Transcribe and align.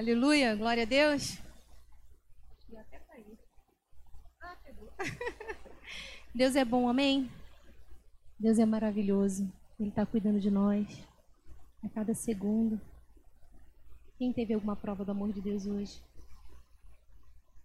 Aleluia, 0.00 0.56
glória 0.56 0.84
a 0.84 0.86
Deus. 0.86 1.38
Deus 6.34 6.56
é 6.56 6.64
bom, 6.64 6.88
amém? 6.88 7.30
Deus 8.38 8.58
é 8.58 8.64
maravilhoso. 8.64 9.52
Ele 9.78 9.90
está 9.90 10.06
cuidando 10.06 10.40
de 10.40 10.50
nós 10.50 11.06
a 11.84 11.88
cada 11.90 12.14
segundo. 12.14 12.80
Quem 14.16 14.32
teve 14.32 14.54
alguma 14.54 14.74
prova 14.74 15.04
do 15.04 15.10
amor 15.10 15.34
de 15.34 15.42
Deus 15.42 15.66
hoje? 15.66 16.02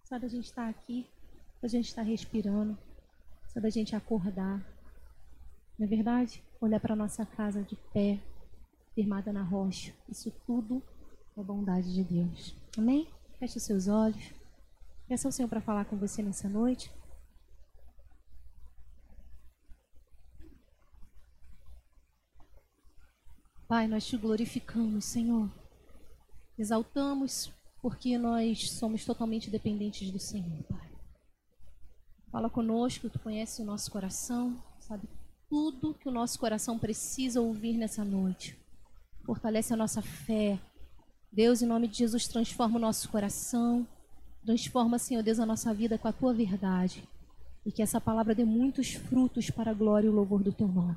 Só 0.04 0.18
da 0.18 0.28
gente 0.28 0.44
estar 0.44 0.64
tá 0.64 0.68
aqui, 0.68 1.08
da 1.62 1.68
gente 1.68 1.86
estar 1.86 2.02
tá 2.02 2.08
respirando, 2.10 2.76
só 3.48 3.60
da 3.60 3.70
gente 3.70 3.96
acordar. 3.96 4.62
Não 5.78 5.86
é 5.86 5.88
verdade? 5.88 6.44
Olhar 6.60 6.80
para 6.80 6.94
nossa 6.94 7.24
casa 7.24 7.62
de 7.62 7.76
pé, 7.94 8.20
firmada 8.94 9.32
na 9.32 9.42
rocha. 9.42 9.94
Isso 10.06 10.30
tudo 10.46 10.82
é 11.36 11.42
bondade 11.42 11.92
de 11.92 12.02
Deus. 12.02 12.54
Amém? 12.78 13.08
Feche 13.38 13.58
os 13.58 13.62
seus 13.62 13.88
olhos. 13.88 14.32
Peça 15.06 15.28
ao 15.28 15.32
Senhor 15.32 15.48
para 15.48 15.60
falar 15.60 15.84
com 15.84 15.96
você 15.96 16.22
nessa 16.22 16.48
noite. 16.48 16.90
Pai, 23.68 23.86
nós 23.86 24.06
te 24.06 24.16
glorificamos, 24.16 25.04
Senhor. 25.04 25.50
Exaltamos 26.56 27.52
porque 27.82 28.16
nós 28.16 28.70
somos 28.70 29.04
totalmente 29.04 29.50
dependentes 29.50 30.10
do 30.10 30.18
Senhor, 30.18 30.62
Pai. 30.64 30.90
Fala 32.30 32.48
conosco, 32.48 33.10
tu 33.10 33.18
conhece 33.18 33.60
o 33.62 33.64
nosso 33.64 33.90
coração, 33.90 34.62
sabe 34.78 35.08
tudo 35.48 35.94
que 35.94 36.08
o 36.08 36.12
nosso 36.12 36.38
coração 36.38 36.78
precisa 36.78 37.40
ouvir 37.40 37.76
nessa 37.76 38.04
noite. 38.04 38.58
Fortalece 39.24 39.74
a 39.74 39.76
nossa 39.76 40.00
fé. 40.00 40.58
Deus, 41.32 41.60
em 41.60 41.66
nome 41.66 41.88
de 41.88 41.98
Jesus, 41.98 42.26
transforma 42.26 42.76
o 42.76 42.80
nosso 42.80 43.08
coração. 43.08 43.86
Transforma, 44.44 44.98
Senhor 44.98 45.22
Deus, 45.22 45.38
a 45.38 45.46
nossa 45.46 45.74
vida 45.74 45.98
com 45.98 46.08
a 46.08 46.12
tua 46.12 46.32
verdade. 46.32 47.02
E 47.64 47.72
que 47.72 47.82
essa 47.82 48.00
palavra 48.00 48.34
dê 48.34 48.44
muitos 48.44 48.94
frutos 48.94 49.50
para 49.50 49.72
a 49.72 49.74
glória 49.74 50.06
e 50.06 50.10
o 50.10 50.14
louvor 50.14 50.42
do 50.42 50.52
teu 50.52 50.68
nome. 50.68 50.96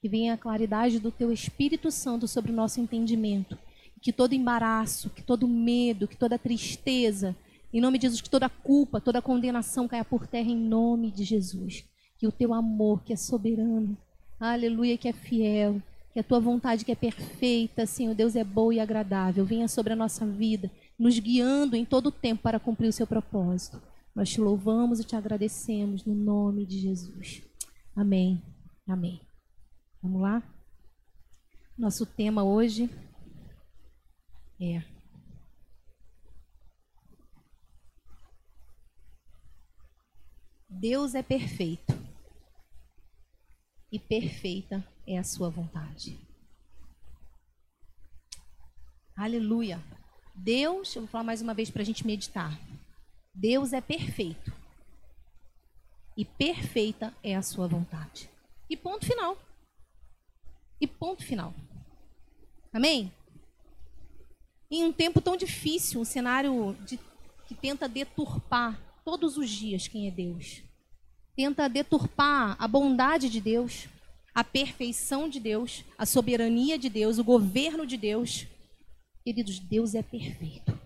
Que 0.00 0.08
venha 0.08 0.34
a 0.34 0.38
claridade 0.38 1.00
do 1.00 1.10
teu 1.10 1.32
Espírito 1.32 1.90
Santo 1.90 2.28
sobre 2.28 2.52
o 2.52 2.54
nosso 2.54 2.80
entendimento. 2.80 3.58
Que 4.00 4.12
todo 4.12 4.32
embaraço, 4.32 5.10
que 5.10 5.22
todo 5.22 5.48
medo, 5.48 6.06
que 6.06 6.16
toda 6.16 6.38
tristeza, 6.38 7.34
em 7.72 7.80
nome 7.80 7.98
de 7.98 8.02
Jesus, 8.02 8.20
que 8.20 8.30
toda 8.30 8.48
culpa, 8.48 9.00
toda 9.00 9.20
condenação 9.20 9.88
caia 9.88 10.04
por 10.04 10.28
terra 10.28 10.48
em 10.48 10.56
nome 10.56 11.10
de 11.10 11.24
Jesus. 11.24 11.84
Que 12.16 12.26
o 12.26 12.32
teu 12.32 12.54
amor, 12.54 13.02
que 13.02 13.12
é 13.12 13.16
soberano, 13.16 13.98
aleluia, 14.38 14.96
que 14.96 15.08
é 15.08 15.12
fiel, 15.12 15.82
que 16.14 16.20
a 16.20 16.22
tua 16.22 16.38
vontade 16.38 16.84
que 16.84 16.92
é 16.92 16.94
perfeita, 16.94 17.84
Senhor 17.86 18.14
Deus, 18.14 18.36
é 18.36 18.44
boa 18.44 18.72
e 18.72 18.78
agradável, 18.78 19.44
venha 19.44 19.66
sobre 19.66 19.94
a 19.94 19.96
nossa 19.96 20.24
vida, 20.24 20.70
nos 20.96 21.18
guiando 21.18 21.74
em 21.74 21.84
todo 21.84 22.06
o 22.06 22.12
tempo 22.12 22.40
para 22.40 22.60
cumprir 22.60 22.86
o 22.86 22.92
seu 22.92 23.04
propósito. 23.04 23.82
Nós 24.14 24.30
te 24.30 24.40
louvamos 24.40 25.00
e 25.00 25.04
te 25.04 25.16
agradecemos 25.16 26.04
no 26.04 26.14
nome 26.14 26.64
de 26.64 26.78
Jesus. 26.78 27.42
Amém. 27.96 28.40
Amém. 28.86 29.20
Vamos 30.00 30.22
lá? 30.22 30.40
Nosso 31.76 32.06
tema 32.06 32.44
hoje 32.44 32.88
é 34.60 34.84
Deus 40.70 41.16
é 41.16 41.24
perfeito 41.24 42.03
e 43.94 43.98
perfeita 44.00 44.84
é 45.06 45.16
a 45.16 45.22
sua 45.22 45.48
vontade. 45.48 46.18
Aleluia. 49.16 49.80
Deus, 50.34 50.96
eu 50.96 51.02
vou 51.02 51.08
falar 51.08 51.22
mais 51.22 51.40
uma 51.40 51.54
vez 51.54 51.70
para 51.70 51.82
a 51.82 51.84
gente 51.84 52.04
meditar. 52.04 52.58
Deus 53.32 53.72
é 53.72 53.80
perfeito 53.80 54.52
e 56.16 56.24
perfeita 56.24 57.14
é 57.22 57.36
a 57.36 57.42
sua 57.42 57.68
vontade. 57.68 58.28
E 58.68 58.76
ponto 58.76 59.06
final. 59.06 59.38
E 60.80 60.88
ponto 60.88 61.22
final. 61.22 61.54
Amém? 62.72 63.12
Em 64.68 64.82
um 64.82 64.92
tempo 64.92 65.20
tão 65.20 65.36
difícil, 65.36 66.00
um 66.00 66.04
cenário 66.04 66.76
de, 66.84 66.98
que 67.46 67.54
tenta 67.54 67.88
deturpar 67.88 68.76
todos 69.04 69.36
os 69.36 69.48
dias 69.48 69.86
quem 69.86 70.08
é 70.08 70.10
Deus, 70.10 70.64
tenta 71.36 71.68
deturpar 71.68 72.56
a 72.58 72.68
bondade 72.68 73.28
de 73.28 73.40
Deus, 73.40 73.88
a 74.34 74.42
perfeição 74.42 75.28
de 75.28 75.38
Deus, 75.38 75.84
a 75.96 76.06
soberania 76.06 76.78
de 76.78 76.88
Deus, 76.88 77.18
o 77.18 77.24
governo 77.24 77.86
de 77.86 77.96
Deus. 77.96 78.46
Queridos, 79.22 79.58
Deus 79.58 79.94
é 79.94 80.02
perfeito. 80.02 80.78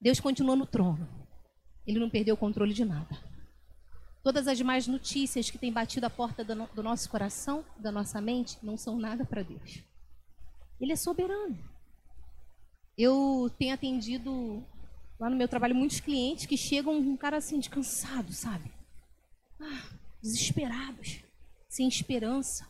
Deus 0.00 0.20
continua 0.20 0.56
no 0.56 0.66
trono. 0.66 1.08
Ele 1.86 1.98
não 1.98 2.10
perdeu 2.10 2.34
o 2.34 2.38
controle 2.38 2.72
de 2.72 2.84
nada. 2.84 3.18
Todas 4.22 4.46
as 4.46 4.60
mais 4.60 4.86
notícias 4.86 5.50
que 5.50 5.58
têm 5.58 5.72
batido 5.72 6.06
a 6.06 6.10
porta 6.10 6.44
do, 6.44 6.66
do 6.74 6.82
nosso 6.82 7.08
coração, 7.08 7.64
da 7.78 7.90
nossa 7.90 8.20
mente, 8.20 8.58
não 8.62 8.76
são 8.76 8.98
nada 8.98 9.24
para 9.24 9.42
Deus. 9.42 9.82
Ele 10.78 10.92
é 10.92 10.96
soberano. 10.96 11.58
Eu 12.96 13.50
tenho 13.58 13.74
atendido 13.74 14.62
lá 15.18 15.30
no 15.30 15.36
meu 15.36 15.48
trabalho 15.48 15.74
muitos 15.74 16.00
clientes 16.00 16.46
que 16.46 16.56
chegam 16.56 16.98
um 16.98 17.16
cara 17.16 17.38
assim, 17.38 17.58
descansado, 17.58 18.32
sabe? 18.32 18.70
Ah, 19.60 19.82
desesperados, 20.22 21.20
sem 21.68 21.86
esperança. 21.86 22.66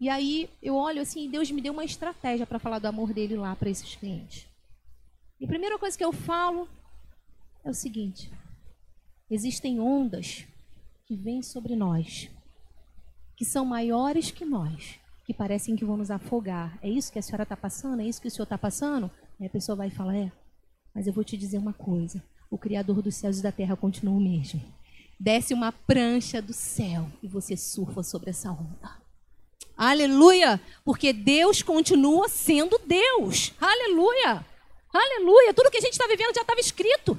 E 0.00 0.08
aí 0.08 0.50
eu 0.62 0.74
olho 0.74 1.00
assim, 1.00 1.30
Deus 1.30 1.50
me 1.50 1.60
deu 1.60 1.72
uma 1.72 1.84
estratégia 1.84 2.46
para 2.46 2.58
falar 2.58 2.78
do 2.78 2.86
amor 2.86 3.12
dele 3.12 3.36
lá 3.36 3.54
para 3.56 3.70
esses 3.70 3.94
clientes. 3.94 4.46
E 5.40 5.44
a 5.44 5.48
primeira 5.48 5.78
coisa 5.78 5.96
que 5.96 6.04
eu 6.04 6.12
falo 6.12 6.68
é 7.64 7.70
o 7.70 7.74
seguinte: 7.74 8.30
Existem 9.30 9.80
ondas 9.80 10.46
que 11.06 11.16
vêm 11.16 11.42
sobre 11.42 11.74
nós, 11.74 12.30
que 13.36 13.44
são 13.44 13.64
maiores 13.64 14.30
que 14.30 14.44
nós, 14.44 14.98
que 15.24 15.34
parecem 15.34 15.74
que 15.74 15.84
vão 15.84 15.96
nos 15.96 16.10
afogar. 16.10 16.78
É 16.82 16.88
isso 16.88 17.12
que 17.12 17.18
a 17.18 17.22
senhora 17.22 17.42
está 17.42 17.56
passando? 17.56 18.00
É 18.00 18.06
isso 18.06 18.20
que 18.20 18.28
o 18.28 18.30
senhor 18.30 18.44
está 18.44 18.58
passando? 18.58 19.10
Aí 19.40 19.46
a 19.46 19.50
pessoa 19.50 19.74
vai 19.74 19.90
falar: 19.90 20.16
É, 20.16 20.32
mas 20.94 21.06
eu 21.06 21.12
vou 21.12 21.24
te 21.24 21.36
dizer 21.36 21.58
uma 21.58 21.72
coisa: 21.72 22.22
o 22.50 22.58
Criador 22.58 23.02
dos 23.02 23.14
céus 23.14 23.38
e 23.38 23.42
da 23.42 23.50
terra 23.50 23.76
continua 23.76 24.14
o 24.14 24.20
mesmo. 24.20 24.60
Desce 25.18 25.54
uma 25.54 25.72
prancha 25.72 26.42
do 26.42 26.52
céu 26.52 27.08
e 27.22 27.28
você 27.28 27.56
surfa 27.56 28.02
sobre 28.02 28.30
essa 28.30 28.50
onda. 28.50 29.04
Aleluia! 29.76 30.60
Porque 30.84 31.12
Deus 31.12 31.62
continua 31.62 32.28
sendo 32.28 32.78
Deus. 32.84 33.52
Aleluia! 33.60 34.44
Aleluia! 34.92 35.54
Tudo 35.54 35.70
que 35.70 35.78
a 35.78 35.80
gente 35.80 35.92
está 35.92 36.06
vivendo 36.06 36.34
já 36.34 36.42
estava 36.42 36.60
escrito. 36.60 37.18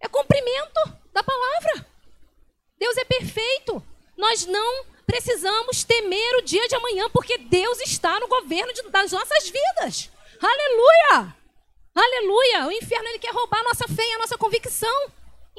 É 0.00 0.08
cumprimento 0.08 0.96
da 1.12 1.22
palavra. 1.22 1.86
Deus 2.78 2.96
é 2.96 3.04
perfeito. 3.04 3.82
Nós 4.16 4.46
não 4.46 4.84
precisamos 5.06 5.84
temer 5.84 6.36
o 6.36 6.42
dia 6.42 6.66
de 6.68 6.74
amanhã, 6.74 7.08
porque 7.10 7.38
Deus 7.38 7.80
está 7.80 8.18
no 8.20 8.28
governo 8.28 8.72
de, 8.72 8.82
das 8.90 9.12
nossas 9.12 9.48
vidas. 9.48 10.10
Aleluia! 10.40 11.36
Aleluia! 11.94 12.66
O 12.66 12.72
inferno 12.72 13.08
ele 13.08 13.18
quer 13.18 13.32
roubar 13.32 13.60
a 13.60 13.64
nossa 13.64 13.86
fé 13.88 14.08
e 14.08 14.12
a 14.14 14.18
nossa 14.18 14.38
convicção 14.38 15.10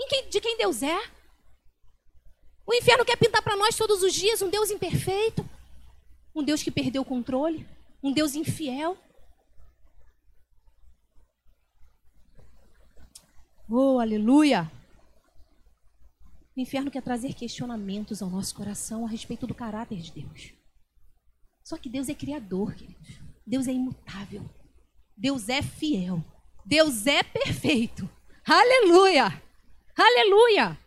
quem, 0.07 0.29
de 0.29 0.41
quem 0.41 0.57
Deus 0.57 0.81
é. 0.81 0.99
O 2.65 2.73
inferno 2.73 3.05
quer 3.05 3.17
pintar 3.17 3.41
para 3.41 3.55
nós 3.55 3.75
todos 3.75 4.01
os 4.01 4.13
dias 4.13 4.41
um 4.41 4.49
Deus 4.49 4.71
imperfeito, 4.71 5.47
um 6.33 6.43
Deus 6.43 6.63
que 6.63 6.71
perdeu 6.71 7.01
o 7.01 7.05
controle, 7.05 7.67
um 8.01 8.11
Deus 8.11 8.35
infiel. 8.35 8.97
Oh, 13.69 13.99
aleluia! 13.99 14.71
O 16.55 16.59
inferno 16.59 16.91
quer 16.91 17.01
trazer 17.01 17.33
questionamentos 17.33 18.21
ao 18.21 18.29
nosso 18.29 18.53
coração 18.53 19.05
a 19.05 19.09
respeito 19.09 19.47
do 19.47 19.55
caráter 19.55 19.99
de 19.99 20.11
Deus. 20.11 20.53
Só 21.63 21.77
que 21.77 21.89
Deus 21.89 22.09
é 22.09 22.13
criador, 22.13 22.75
queridos. 22.75 23.19
Deus 23.45 23.67
é 23.67 23.71
imutável. 23.71 24.47
Deus 25.17 25.49
é 25.49 25.61
fiel. 25.61 26.23
Deus 26.65 27.07
é 27.07 27.23
perfeito. 27.23 28.09
Aleluia! 28.45 29.41
Aleluia! 29.95 30.77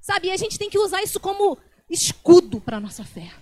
Sabe, 0.00 0.28
e 0.28 0.30
a 0.30 0.36
gente 0.36 0.58
tem 0.58 0.70
que 0.70 0.78
usar 0.78 1.02
isso 1.02 1.20
como 1.20 1.58
escudo 1.88 2.60
para 2.60 2.76
a 2.76 2.80
nossa 2.80 3.04
fé. 3.04 3.32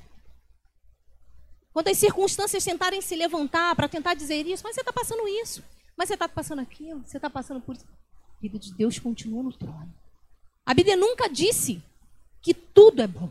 Quando 1.73 1.89
as 1.89 1.99
circunstâncias 1.99 2.65
tentarem 2.65 3.01
se 3.01 3.15
levantar 3.15 3.75
para 3.77 3.89
tentar 3.89 4.15
dizer 4.15 4.47
isso, 4.47 4.63
mas 4.65 4.75
você 4.75 4.81
está 4.81 4.93
passando 4.93 5.29
isso, 5.29 5.63
mas 5.97 6.09
você 6.09 6.15
está 6.15 6.29
passando 6.29 6.61
aquilo, 6.61 7.03
você 7.05 7.19
está 7.19 7.29
passando 7.29 7.61
por 7.61 7.77
isso. 7.77 7.87
A 7.87 8.41
vida 8.41 8.59
de 8.59 8.73
Deus 8.73 8.99
continua 8.99 9.43
no 9.43 9.53
trono. 9.53 9.93
A 10.65 10.75
Bíblia 10.75 10.97
nunca 10.97 11.29
disse 11.29 11.83
que 12.41 12.55
tudo 12.55 13.03
é 13.03 13.07
bom. 13.07 13.31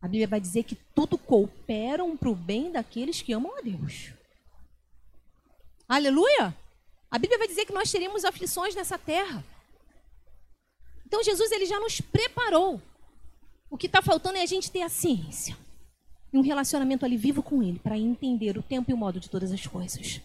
A 0.00 0.06
Bíblia 0.06 0.28
vai 0.28 0.40
dizer 0.40 0.64
que 0.64 0.74
tudo 0.94 1.18
coopera 1.18 2.04
para 2.16 2.28
o 2.28 2.34
bem 2.34 2.70
daqueles 2.72 3.20
que 3.20 3.32
amam 3.32 3.56
a 3.56 3.60
Deus. 3.60 4.12
Aleluia! 5.88 6.56
A 7.10 7.18
Bíblia 7.18 7.38
vai 7.38 7.46
dizer 7.46 7.66
que 7.66 7.72
nós 7.72 7.90
teremos 7.90 8.24
aflições 8.24 8.74
nessa 8.74 8.98
terra. 8.98 9.44
Então 11.12 11.22
Jesus 11.22 11.52
ele 11.52 11.66
já 11.66 11.78
nos 11.78 12.00
preparou. 12.00 12.80
O 13.68 13.76
que 13.76 13.84
está 13.84 14.00
faltando 14.00 14.38
é 14.38 14.42
a 14.42 14.46
gente 14.46 14.70
ter 14.70 14.80
a 14.80 14.88
ciência 14.88 15.54
e 16.32 16.38
um 16.38 16.40
relacionamento 16.40 17.04
ali 17.04 17.18
vivo 17.18 17.42
com 17.42 17.62
Ele 17.62 17.78
para 17.78 17.98
entender 17.98 18.56
o 18.56 18.62
tempo 18.62 18.90
e 18.90 18.94
o 18.94 18.96
modo 18.96 19.20
de 19.20 19.28
todas 19.28 19.52
as 19.52 19.66
coisas. 19.66 20.22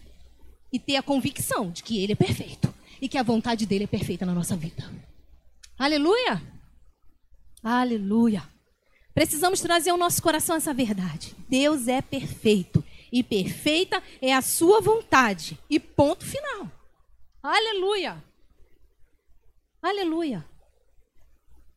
e 0.72 0.78
ter 0.78 0.96
a 0.96 1.02
convicção 1.02 1.70
de 1.70 1.82
que 1.82 2.02
Ele 2.02 2.12
é 2.12 2.16
perfeito 2.16 2.72
e 3.02 3.08
que 3.08 3.18
a 3.18 3.22
vontade 3.22 3.66
dele 3.66 3.84
é 3.84 3.86
perfeita 3.86 4.24
na 4.24 4.34
nossa 4.34 4.56
vida. 4.56 4.90
Aleluia! 5.78 6.42
Aleluia! 7.62 8.42
Precisamos 9.12 9.60
trazer 9.60 9.90
ao 9.90 9.98
nosso 9.98 10.22
coração 10.22 10.56
essa 10.56 10.72
verdade. 10.72 11.34
Deus 11.50 11.86
é 11.86 12.00
perfeito 12.00 12.82
e 13.12 13.22
perfeita 13.22 14.02
é 14.22 14.32
a 14.34 14.40
sua 14.40 14.80
vontade. 14.80 15.58
E 15.68 15.78
ponto 15.78 16.24
final. 16.24 16.70
Aleluia! 17.42 18.22
Aleluia! 19.82 20.44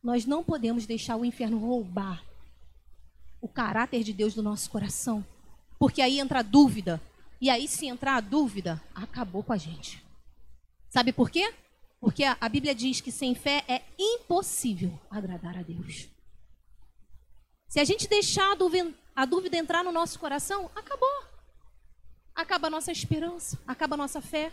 Nós 0.02 0.26
não 0.26 0.42
podemos 0.42 0.84
deixar 0.84 1.16
o 1.16 1.24
inferno 1.24 1.58
roubar 1.58 2.24
o 3.42 3.48
caráter 3.48 4.04
de 4.04 4.12
Deus 4.12 4.34
do 4.34 4.42
nosso 4.42 4.70
coração, 4.70 5.24
porque 5.78 6.00
aí 6.00 6.20
entra 6.20 6.38
a 6.38 6.42
dúvida. 6.42 7.02
E 7.40 7.50
aí, 7.50 7.66
se 7.66 7.86
entrar 7.86 8.14
a 8.14 8.20
dúvida, 8.20 8.80
acabou 8.94 9.42
com 9.42 9.52
a 9.52 9.56
gente. 9.56 10.00
Sabe 10.88 11.12
por 11.12 11.28
quê? 11.28 11.52
Porque 12.00 12.22
a, 12.22 12.48
Bíblia 12.48 12.72
diz 12.72 13.00
que 13.00 13.10
sem 13.10 13.34
fé 13.34 13.64
é 13.66 13.82
impossível 13.98 14.96
agradar 15.10 15.58
a 15.58 15.62
Deus. 15.62 16.08
Se 17.68 17.80
a 17.80 17.84
gente 17.84 18.08
deixar 18.08 18.52
a 18.52 18.54
dúvida, 18.54 18.92
a 19.14 19.24
dúvida 19.24 19.56
entrar 19.56 19.82
no 19.82 19.90
nosso 19.90 20.18
coração, 20.20 20.70
acabou. 20.76 21.24
Acaba 22.34 22.68
a 22.68 22.70
nossa 22.70 22.92
esperança, 22.92 23.58
acaba 23.66 23.94
a 23.94 23.98
nossa 23.98 24.20
fé. 24.20 24.52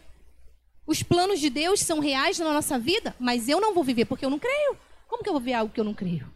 Os 0.86 1.04
planos 1.04 1.40
de 1.40 1.50
Deus 1.50 1.82
são 1.82 2.00
reais 2.00 2.40
na 2.40 2.54
nossa 2.54 2.80
vida, 2.80 3.16
mas 3.20 3.48
eu 3.48 3.62
não 3.62 3.74
vou 3.74 3.84
viver 3.84 4.06
porque 4.06 4.26
eu 4.26 4.30
não 4.32 4.40
creio. 4.40 4.78
Como 5.10 5.24
que 5.24 5.28
eu 5.28 5.34
vou 5.34 5.42
ver 5.42 5.54
algo 5.54 5.74
que 5.74 5.80
eu 5.80 5.84
não 5.84 5.94
creio? 5.94 6.32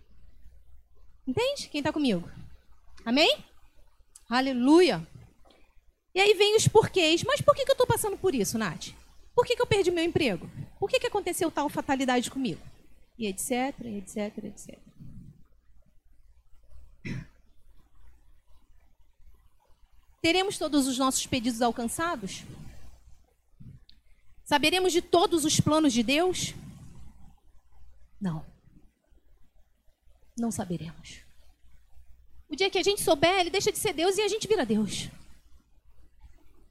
Entende? 1.28 1.70
Quem 1.70 1.80
está 1.80 1.94
comigo? 1.94 2.30
Amém? 3.06 3.46
Aleluia. 4.28 5.08
E 6.14 6.20
aí 6.20 6.34
vem 6.34 6.56
os 6.58 6.68
porquês. 6.68 7.24
Mas 7.24 7.40
por 7.40 7.56
que, 7.56 7.64
que 7.64 7.72
eu 7.72 7.76
estou 7.76 7.88
passando 7.88 8.18
por 8.18 8.34
isso, 8.34 8.58
Nath? 8.58 8.90
Por 9.36 9.46
que, 9.46 9.56
que 9.56 9.62
eu 9.62 9.68
perdi 9.68 9.92
meu 9.92 10.04
emprego? 10.04 10.50
Por 10.80 10.90
que, 10.90 11.00
que 11.00 11.08
aconteceu 11.08 11.52
tal 11.52 11.70
fatalidade 11.70 12.30
comigo? 12.32 12.62
E 13.18 13.28
etc, 13.28 13.80
etc, 13.86 14.44
etc. 14.44 14.80
Teremos 20.22 20.58
todos 20.58 20.88
os 20.88 20.98
nossos 20.98 21.28
pedidos 21.28 21.62
alcançados? 21.62 22.44
Saberemos 24.44 24.92
de 24.92 25.02
todos 25.02 25.46
os 25.46 25.60
planos 25.60 25.94
de 25.94 26.02
Deus? 26.02 26.54
Não. 28.20 28.53
Não 30.38 30.52
saberemos. 30.52 31.22
O 32.50 32.56
dia 32.56 32.70
que 32.70 32.78
a 32.78 32.84
gente 32.84 33.02
souber, 33.02 33.40
ele 33.40 33.50
deixa 33.50 33.72
de 33.72 33.78
ser 33.78 33.94
Deus 33.94 34.18
e 34.18 34.22
a 34.22 34.28
gente 34.28 34.48
vira 34.48 34.66
Deus. 34.66 35.10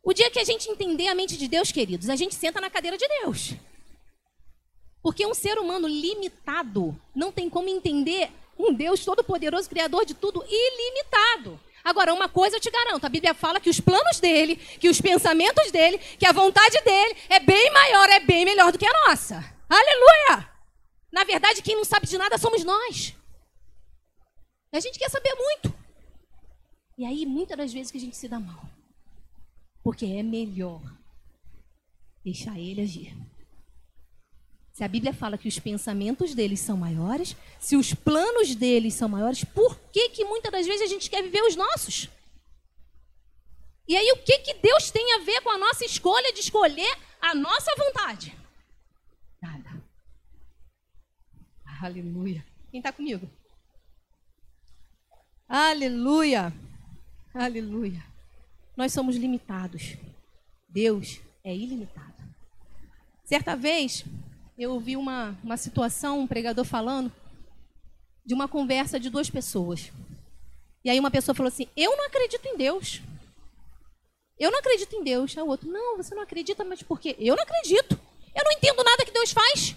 O 0.03 0.13
dia 0.13 0.31
que 0.31 0.39
a 0.39 0.45
gente 0.45 0.69
entender 0.69 1.09
a 1.09 1.15
mente 1.15 1.37
de 1.37 1.47
Deus, 1.47 1.71
queridos, 1.71 2.09
a 2.09 2.17
gente 2.17 2.35
senta 2.35 2.61
na 2.61 2.69
cadeira 2.69 2.99
de 2.99 3.07
Deus. 3.07 3.55
Porque 5.03 5.27
um 5.27 5.35
ser 5.35 5.59
humano 5.59 5.87
limitado 5.87 6.97
não 7.15 7.33
tem 7.33 7.49
como 7.49 7.69
entender 7.69 8.31
um 8.59 8.73
Deus 8.73 9.05
todo-poderoso, 9.05 9.69
criador 9.69 10.05
de 10.05 10.15
tudo, 10.15 10.45
ilimitado. 10.49 11.59
Agora, 11.85 12.15
uma 12.15 12.29
coisa 12.29 12.57
eu 12.57 12.61
te 12.61 12.71
garanto: 12.71 13.05
a 13.05 13.09
Bíblia 13.09 13.35
fala 13.35 13.61
que 13.61 13.71
os 13.71 13.81
planos 13.81 14.21
dele, 14.21 14.57
que 14.57 14.89
os 14.89 15.01
pensamentos 15.01 15.71
dele, 15.71 15.99
que 15.99 16.27
a 16.27 16.33
vontade 16.33 16.81
dele 16.81 17.17
é 17.29 17.41
bem 17.41 17.73
maior, 17.73 18.09
é 18.09 18.21
bem 18.21 18.45
melhor 18.45 18.71
do 18.71 18.79
que 18.79 18.87
a 18.87 19.09
nossa. 19.09 19.45
Aleluia! 19.69 20.49
Na 21.13 21.25
verdade, 21.25 21.63
quem 21.63 21.77
não 21.77 21.85
sabe 21.85 22.07
de 22.07 22.17
nada 22.17 22.39
somos 22.39 22.65
nós. 22.65 23.15
A 24.73 24.81
gente 24.81 24.99
quer 24.99 25.11
saber 25.11 25.35
muito. 25.35 25.75
E 26.97 27.05
aí, 27.05 27.27
muitas 27.27 27.57
das 27.57 27.73
vezes 27.73 27.93
que 27.93 27.99
a 27.99 28.01
gente 28.01 28.17
se 28.17 28.27
dá 28.27 28.41
mal. 28.41 28.65
Porque 29.85 30.07
é 30.07 30.23
melhor 30.23 30.81
deixar 32.25 32.59
ele 32.59 32.81
agir. 32.81 33.15
Se 34.73 34.83
a 34.83 34.89
Bíblia 34.89 35.13
fala 35.13 35.37
que 35.37 35.49
os 35.49 35.59
pensamentos 35.59 36.35
deles 36.35 36.61
são 36.61 36.77
maiores, 36.79 37.37
se 37.61 37.77
os 37.77 37.93
planos 37.93 38.55
deles 38.55 38.95
são 38.95 39.09
maiores, 39.09 39.45
por 39.45 39.79
que, 39.93 40.09
que 40.09 40.25
muitas 40.25 40.51
das 40.51 40.67
vezes 40.67 40.83
a 40.83 40.87
gente 40.87 41.11
quer 41.11 41.23
viver 41.23 41.43
os 41.43 41.55
nossos? 41.55 42.09
E 43.87 43.95
aí, 43.95 44.11
o 44.13 44.23
que, 44.23 44.39
que 44.39 44.55
Deus 44.55 44.91
tem 44.91 45.15
a 45.15 45.19
ver 45.19 45.43
com 45.43 45.51
a 45.51 45.59
nossa 45.59 45.85
escolha 45.85 46.33
de 46.33 46.41
escolher 46.41 46.97
a 47.21 47.35
nossa 47.35 47.75
vontade? 47.77 48.35
Nada. 49.43 49.83
Aleluia. 51.83 52.47
Quem 52.71 52.81
está 52.81 52.91
comigo? 52.91 53.29
Aleluia! 55.55 56.51
Aleluia! 57.35 58.03
Nós 58.75 58.91
somos 58.91 59.17
limitados. 59.17 59.99
Deus 60.67 61.21
é 61.45 61.55
ilimitado. 61.55 62.15
Certa 63.23 63.55
vez, 63.55 64.03
eu 64.57 64.73
ouvi 64.73 64.97
uma, 64.97 65.39
uma 65.45 65.59
situação, 65.59 66.21
um 66.21 66.27
pregador 66.27 66.65
falando 66.65 67.13
de 68.25 68.33
uma 68.33 68.49
conversa 68.49 68.99
de 68.99 69.11
duas 69.11 69.29
pessoas. 69.29 69.93
E 70.83 70.89
aí 70.89 70.99
uma 70.99 71.11
pessoa 71.11 71.35
falou 71.35 71.49
assim: 71.49 71.69
Eu 71.77 71.99
não 71.99 72.07
acredito 72.07 72.47
em 72.47 72.57
Deus. 72.57 73.03
Eu 74.39 74.51
não 74.51 74.59
acredito 74.59 74.97
em 74.97 75.05
Deus. 75.05 75.37
Aí 75.37 75.43
o 75.43 75.49
outro: 75.49 75.71
Não, 75.71 75.99
você 75.99 76.15
não 76.15 76.23
acredita, 76.23 76.65
mas 76.65 76.83
por 76.83 76.99
quê? 76.99 77.15
Eu 77.19 77.37
não 77.37 77.43
acredito. 77.43 78.01
Eu 78.35 78.43
não 78.43 78.53
entendo 78.53 78.83
nada 78.83 79.05
que 79.05 79.13
Deus 79.13 79.33
faz. 79.33 79.77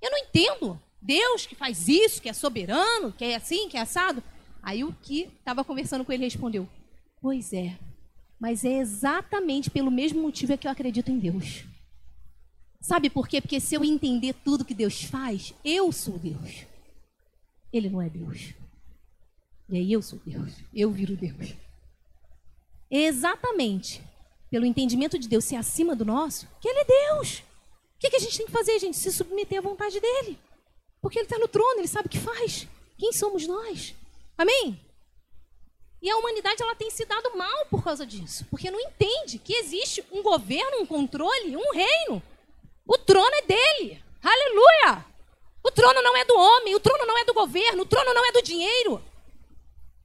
Eu 0.00 0.08
não 0.08 0.18
entendo. 0.18 0.80
Deus 1.02 1.46
que 1.46 1.56
faz 1.56 1.88
isso, 1.88 2.22
que 2.22 2.28
é 2.28 2.32
soberano, 2.32 3.12
que 3.12 3.24
é 3.24 3.34
assim, 3.34 3.68
que 3.68 3.76
é 3.76 3.80
assado. 3.80 4.22
Aí 4.66 4.82
o 4.82 4.92
que 4.92 5.30
estava 5.38 5.64
conversando 5.64 6.04
com 6.04 6.12
ele 6.12 6.24
respondeu: 6.24 6.68
Pois 7.22 7.52
é, 7.52 7.78
mas 8.36 8.64
é 8.64 8.78
exatamente 8.78 9.70
pelo 9.70 9.92
mesmo 9.92 10.20
motivo 10.20 10.58
que 10.58 10.66
eu 10.66 10.72
acredito 10.72 11.08
em 11.08 11.20
Deus. 11.20 11.62
Sabe 12.80 13.08
por 13.08 13.28
quê? 13.28 13.40
Porque 13.40 13.60
se 13.60 13.76
eu 13.76 13.84
entender 13.84 14.34
tudo 14.44 14.64
que 14.64 14.74
Deus 14.74 15.04
faz, 15.04 15.54
eu 15.64 15.92
sou 15.92 16.18
Deus. 16.18 16.66
Ele 17.72 17.88
não 17.88 18.02
é 18.02 18.10
Deus. 18.10 18.54
E 19.68 19.76
aí 19.76 19.92
eu 19.92 20.02
sou 20.02 20.18
Deus. 20.26 20.52
Eu 20.74 20.90
viro 20.90 21.16
Deus. 21.16 21.54
Exatamente 22.90 24.02
pelo 24.50 24.66
entendimento 24.66 25.16
de 25.16 25.28
Deus 25.28 25.44
ser 25.44 25.56
acima 25.56 25.94
do 25.94 26.04
nosso, 26.04 26.48
que 26.60 26.68
Ele 26.68 26.80
é 26.80 26.84
Deus. 26.84 27.38
O 27.38 27.98
que, 28.00 28.10
que 28.10 28.16
a 28.16 28.20
gente 28.20 28.36
tem 28.36 28.46
que 28.46 28.52
fazer, 28.52 28.78
gente? 28.80 28.96
Se 28.96 29.12
submeter 29.12 29.58
à 29.58 29.62
vontade 29.62 30.00
dEle. 30.00 30.36
Porque 31.00 31.20
Ele 31.20 31.26
está 31.26 31.38
no 31.38 31.48
trono, 31.48 31.78
Ele 31.78 31.88
sabe 31.88 32.06
o 32.06 32.10
que 32.10 32.18
faz. 32.18 32.66
Quem 32.98 33.12
somos 33.12 33.46
nós? 33.46 33.94
Amém? 34.36 34.80
E 36.00 36.10
a 36.10 36.16
humanidade 36.16 36.62
ela 36.62 36.74
tem 36.74 36.90
se 36.90 37.04
dado 37.04 37.36
mal 37.36 37.66
por 37.66 37.82
causa 37.82 38.06
disso, 38.06 38.46
porque 38.50 38.70
não 38.70 38.80
entende 38.80 39.38
que 39.38 39.54
existe 39.54 40.04
um 40.12 40.22
governo, 40.22 40.80
um 40.80 40.86
controle, 40.86 41.56
um 41.56 41.72
reino. 41.72 42.22
O 42.86 42.98
trono 42.98 43.34
é 43.34 43.42
dele. 43.42 44.02
Aleluia! 44.22 45.04
O 45.64 45.70
trono 45.70 46.00
não 46.02 46.16
é 46.16 46.24
do 46.24 46.36
homem, 46.36 46.74
o 46.74 46.80
trono 46.80 47.04
não 47.06 47.18
é 47.18 47.24
do 47.24 47.34
governo, 47.34 47.82
o 47.82 47.86
trono 47.86 48.14
não 48.14 48.24
é 48.24 48.32
do 48.32 48.42
dinheiro. 48.42 49.02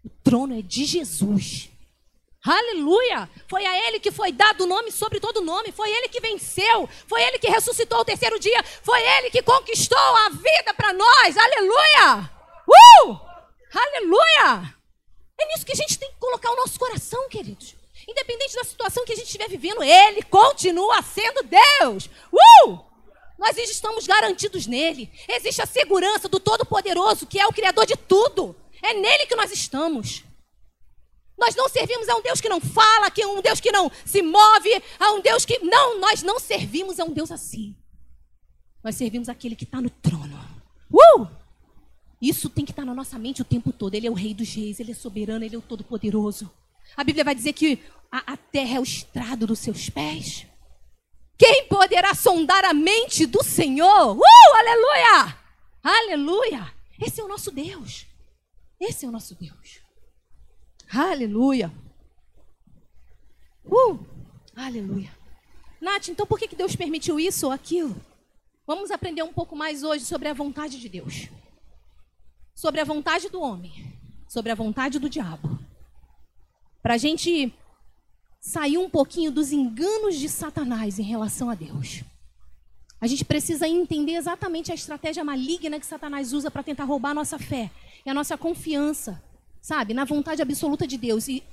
O 0.04 0.10
trono 0.24 0.58
é 0.58 0.62
de 0.62 0.86
Jesus. 0.86 1.70
Aleluia! 2.44 3.30
Foi 3.48 3.64
a 3.64 3.88
ele 3.88 4.00
que 4.00 4.12
foi 4.12 4.32
dado 4.32 4.64
o 4.64 4.68
nome 4.68 4.92
sobre 4.92 5.20
todo 5.20 5.42
nome, 5.42 5.72
foi 5.72 5.92
ele 5.92 6.08
que 6.08 6.20
venceu, 6.20 6.90
foi 7.06 7.22
ele 7.22 7.38
que 7.38 7.48
ressuscitou 7.48 8.00
o 8.00 8.06
terceiro 8.06 8.40
dia, 8.40 8.64
foi 8.64 9.00
ele 9.00 9.30
que 9.30 9.44
conquistou 9.44 9.98
a 9.98 10.30
vida 10.30 10.74
para 10.74 10.94
nós. 10.94 11.38
Aleluia! 11.38 12.32
Uh! 13.06 13.31
É 15.40 15.48
nisso 15.48 15.66
que 15.66 15.72
a 15.72 15.76
gente 15.76 15.98
tem 15.98 16.10
que 16.12 16.20
colocar 16.20 16.52
o 16.52 16.56
nosso 16.56 16.80
coração, 16.80 17.30
queridos. 17.30 17.76
Independente 18.08 18.56
da 18.56 18.64
situação 18.64 19.06
que 19.06 19.14
a 19.14 19.16
gente 19.16 19.28
estiver 19.28 19.48
vivendo, 19.48 19.84
Ele 19.84 20.24
continua 20.24 21.02
sendo 21.02 21.44
Deus. 21.44 22.10
Uh! 22.32 22.80
Nós 23.38 23.58
estamos 23.58 24.06
garantidos 24.06 24.68
nele. 24.68 25.12
Existe 25.28 25.62
a 25.62 25.66
segurança 25.66 26.30
do 26.30 26.40
Todo-Poderoso, 26.40 27.26
que 27.26 27.40
é 27.40 27.48
o 27.48 27.54
Criador 27.54 27.86
de 27.86 27.96
tudo. 27.96 28.56
É 28.84 28.94
nele 28.94 29.26
que 29.26 29.36
nós 29.36 29.52
estamos. 29.52 30.24
Nós 31.38 31.56
não 31.56 31.68
servimos 31.68 32.08
a 32.08 32.16
um 32.16 32.22
Deus 32.22 32.40
que 32.40 32.50
não 32.50 32.62
fala, 32.62 33.12
é 33.20 33.26
um 33.26 33.42
Deus 33.42 33.60
que 33.60 33.72
não 33.72 33.92
se 34.06 34.22
move, 34.22 34.84
a 35.00 35.12
um 35.14 35.22
Deus 35.22 35.44
que. 35.44 35.58
Não, 35.60 36.00
nós 36.00 36.22
não 36.22 36.40
servimos 36.40 37.00
a 37.00 37.04
um 37.04 37.12
Deus 37.12 37.32
assim. 37.32 37.76
Nós 38.84 38.96
servimos 38.96 39.28
aquele 39.28 39.56
que 39.56 39.64
está 39.64 39.82
no 39.82 39.90
trono. 39.90 40.40
Uh! 40.92 41.41
Isso 42.22 42.50
tem 42.50 42.64
que 42.64 42.72
estar 42.72 42.86
na 42.86 42.94
nossa 42.94 43.18
mente 43.18 43.42
o 43.42 43.46
tempo 43.46 43.74
todo. 43.74 43.96
Ele 43.96 44.06
é 44.06 44.12
o 44.12 44.14
rei 44.14 44.34
dos 44.34 44.54
reis, 44.54 44.80
ele 44.80 44.92
é 44.92 44.96
soberano, 44.96 45.44
ele 45.44 45.56
é 45.56 45.58
o 45.58 45.62
todo-poderoso. 45.62 46.52
A 46.96 47.04
Bíblia 47.04 47.24
vai 47.24 47.34
dizer 47.34 47.54
que 47.54 47.80
a, 48.12 48.34
a 48.34 48.38
terra 48.38 48.76
é 48.76 48.80
o 48.80 48.84
estrado 48.84 49.48
dos 49.48 49.58
seus 49.58 49.90
pés. 49.90 50.46
Quem 51.36 51.68
poderá 51.68 52.14
sondar 52.14 52.64
a 52.64 52.74
mente 52.74 53.26
do 53.26 53.44
Senhor? 53.44 54.16
Uh, 54.16 54.56
aleluia! 54.56 55.38
Aleluia! 55.82 56.74
Esse 57.00 57.20
é 57.20 57.24
o 57.24 57.28
nosso 57.28 57.50
Deus. 57.50 58.06
Esse 58.80 59.06
é 59.06 59.10
o 59.10 59.12
nosso 59.12 59.34
Deus. 59.34 59.80
Aleluia. 60.94 61.72
Uh, 63.66 64.06
aleluia. 64.56 65.12
Nath, 65.80 66.10
então 66.10 66.28
por 66.28 66.38
que 66.38 66.56
Deus 66.56 66.76
permitiu 66.76 67.20
isso 67.20 67.48
ou 67.48 67.52
aquilo? 67.52 68.00
Vamos 68.68 68.92
aprender 68.92 69.24
um 69.24 69.34
pouco 69.34 69.56
mais 69.56 69.82
hoje 69.82 70.06
sobre 70.06 70.28
a 70.28 70.34
vontade 70.34 70.80
de 70.80 70.88
Deus 70.88 71.28
sobre 72.62 72.80
a 72.80 72.84
vontade 72.84 73.28
do 73.28 73.42
homem, 73.42 73.72
sobre 74.28 74.52
a 74.52 74.56
vontade 74.56 75.00
do 75.00 75.10
diabo. 75.10 75.58
Para 76.84 76.94
a 76.94 76.98
gente 76.98 77.52
sair 78.40 78.78
um 78.78 78.88
pouquinho 78.88 79.32
dos 79.32 79.52
enganos 79.52 80.16
de 80.16 80.30
Satanás 80.30 81.00
em 81.00 81.02
relação 81.02 81.50
a 81.50 81.56
Deus. 81.56 82.04
A 83.00 83.08
gente 83.08 83.26
precisa 83.26 83.68
entender 83.68 84.14
exatamente 84.14 84.72
a 84.72 84.76
estratégia 84.76 85.24
maligna 85.24 85.80
que 85.80 85.86
Satanás 85.88 86.34
usa 86.34 86.52
para 86.52 86.62
tentar 86.62 86.84
roubar 86.84 87.10
a 87.10 87.16
nossa 87.16 87.40
fé 87.40 87.72
e 88.06 88.10
a 88.12 88.14
nossa 88.14 88.38
confiança, 88.38 89.20
sabe, 89.60 89.96
na 89.96 90.06
vontade 90.06 90.44
absoluta 90.44 90.86
de 90.86 91.00
Deus. 91.00 91.28
E, 91.28 91.44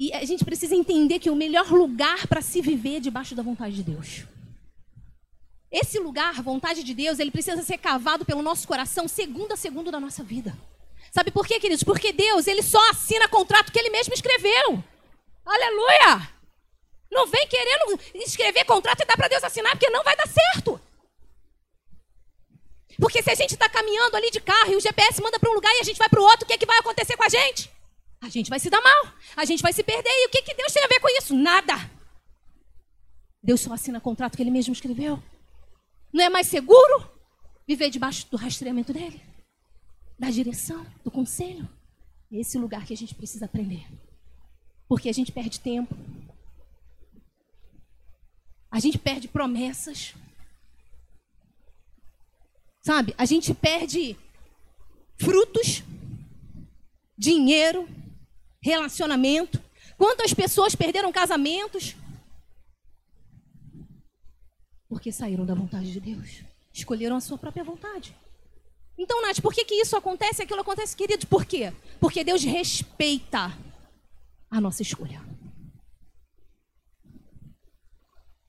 e 0.00 0.12
a 0.12 0.24
gente 0.24 0.44
precisa 0.44 0.74
entender 0.74 1.20
que 1.20 1.30
o 1.30 1.36
melhor 1.36 1.70
lugar 1.70 2.26
para 2.26 2.40
se 2.40 2.60
viver 2.60 2.96
é 2.96 3.00
debaixo 3.00 3.36
da 3.36 3.42
vontade 3.44 3.76
de 3.76 3.84
Deus. 3.84 4.24
Esse 5.70 5.98
lugar, 5.98 6.42
vontade 6.42 6.82
de 6.82 6.94
Deus, 6.94 7.18
ele 7.18 7.30
precisa 7.30 7.62
ser 7.62 7.78
cavado 7.78 8.24
pelo 8.24 8.42
nosso 8.42 8.66
coração 8.66 9.08
segundo 9.08 9.52
a 9.52 9.56
segundo 9.56 9.90
da 9.90 9.98
nossa 9.98 10.22
vida. 10.22 10.56
Sabe 11.12 11.30
por 11.30 11.46
quê, 11.46 11.58
queridos? 11.58 11.82
Porque 11.82 12.12
Deus, 12.12 12.46
ele 12.46 12.62
só 12.62 12.90
assina 12.90 13.28
contrato 13.28 13.72
que 13.72 13.78
ele 13.78 13.90
mesmo 13.90 14.14
escreveu. 14.14 14.82
Aleluia! 15.44 16.30
Não 17.10 17.26
vem 17.26 17.46
querendo 17.48 18.00
escrever 18.14 18.64
contrato 18.64 19.02
e 19.02 19.06
dar 19.06 19.16
para 19.16 19.28
Deus 19.28 19.42
assinar, 19.42 19.72
porque 19.72 19.90
não 19.90 20.04
vai 20.04 20.16
dar 20.16 20.28
certo. 20.28 20.80
Porque 22.98 23.22
se 23.22 23.30
a 23.30 23.34
gente 23.34 23.52
está 23.52 23.68
caminhando 23.68 24.16
ali 24.16 24.30
de 24.30 24.40
carro 24.40 24.72
e 24.72 24.76
o 24.76 24.80
GPS 24.80 25.20
manda 25.22 25.38
para 25.38 25.50
um 25.50 25.54
lugar 25.54 25.72
e 25.74 25.80
a 25.80 25.84
gente 25.84 25.98
vai 25.98 26.08
para 26.08 26.20
o 26.20 26.24
outro, 26.24 26.44
o 26.44 26.46
que, 26.46 26.54
é 26.54 26.58
que 26.58 26.66
vai 26.66 26.78
acontecer 26.78 27.16
com 27.16 27.24
a 27.24 27.28
gente? 27.28 27.70
A 28.20 28.28
gente 28.28 28.48
vai 28.48 28.58
se 28.58 28.70
dar 28.70 28.80
mal, 28.80 29.12
a 29.36 29.44
gente 29.44 29.62
vai 29.62 29.72
se 29.72 29.82
perder. 29.82 30.10
E 30.10 30.26
o 30.26 30.30
que, 30.30 30.42
que 30.42 30.54
Deus 30.54 30.72
tem 30.72 30.82
a 30.82 30.88
ver 30.88 31.00
com 31.00 31.08
isso? 31.18 31.34
Nada. 31.34 31.74
Deus 33.42 33.60
só 33.60 33.72
assina 33.72 34.00
contrato 34.00 34.36
que 34.36 34.42
ele 34.42 34.50
mesmo 34.50 34.72
escreveu. 34.72 35.22
Não 36.12 36.24
é 36.24 36.28
mais 36.28 36.46
seguro 36.46 37.10
viver 37.66 37.90
debaixo 37.90 38.26
do 38.30 38.36
rastreamento 38.36 38.92
dele? 38.92 39.20
Da 40.18 40.30
direção, 40.30 40.86
do 41.04 41.10
conselho? 41.10 41.68
É 42.32 42.36
esse 42.36 42.58
lugar 42.58 42.84
que 42.86 42.94
a 42.94 42.96
gente 42.96 43.14
precisa 43.14 43.44
aprender. 43.44 43.86
Porque 44.88 45.08
a 45.08 45.12
gente 45.12 45.32
perde 45.32 45.60
tempo. 45.60 45.94
A 48.70 48.80
gente 48.80 48.98
perde 48.98 49.28
promessas. 49.28 50.14
Sabe? 52.82 53.14
A 53.18 53.24
gente 53.24 53.52
perde 53.52 54.16
frutos, 55.16 55.82
dinheiro, 57.18 57.88
relacionamento. 58.62 59.62
Quantas 59.96 60.32
pessoas 60.34 60.74
perderam 60.74 61.10
casamentos 61.10 61.96
porque 64.88 65.12
saíram 65.12 65.44
da 65.44 65.54
vontade 65.54 65.92
de 65.92 66.00
Deus. 66.00 66.42
Escolheram 66.72 67.16
a 67.16 67.20
sua 67.20 67.38
própria 67.38 67.64
vontade. 67.64 68.16
Então, 68.98 69.20
Nath, 69.20 69.40
por 69.40 69.52
que, 69.52 69.64
que 69.64 69.74
isso 69.74 69.96
acontece 69.96 70.42
aquilo 70.42 70.60
acontece, 70.60 70.96
queridos? 70.96 71.24
Por 71.24 71.44
quê? 71.44 71.72
Porque 72.00 72.24
Deus 72.24 72.42
respeita 72.42 73.52
a 74.50 74.60
nossa 74.60 74.82
escolha. 74.82 75.22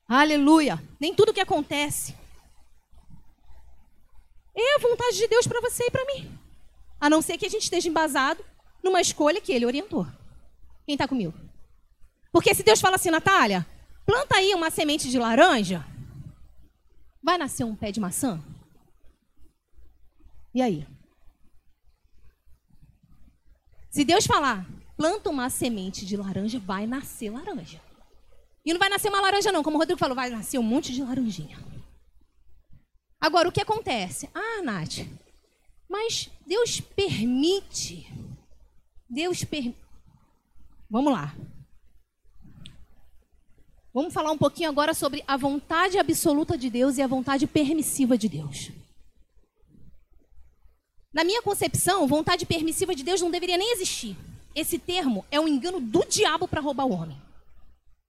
Aleluia! 0.08 0.82
Nem 0.98 1.14
tudo 1.14 1.34
que 1.34 1.40
acontece 1.40 2.16
é 4.54 4.74
a 4.76 4.78
vontade 4.78 5.18
de 5.18 5.28
Deus 5.28 5.46
para 5.46 5.60
você 5.60 5.84
e 5.84 5.90
para 5.90 6.04
mim. 6.06 6.38
A 7.00 7.10
não 7.10 7.20
ser 7.20 7.36
que 7.36 7.46
a 7.46 7.50
gente 7.50 7.64
esteja 7.64 7.88
embasado 7.88 8.42
numa 8.82 9.00
escolha 9.00 9.40
que 9.40 9.52
ele 9.52 9.66
orientou. 9.66 10.06
Quem 10.86 10.94
está 10.94 11.06
comigo? 11.06 11.34
Porque 12.32 12.54
se 12.54 12.62
Deus 12.62 12.80
fala 12.80 12.96
assim, 12.96 13.10
Natália, 13.10 13.66
planta 14.06 14.36
aí 14.36 14.54
uma 14.54 14.70
semente 14.70 15.10
de 15.10 15.18
laranja, 15.18 15.84
Vai 17.28 17.36
nascer 17.36 17.62
um 17.62 17.76
pé 17.76 17.92
de 17.92 18.00
maçã? 18.00 18.42
E 20.54 20.62
aí? 20.62 20.88
Se 23.90 24.02
Deus 24.02 24.26
falar, 24.26 24.66
planta 24.96 25.28
uma 25.28 25.50
semente 25.50 26.06
de 26.06 26.16
laranja, 26.16 26.58
vai 26.58 26.86
nascer 26.86 27.28
laranja. 27.28 27.82
E 28.64 28.72
não 28.72 28.78
vai 28.78 28.88
nascer 28.88 29.10
uma 29.10 29.20
laranja, 29.20 29.52
não, 29.52 29.62
como 29.62 29.76
o 29.76 29.78
Rodrigo 29.78 30.00
falou, 30.00 30.16
vai 30.16 30.30
nascer 30.30 30.56
um 30.56 30.62
monte 30.62 30.90
de 30.90 31.02
laranjinha. 31.02 31.58
Agora, 33.20 33.46
o 33.46 33.52
que 33.52 33.60
acontece? 33.60 34.30
Ah, 34.34 34.62
Nath, 34.62 35.06
mas 35.86 36.30
Deus 36.46 36.80
permite. 36.80 38.10
Deus 39.06 39.44
permite. 39.44 39.76
Vamos 40.88 41.12
lá. 41.12 41.34
Vamos 43.92 44.12
falar 44.12 44.30
um 44.30 44.38
pouquinho 44.38 44.68
agora 44.68 44.92
sobre 44.92 45.24
a 45.26 45.36
vontade 45.36 45.98
absoluta 45.98 46.56
de 46.56 46.68
Deus 46.68 46.98
e 46.98 47.02
a 47.02 47.06
vontade 47.06 47.46
permissiva 47.46 48.18
de 48.18 48.28
Deus. 48.28 48.70
Na 51.12 51.24
minha 51.24 51.42
concepção, 51.42 52.06
vontade 52.06 52.44
permissiva 52.44 52.94
de 52.94 53.02
Deus 53.02 53.20
não 53.20 53.30
deveria 53.30 53.56
nem 53.56 53.72
existir. 53.72 54.16
Esse 54.54 54.78
termo 54.78 55.24
é 55.30 55.40
um 55.40 55.48
engano 55.48 55.80
do 55.80 56.04
diabo 56.04 56.46
para 56.46 56.60
roubar 56.60 56.86
o 56.86 56.92
homem. 56.92 57.20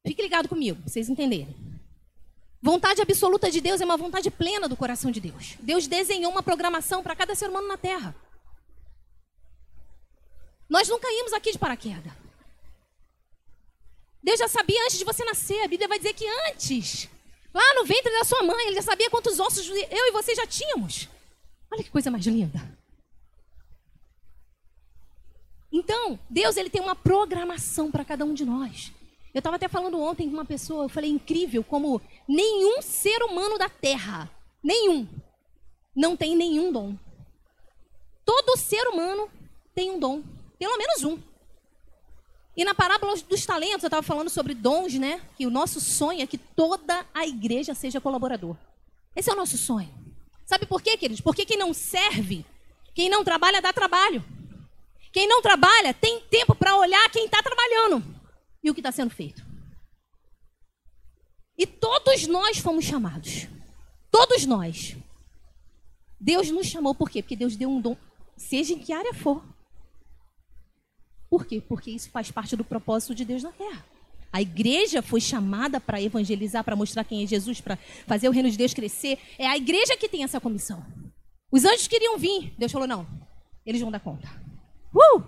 Fique 0.05 0.21
ligado 0.21 0.49
comigo, 0.49 0.81
vocês 0.85 1.09
entenderem. 1.09 1.55
Vontade 2.61 3.01
absoluta 3.01 3.49
de 3.49 3.61
Deus 3.61 3.79
é 3.79 3.85
uma 3.85 3.95
vontade 3.95 4.29
plena 4.29 4.67
do 4.67 4.75
coração 4.75 5.11
de 5.11 5.21
Deus. 5.21 5.55
Deus 5.61 5.87
desenhou 5.87 6.31
uma 6.31 6.43
programação 6.43 7.01
para 7.01 7.15
cada 7.15 7.33
ser 7.33 7.49
humano 7.49 7.67
na 7.67 7.77
Terra. 7.77 8.13
Nós 10.67 10.89
não 10.89 10.99
caímos 10.99 11.33
aqui 11.33 11.51
de 11.51 11.57
paraquedas. 11.57 12.11
Deus 14.21 14.39
já 14.39 14.47
sabia 14.47 14.83
antes 14.85 14.97
de 14.97 15.05
você 15.05 15.23
nascer. 15.23 15.63
A 15.63 15.67
Bíblia 15.67 15.87
vai 15.87 15.97
dizer 15.97 16.13
que 16.13 16.27
antes, 16.49 17.07
lá 17.53 17.75
no 17.75 17.85
ventre 17.85 18.11
da 18.11 18.23
sua 18.23 18.43
mãe, 18.43 18.67
ele 18.67 18.75
já 18.75 18.81
sabia 18.81 19.09
quantos 19.09 19.39
ossos 19.39 19.67
eu 19.67 20.07
e 20.07 20.11
você 20.11 20.35
já 20.35 20.45
tínhamos. 20.45 21.07
Olha 21.71 21.83
que 21.83 21.91
coisa 21.91 22.11
mais 22.11 22.25
linda. 22.25 22.59
Então, 25.71 26.19
Deus 26.29 26.57
ele 26.57 26.69
tem 26.69 26.81
uma 26.81 26.95
programação 26.95 27.91
para 27.91 28.03
cada 28.03 28.25
um 28.25 28.33
de 28.33 28.43
nós. 28.43 28.91
Eu 29.33 29.39
estava 29.39 29.57
até 29.57 29.67
falando 29.67 30.01
ontem 30.01 30.27
com 30.27 30.33
uma 30.33 30.45
pessoa, 30.45 30.85
eu 30.85 30.89
falei 30.89 31.09
incrível 31.09 31.63
como 31.63 32.01
nenhum 32.27 32.81
ser 32.81 33.21
humano 33.21 33.59
da 33.59 33.69
Terra, 33.69 34.29
nenhum, 34.63 35.07
não 35.95 36.17
tem 36.17 36.35
nenhum 36.35 36.71
dom. 36.71 36.97
Todo 38.25 38.57
ser 38.57 38.87
humano 38.87 39.29
tem 39.75 39.91
um 39.91 39.99
dom, 39.99 40.23
pelo 40.57 40.77
menos 40.77 41.03
um. 41.03 41.19
E 42.55 42.63
na 42.63 42.73
parábola 42.73 43.15
dos 43.17 43.45
talentos, 43.45 43.83
eu 43.83 43.87
estava 43.87 44.03
falando 44.03 44.29
sobre 44.29 44.53
dons, 44.53 44.93
né? 44.95 45.21
Que 45.37 45.45
o 45.45 45.49
nosso 45.49 45.79
sonho 45.79 46.21
é 46.21 46.27
que 46.27 46.37
toda 46.37 47.05
a 47.13 47.25
igreja 47.25 47.73
seja 47.73 48.01
colaborador. 48.01 48.55
Esse 49.15 49.29
é 49.29 49.33
o 49.33 49.37
nosso 49.37 49.57
sonho. 49.57 49.93
Sabe 50.45 50.65
por 50.65 50.81
quê, 50.81 50.97
queridos? 50.97 51.21
Porque 51.21 51.45
quem 51.45 51.57
não 51.57 51.73
serve, 51.73 52.45
quem 52.93 53.09
não 53.09 53.23
trabalha, 53.23 53.61
dá 53.61 53.71
trabalho. 53.71 54.23
Quem 55.11 55.27
não 55.27 55.41
trabalha 55.41 55.93
tem 55.93 56.21
tempo 56.21 56.53
para 56.55 56.75
olhar 56.75 57.09
quem 57.11 57.25
está 57.25 57.41
trabalhando 57.41 58.03
e 58.63 58.69
o 58.69 58.73
que 58.73 58.79
está 58.79 58.91
sendo 58.91 59.09
feito. 59.09 59.43
E 61.57 61.65
todos 61.65 62.27
nós 62.27 62.57
fomos 62.57 62.85
chamados. 62.85 63.47
Todos 64.11 64.45
nós. 64.45 64.95
Deus 66.19 66.49
nos 66.49 66.67
chamou 66.67 66.93
por 66.93 67.09
quê? 67.09 67.21
Porque 67.21 67.35
Deus 67.35 67.55
deu 67.55 67.69
um 67.69 67.79
dom, 67.79 67.95
seja 68.35 68.73
em 68.73 68.79
que 68.79 68.91
área 68.91 69.13
for. 69.13 69.43
Por 71.29 71.45
quê? 71.45 71.61
Porque 71.61 71.91
isso 71.91 72.09
faz 72.09 72.31
parte 72.31 72.55
do 72.55 72.63
propósito 72.63 73.13
de 73.13 73.23
Deus 73.23 73.43
na 73.43 73.51
terra. 73.51 73.85
A 74.31 74.41
igreja 74.41 75.01
foi 75.01 75.21
chamada 75.21 75.79
para 75.79 76.01
evangelizar, 76.01 76.63
para 76.63 76.75
mostrar 76.75 77.03
quem 77.03 77.23
é 77.23 77.27
Jesus, 77.27 77.61
para 77.61 77.77
fazer 78.07 78.27
o 78.29 78.31
reino 78.31 78.49
de 78.49 78.57
Deus 78.57 78.73
crescer. 78.73 79.17
É 79.37 79.47
a 79.47 79.57
igreja 79.57 79.97
que 79.97 80.09
tem 80.09 80.23
essa 80.23 80.39
comissão. 80.39 80.85
Os 81.51 81.65
anjos 81.65 81.87
queriam 81.87 82.17
vir. 82.17 82.53
Deus 82.57 82.71
falou: 82.71 82.87
não, 82.87 83.07
eles 83.65 83.81
vão 83.81 83.91
dar 83.91 83.99
conta. 83.99 84.29
Uh! 84.93 85.23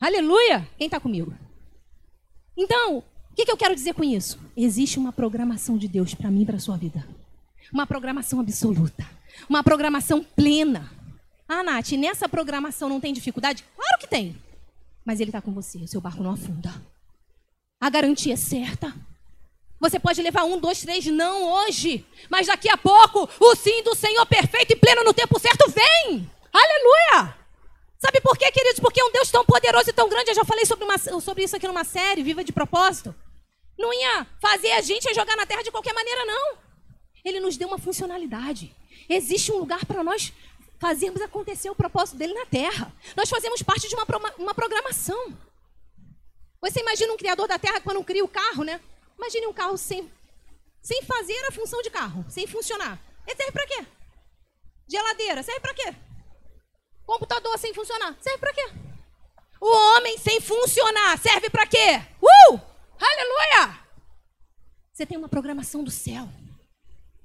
Aleluia! 0.00 0.68
Quem 0.78 0.86
está 0.86 1.00
comigo? 1.00 1.34
Então, 2.56 2.98
o 2.98 3.34
que, 3.34 3.44
que 3.44 3.50
eu 3.52 3.56
quero 3.56 3.74
dizer 3.74 3.94
com 3.94 4.04
isso? 4.04 4.38
Existe 4.56 4.98
uma 4.98 5.12
programação 5.12 5.76
de 5.76 5.88
Deus 5.88 6.14
para 6.14 6.30
mim 6.30 6.42
e 6.42 6.46
para 6.46 6.56
a 6.56 6.60
sua 6.60 6.76
vida. 6.76 7.06
Uma 7.72 7.86
programação 7.86 8.40
absoluta. 8.40 9.06
Uma 9.48 9.62
programação 9.62 10.24
plena. 10.24 10.90
Ah, 11.46 11.62
Nath, 11.62 11.92
nessa 11.92 12.28
programação 12.28 12.88
não 12.88 13.00
tem 13.00 13.12
dificuldade? 13.12 13.64
Claro 13.76 13.98
que 14.00 14.06
tem 14.06 14.36
mas 15.08 15.20
Ele 15.20 15.30
está 15.30 15.40
com 15.40 15.54
você, 15.54 15.78
o 15.78 15.88
seu 15.88 16.02
barco 16.02 16.22
não 16.22 16.32
afunda. 16.32 16.70
A 17.80 17.88
garantia 17.88 18.34
é 18.34 18.36
certa. 18.36 18.94
Você 19.80 19.98
pode 19.98 20.20
levar 20.20 20.44
um, 20.44 20.60
dois, 20.60 20.82
três 20.82 21.06
não 21.06 21.50
hoje, 21.50 22.04
mas 22.28 22.46
daqui 22.46 22.68
a 22.68 22.76
pouco 22.76 23.26
o 23.40 23.56
sim 23.56 23.82
do 23.82 23.94
Senhor 23.94 24.26
perfeito 24.26 24.74
e 24.74 24.76
pleno 24.76 25.02
no 25.02 25.14
tempo 25.14 25.40
certo 25.40 25.64
vem. 25.70 26.30
Aleluia! 26.52 27.34
Sabe 27.98 28.20
por 28.20 28.36
quê, 28.36 28.52
queridos? 28.52 28.80
Porque 28.80 29.02
um 29.02 29.10
Deus 29.10 29.30
tão 29.30 29.46
poderoso 29.46 29.88
e 29.88 29.94
tão 29.94 30.10
grande. 30.10 30.32
Eu 30.32 30.34
já 30.34 30.44
falei 30.44 30.66
sobre, 30.66 30.84
uma, 30.84 30.98
sobre 30.98 31.44
isso 31.44 31.56
aqui 31.56 31.66
numa 31.66 31.84
série, 31.84 32.22
Viva 32.22 32.44
de 32.44 32.52
Propósito. 32.52 33.14
Não 33.78 33.90
ia 33.94 34.26
fazer 34.42 34.72
a 34.72 34.82
gente 34.82 35.14
jogar 35.14 35.36
na 35.38 35.46
terra 35.46 35.62
de 35.62 35.70
qualquer 35.70 35.94
maneira, 35.94 36.26
não. 36.26 36.58
Ele 37.24 37.40
nos 37.40 37.56
deu 37.56 37.68
uma 37.68 37.78
funcionalidade. 37.78 38.76
Existe 39.08 39.50
um 39.52 39.56
lugar 39.56 39.86
para 39.86 40.04
nós 40.04 40.34
fazermos 40.78 41.20
acontecer 41.20 41.70
o 41.70 41.74
propósito 41.74 42.16
dele 42.16 42.34
na 42.34 42.46
terra. 42.46 42.92
Nós 43.16 43.28
fazemos 43.28 43.62
parte 43.62 43.88
de 43.88 43.94
uma, 43.94 44.06
uma 44.38 44.54
programação. 44.54 45.36
Você 46.60 46.80
imagina 46.80 47.12
um 47.12 47.16
criador 47.16 47.46
da 47.46 47.58
terra 47.58 47.80
quando 47.80 48.02
cria 48.04 48.24
o 48.24 48.28
carro, 48.28 48.64
né? 48.64 48.80
Imagine 49.16 49.46
um 49.46 49.52
carro 49.52 49.76
sem, 49.76 50.10
sem 50.80 51.02
fazer 51.02 51.38
a 51.48 51.52
função 51.52 51.82
de 51.82 51.90
carro, 51.90 52.24
sem 52.28 52.46
funcionar. 52.46 52.98
Ele 53.26 53.36
serve 53.36 53.52
para 53.52 53.66
quê? 53.66 53.86
Geladeira, 54.88 55.42
serve 55.42 55.60
para 55.60 55.74
quê? 55.74 55.94
Computador 57.04 57.58
sem 57.58 57.74
funcionar, 57.74 58.16
serve 58.20 58.38
para 58.38 58.52
quê? 58.52 58.70
O 59.60 59.66
homem 59.66 60.16
sem 60.18 60.40
funcionar, 60.40 61.18
serve 61.18 61.50
para 61.50 61.66
quê? 61.66 62.00
Uh! 62.22 62.60
Aleluia! 63.00 63.78
Você 64.92 65.06
tem 65.06 65.18
uma 65.18 65.28
programação 65.28 65.82
do 65.82 65.90
céu. 65.90 66.28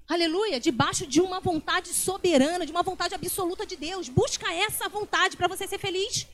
Aleluia, 0.07 0.60
debaixo 0.60 1.07
de 1.07 1.22
uma 1.22 1.39
vontade 1.39 1.89
soberana, 1.89 2.65
de 2.65 2.72
uma 2.72 2.83
vontade 2.83 3.15
absoluta 3.15 3.65
de 3.65 3.75
Deus. 3.75 4.10
Busca 4.10 4.53
essa 4.53 4.89
vontade 4.89 5.38
para 5.38 5.48
você 5.48 5.65
ser 5.67 5.79
feliz. 5.79 6.27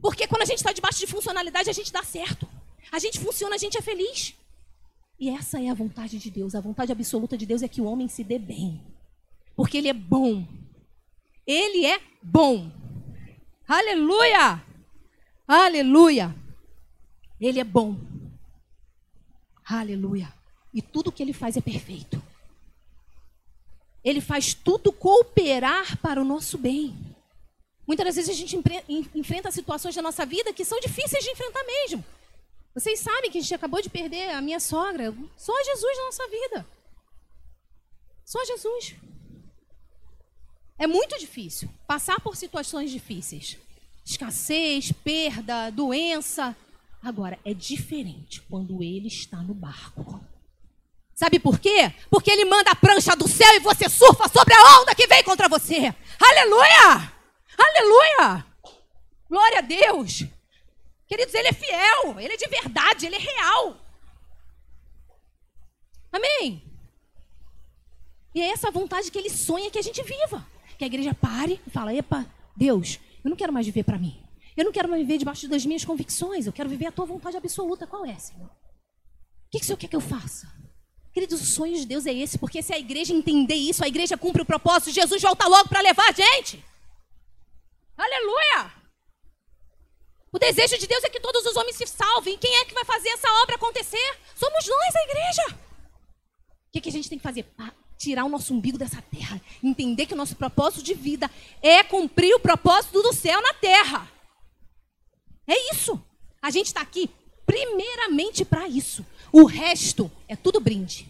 Porque 0.00 0.26
quando 0.26 0.42
a 0.42 0.46
gente 0.46 0.58
está 0.58 0.72
debaixo 0.72 0.98
de 0.98 1.06
funcionalidade, 1.06 1.70
a 1.70 1.72
gente 1.72 1.92
dá 1.92 2.02
certo. 2.02 2.48
A 2.90 2.98
gente 2.98 3.20
funciona, 3.20 3.54
a 3.54 3.58
gente 3.58 3.78
é 3.78 3.82
feliz. 3.82 4.34
E 5.18 5.30
essa 5.30 5.60
é 5.60 5.68
a 5.68 5.74
vontade 5.74 6.18
de 6.18 6.30
Deus. 6.30 6.54
A 6.54 6.60
vontade 6.60 6.92
absoluta 6.92 7.36
de 7.38 7.46
Deus 7.46 7.62
é 7.62 7.68
que 7.68 7.80
o 7.80 7.84
homem 7.84 8.08
se 8.08 8.24
dê 8.24 8.38
bem. 8.38 8.82
Porque 9.54 9.78
ele 9.78 9.88
é 9.88 9.94
bom. 9.94 10.46
Ele 11.46 11.86
é 11.86 12.00
bom. 12.22 12.70
Aleluia! 13.68 14.62
Aleluia! 15.46 16.34
Ele 17.40 17.60
é 17.60 17.64
bom. 17.64 17.96
Aleluia. 19.64 20.33
E 20.74 20.82
tudo 20.82 21.12
que 21.12 21.22
ele 21.22 21.32
faz 21.32 21.56
é 21.56 21.60
perfeito. 21.60 22.20
Ele 24.02 24.20
faz 24.20 24.52
tudo 24.52 24.92
cooperar 24.92 25.96
para 25.98 26.20
o 26.20 26.24
nosso 26.24 26.58
bem. 26.58 26.94
Muitas 27.86 28.06
das 28.06 28.16
vezes 28.16 28.30
a 28.30 28.34
gente 28.34 28.58
enfrenta 29.14 29.50
situações 29.50 29.94
da 29.94 30.02
nossa 30.02 30.26
vida 30.26 30.52
que 30.52 30.64
são 30.64 30.80
difíceis 30.80 31.22
de 31.22 31.30
enfrentar 31.30 31.62
mesmo. 31.64 32.04
Vocês 32.74 32.98
sabem 32.98 33.30
que 33.30 33.38
a 33.38 33.40
gente 33.40 33.54
acabou 33.54 33.80
de 33.80 33.88
perder 33.88 34.30
a 34.30 34.42
minha 34.42 34.58
sogra. 34.58 35.14
Só 35.36 35.52
Jesus 35.64 35.96
na 35.96 36.04
nossa 36.06 36.28
vida. 36.28 36.66
Só 38.24 38.44
Jesus. 38.44 38.96
É 40.76 40.86
muito 40.86 41.16
difícil 41.18 41.70
passar 41.86 42.18
por 42.20 42.34
situações 42.36 42.90
difíceis. 42.90 43.56
Escassez, 44.04 44.90
perda, 44.90 45.70
doença. 45.70 46.56
Agora, 47.00 47.38
é 47.44 47.54
diferente 47.54 48.42
quando 48.42 48.82
ele 48.82 49.06
está 49.06 49.36
no 49.36 49.54
barco. 49.54 50.20
Sabe 51.14 51.38
por 51.38 51.60
quê? 51.60 51.92
Porque 52.10 52.30
ele 52.30 52.44
manda 52.44 52.72
a 52.72 52.76
prancha 52.76 53.14
do 53.14 53.28
céu 53.28 53.54
e 53.54 53.60
você 53.60 53.88
surfa 53.88 54.28
sobre 54.28 54.52
a 54.52 54.80
onda 54.80 54.94
que 54.94 55.06
vem 55.06 55.22
contra 55.22 55.48
você. 55.48 55.94
Aleluia! 56.20 57.12
Aleluia! 57.56 58.46
Glória 59.28 59.58
a 59.58 59.62
Deus! 59.62 60.24
Queridos, 61.06 61.34
ele 61.34 61.48
é 61.48 61.52
fiel, 61.52 62.18
ele 62.18 62.34
é 62.34 62.36
de 62.36 62.48
verdade, 62.48 63.06
ele 63.06 63.14
é 63.14 63.18
real. 63.18 63.76
Amém? 66.10 66.62
E 68.34 68.40
é 68.40 68.48
essa 68.50 68.70
vontade 68.70 69.10
que 69.10 69.18
ele 69.18 69.30
sonha 69.30 69.70
que 69.70 69.78
a 69.78 69.82
gente 69.82 70.02
viva. 70.02 70.44
Que 70.76 70.84
a 70.84 70.86
igreja 70.88 71.14
pare 71.14 71.60
e 71.64 71.70
fala: 71.70 71.94
Epa, 71.94 72.26
Deus, 72.56 72.98
eu 73.24 73.30
não 73.30 73.36
quero 73.36 73.52
mais 73.52 73.66
viver 73.66 73.84
para 73.84 73.98
mim. 73.98 74.20
Eu 74.56 74.64
não 74.64 74.72
quero 74.72 74.88
mais 74.88 75.02
viver 75.02 75.18
debaixo 75.18 75.48
das 75.48 75.64
minhas 75.64 75.84
convicções. 75.84 76.46
Eu 76.46 76.52
quero 76.52 76.68
viver 76.68 76.86
a 76.86 76.92
tua 76.92 77.04
vontade 77.04 77.36
absoluta. 77.36 77.86
Qual 77.86 78.04
é, 78.04 78.14
Senhor? 78.16 78.46
O 78.46 78.50
que, 79.50 79.58
que 79.58 79.64
o 79.64 79.66
Senhor 79.66 79.78
quer 79.78 79.88
que 79.88 79.96
eu 79.96 80.00
faça? 80.00 80.52
Queridos, 81.14 81.40
o 81.40 81.46
sonho 81.46 81.78
de 81.78 81.86
Deus 81.86 82.06
é 82.06 82.12
esse, 82.12 82.36
porque 82.36 82.60
se 82.60 82.74
a 82.74 82.78
igreja 82.78 83.14
entender 83.14 83.54
isso, 83.54 83.84
a 83.84 83.88
igreja 83.88 84.18
cumpre 84.18 84.42
o 84.42 84.44
propósito, 84.44 84.90
Jesus 84.90 85.22
volta 85.22 85.46
logo 85.46 85.68
para 85.68 85.80
levar 85.80 86.08
a 86.08 86.12
gente. 86.12 86.62
Aleluia! 87.96 88.72
O 90.32 90.38
desejo 90.40 90.76
de 90.76 90.88
Deus 90.88 91.04
é 91.04 91.08
que 91.08 91.20
todos 91.20 91.46
os 91.46 91.54
homens 91.54 91.76
se 91.76 91.86
salvem. 91.86 92.36
Quem 92.36 92.56
é 92.56 92.64
que 92.64 92.74
vai 92.74 92.84
fazer 92.84 93.10
essa 93.10 93.30
obra 93.42 93.54
acontecer? 93.54 94.18
Somos 94.34 94.66
nós, 94.66 94.96
a 94.96 95.02
igreja. 95.04 95.42
O 95.50 96.72
que, 96.72 96.80
que 96.80 96.88
a 96.88 96.92
gente 96.92 97.08
tem 97.08 97.18
que 97.18 97.22
fazer? 97.22 97.46
tirar 97.96 98.24
o 98.24 98.28
nosso 98.28 98.52
umbigo 98.52 98.76
dessa 98.76 99.00
terra. 99.00 99.40
Entender 99.62 100.06
que 100.06 100.14
o 100.14 100.16
nosso 100.16 100.36
propósito 100.36 100.82
de 100.82 100.94
vida 100.94 101.30
é 101.62 101.82
cumprir 101.84 102.34
o 102.34 102.40
propósito 102.40 103.00
do 103.00 103.12
céu 103.12 103.40
na 103.40 103.54
terra. 103.54 104.10
É 105.46 105.72
isso. 105.72 106.02
A 106.42 106.50
gente 106.50 106.66
está 106.66 106.80
aqui 106.80 107.08
primeiramente 107.46 108.44
para 108.44 108.68
isso. 108.68 109.06
O 109.36 109.46
resto 109.46 110.08
é 110.28 110.36
tudo 110.36 110.60
brinde. 110.60 111.08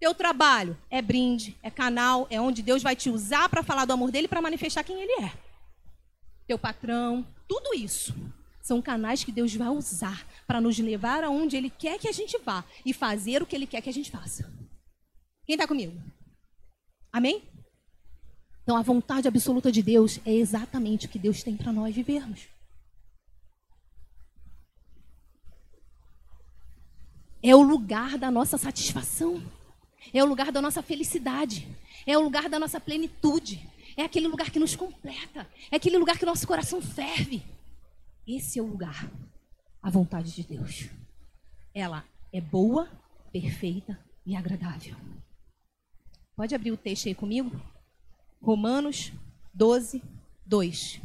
Teu 0.00 0.14
trabalho 0.14 0.74
é 0.88 1.02
brinde, 1.02 1.54
é 1.62 1.70
canal, 1.70 2.26
é 2.30 2.40
onde 2.40 2.62
Deus 2.62 2.82
vai 2.82 2.96
te 2.96 3.10
usar 3.10 3.46
para 3.50 3.62
falar 3.62 3.84
do 3.84 3.92
amor 3.92 4.10
dele 4.10 4.26
para 4.26 4.40
manifestar 4.40 4.82
quem 4.82 5.02
ele 5.02 5.22
é. 5.22 5.30
Teu 6.46 6.58
patrão, 6.58 7.26
tudo 7.46 7.74
isso 7.74 8.14
são 8.62 8.80
canais 8.80 9.22
que 9.22 9.30
Deus 9.30 9.54
vai 9.54 9.68
usar 9.68 10.26
para 10.46 10.62
nos 10.62 10.78
levar 10.78 11.22
aonde 11.24 11.58
ele 11.58 11.68
quer 11.68 11.98
que 11.98 12.08
a 12.08 12.12
gente 12.12 12.38
vá 12.38 12.64
e 12.86 12.94
fazer 12.94 13.42
o 13.42 13.46
que 13.46 13.54
ele 13.54 13.66
quer 13.66 13.82
que 13.82 13.90
a 13.90 13.92
gente 13.92 14.10
faça. 14.10 14.50
Quem 15.44 15.56
está 15.56 15.68
comigo? 15.68 16.00
Amém? 17.12 17.42
Então, 18.62 18.78
a 18.78 18.82
vontade 18.82 19.28
absoluta 19.28 19.70
de 19.70 19.82
Deus 19.82 20.20
é 20.24 20.32
exatamente 20.32 21.04
o 21.04 21.10
que 21.10 21.18
Deus 21.18 21.42
tem 21.42 21.54
para 21.54 21.70
nós 21.70 21.94
vivermos. 21.94 22.53
É 27.46 27.54
o 27.54 27.60
lugar 27.60 28.16
da 28.16 28.30
nossa 28.30 28.56
satisfação. 28.56 29.42
É 30.14 30.24
o 30.24 30.26
lugar 30.26 30.50
da 30.50 30.62
nossa 30.62 30.82
felicidade. 30.82 31.68
É 32.06 32.16
o 32.16 32.22
lugar 32.22 32.48
da 32.48 32.58
nossa 32.58 32.80
plenitude. 32.80 33.68
É 33.98 34.02
aquele 34.02 34.26
lugar 34.26 34.50
que 34.50 34.58
nos 34.58 34.74
completa. 34.74 35.46
É 35.70 35.76
aquele 35.76 35.98
lugar 35.98 36.16
que 36.16 36.24
nosso 36.24 36.46
coração 36.46 36.80
ferve. 36.80 37.42
Esse 38.26 38.58
é 38.58 38.62
o 38.62 38.66
lugar. 38.66 39.10
A 39.82 39.90
vontade 39.90 40.32
de 40.32 40.42
Deus. 40.42 40.88
Ela 41.74 42.02
é 42.32 42.40
boa, 42.40 42.88
perfeita 43.30 44.02
e 44.24 44.34
agradável. 44.34 44.96
Pode 46.34 46.54
abrir 46.54 46.72
o 46.72 46.78
texto 46.78 47.08
aí 47.08 47.14
comigo? 47.14 47.60
Romanos 48.40 49.12
12, 49.52 50.02
2. 50.46 50.98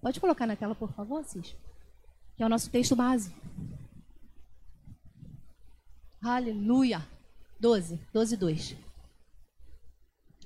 Pode 0.00 0.20
colocar 0.20 0.46
na 0.46 0.54
tela, 0.54 0.76
por 0.76 0.92
favor, 0.92 1.24
Cis? 1.24 1.56
Que 2.36 2.44
é 2.44 2.46
o 2.46 2.48
nosso 2.48 2.70
texto 2.70 2.94
base. 2.94 3.34
Aleluia. 6.22 7.04
12, 7.58 8.00
12, 8.12 8.36
2. 8.36 8.76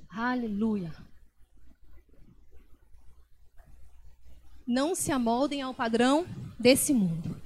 Aleluia. 0.08 0.90
Não 4.66 4.94
se 4.94 5.12
amoldem 5.12 5.60
ao 5.60 5.74
padrão 5.74 6.26
desse 6.58 6.94
mundo, 6.94 7.40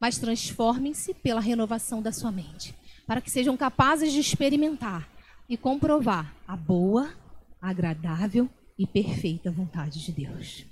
mas 0.00 0.16
transformem-se 0.16 1.12
pela 1.12 1.40
renovação 1.40 2.00
da 2.00 2.12
sua 2.12 2.30
mente, 2.30 2.72
para 3.04 3.20
que 3.20 3.30
sejam 3.30 3.56
capazes 3.56 4.12
de 4.12 4.20
experimentar 4.20 5.08
e 5.48 5.56
comprovar 5.56 6.34
a 6.46 6.56
boa, 6.56 7.12
agradável 7.60 8.48
e 8.78 8.86
perfeita 8.86 9.50
vontade 9.50 10.04
de 10.04 10.12
Deus. 10.12 10.64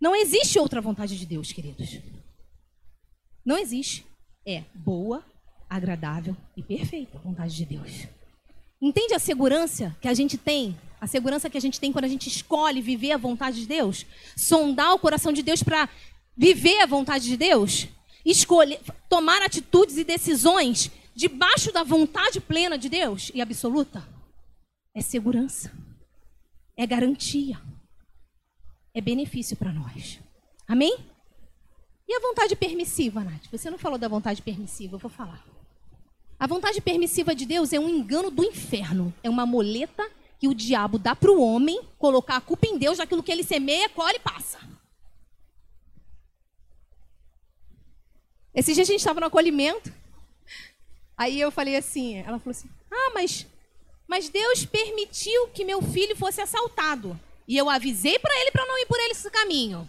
Não 0.00 0.16
existe 0.16 0.58
outra 0.58 0.80
vontade 0.80 1.18
de 1.18 1.26
Deus, 1.26 1.52
queridos. 1.52 2.00
Não 3.44 3.58
existe. 3.58 4.06
É 4.46 4.64
boa, 4.74 5.22
agradável 5.70 6.36
e 6.56 6.62
perfeita 6.62 7.18
vontade 7.18 7.54
de 7.54 7.64
Deus. 7.64 8.08
Entende 8.82 9.14
a 9.14 9.20
segurança 9.20 9.96
que 10.00 10.08
a 10.08 10.14
gente 10.14 10.36
tem? 10.36 10.76
A 11.00 11.06
segurança 11.06 11.48
que 11.48 11.56
a 11.56 11.60
gente 11.60 11.78
tem 11.78 11.92
quando 11.92 12.06
a 12.06 12.08
gente 12.08 12.28
escolhe 12.28 12.82
viver 12.82 13.12
a 13.12 13.16
vontade 13.16 13.60
de 13.60 13.66
Deus? 13.66 14.04
Sondar 14.36 14.92
o 14.92 14.98
coração 14.98 15.32
de 15.32 15.42
Deus 15.42 15.62
para 15.62 15.88
viver 16.36 16.80
a 16.80 16.86
vontade 16.86 17.26
de 17.26 17.36
Deus? 17.36 17.86
Escolher, 18.24 18.80
tomar 19.08 19.40
atitudes 19.42 19.96
e 19.96 20.04
decisões 20.04 20.90
debaixo 21.14 21.72
da 21.72 21.82
vontade 21.82 22.40
plena 22.40 22.76
de 22.76 22.88
Deus 22.88 23.30
e 23.34 23.40
absoluta, 23.40 24.06
é 24.94 25.00
segurança, 25.00 25.72
é 26.76 26.86
garantia, 26.86 27.60
é 28.94 29.00
benefício 29.00 29.56
para 29.56 29.72
nós. 29.72 30.18
Amém? 30.66 30.96
E 32.08 32.14
a 32.14 32.20
vontade 32.20 32.56
permissiva, 32.56 33.22
Nath? 33.22 33.46
Você 33.52 33.70
não 33.70 33.78
falou 33.78 33.98
da 33.98 34.08
vontade 34.08 34.42
permissiva, 34.42 34.96
eu 34.96 34.98
vou 34.98 35.10
falar. 35.10 35.44
A 36.40 36.46
vontade 36.46 36.80
permissiva 36.80 37.34
de 37.34 37.44
Deus 37.44 37.72
é 37.72 37.78
um 37.78 37.88
engano 37.88 38.30
do 38.30 38.42
inferno, 38.42 39.12
é 39.22 39.28
uma 39.28 39.44
moleta 39.44 40.10
que 40.38 40.48
o 40.48 40.54
diabo 40.54 40.98
dá 40.98 41.14
para 41.14 41.30
o 41.30 41.40
homem 41.40 41.80
colocar 41.98 42.36
a 42.36 42.40
culpa 42.40 42.66
em 42.66 42.78
Deus 42.78 42.96
daquilo 42.96 43.22
que 43.22 43.30
ele 43.30 43.44
semeia, 43.44 43.90
colhe 43.90 44.16
e 44.16 44.20
passa. 44.20 44.58
Esse 48.54 48.72
dia 48.72 48.82
a 48.82 48.86
gente 48.86 49.00
estava 49.00 49.20
no 49.20 49.26
acolhimento 49.26 49.92
Aí 51.20 51.38
eu 51.38 51.50
falei 51.50 51.76
assim, 51.76 52.16
ela 52.16 52.38
falou 52.38 52.52
assim: 52.52 52.70
"Ah, 52.90 53.10
mas 53.12 53.46
mas 54.08 54.30
Deus 54.30 54.64
permitiu 54.64 55.48
que 55.48 55.66
meu 55.66 55.82
filho 55.82 56.16
fosse 56.16 56.40
assaltado. 56.40 57.20
E 57.46 57.58
eu 57.58 57.68
avisei 57.68 58.18
para 58.18 58.34
ele 58.40 58.50
para 58.50 58.64
não 58.64 58.78
ir 58.78 58.86
por 58.86 58.98
esse 59.00 59.30
caminho." 59.30 59.86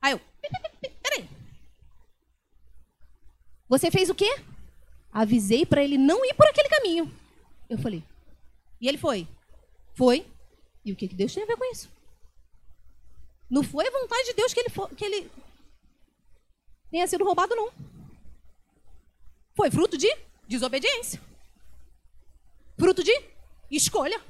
Aí 0.00 0.12
eu: 0.12 0.20
"Peraí. 1.02 1.28
Você 3.68 3.90
fez 3.90 4.08
o 4.08 4.14
quê?" 4.14 4.34
Avisei 5.12 5.66
para 5.66 5.82
ele 5.82 5.98
não 5.98 6.24
ir 6.24 6.34
por 6.34 6.46
aquele 6.46 6.68
caminho. 6.68 7.12
Eu 7.68 7.78
falei: 7.78 8.02
"E 8.80 8.88
ele 8.88 8.98
foi?" 8.98 9.26
Foi. 9.94 10.26
E 10.84 10.92
o 10.92 10.96
que, 10.96 11.08
que 11.08 11.14
Deus 11.14 11.34
tem 11.34 11.42
a 11.42 11.46
ver 11.46 11.56
com 11.56 11.72
isso? 11.72 11.90
Não 13.50 13.62
foi 13.62 13.86
a 13.86 13.90
vontade 13.90 14.24
de 14.26 14.34
Deus 14.34 14.54
que 14.54 14.60
ele, 14.60 14.70
for, 14.70 14.88
que 14.94 15.04
ele 15.04 15.30
tenha 16.90 17.06
sido 17.06 17.24
roubado, 17.24 17.54
não. 17.54 17.70
Foi 19.54 19.70
fruto 19.70 19.98
de 19.98 20.08
Desobediência. 20.48 21.20
Fruto 22.78 23.04
de 23.04 23.12
escolha. 23.70 24.20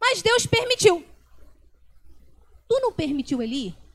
Mas 0.00 0.22
Deus 0.22 0.46
permitiu. 0.46 1.06
Tu 2.68 2.80
não 2.80 2.92
permitiu 2.92 3.42
ele 3.42 3.68
ir? 3.68 3.86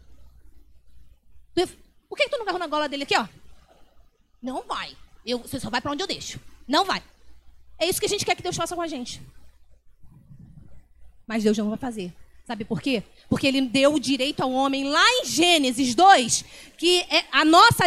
Por 2.12 2.18
que, 2.18 2.28
tu 2.28 2.36
não 2.36 2.42
agarrou 2.42 2.60
na 2.60 2.68
gola 2.68 2.90
dele 2.90 3.04
aqui, 3.04 3.18
ó? 3.18 3.26
Não 4.42 4.64
vai. 4.64 4.98
Eu, 5.26 5.40
você 5.40 5.60
só 5.60 5.70
vai 5.70 5.82
para 5.82 5.92
onde 5.92 6.04
eu 6.04 6.08
deixo. 6.08 6.40
Não 6.68 6.86
vai. 6.86 7.02
É 7.78 7.88
isso 7.88 8.00
que 8.00 8.06
a 8.06 8.10
gente 8.10 8.26
quer 8.26 8.36
que 8.36 8.44
Deus 8.44 8.56
faça 8.56 8.76
com 8.76 8.82
a 8.82 8.88
gente. 8.88 9.22
Mas 11.28 11.44
Deus 11.44 11.58
não 11.58 11.70
vai 11.70 11.78
fazer. 11.78 12.14
Sabe 12.46 12.66
por 12.66 12.82
quê? 12.82 13.04
Porque 13.30 13.48
ele 13.48 13.62
deu 13.62 13.94
o 13.94 14.00
direito 14.00 14.42
ao 14.42 14.52
homem 14.52 14.84
lá 14.84 15.06
em 15.20 15.26
Gênesis 15.26 15.96
2, 15.96 16.46
que 16.78 17.02
é 17.02 17.26
a 17.32 17.46
nossa, 17.46 17.86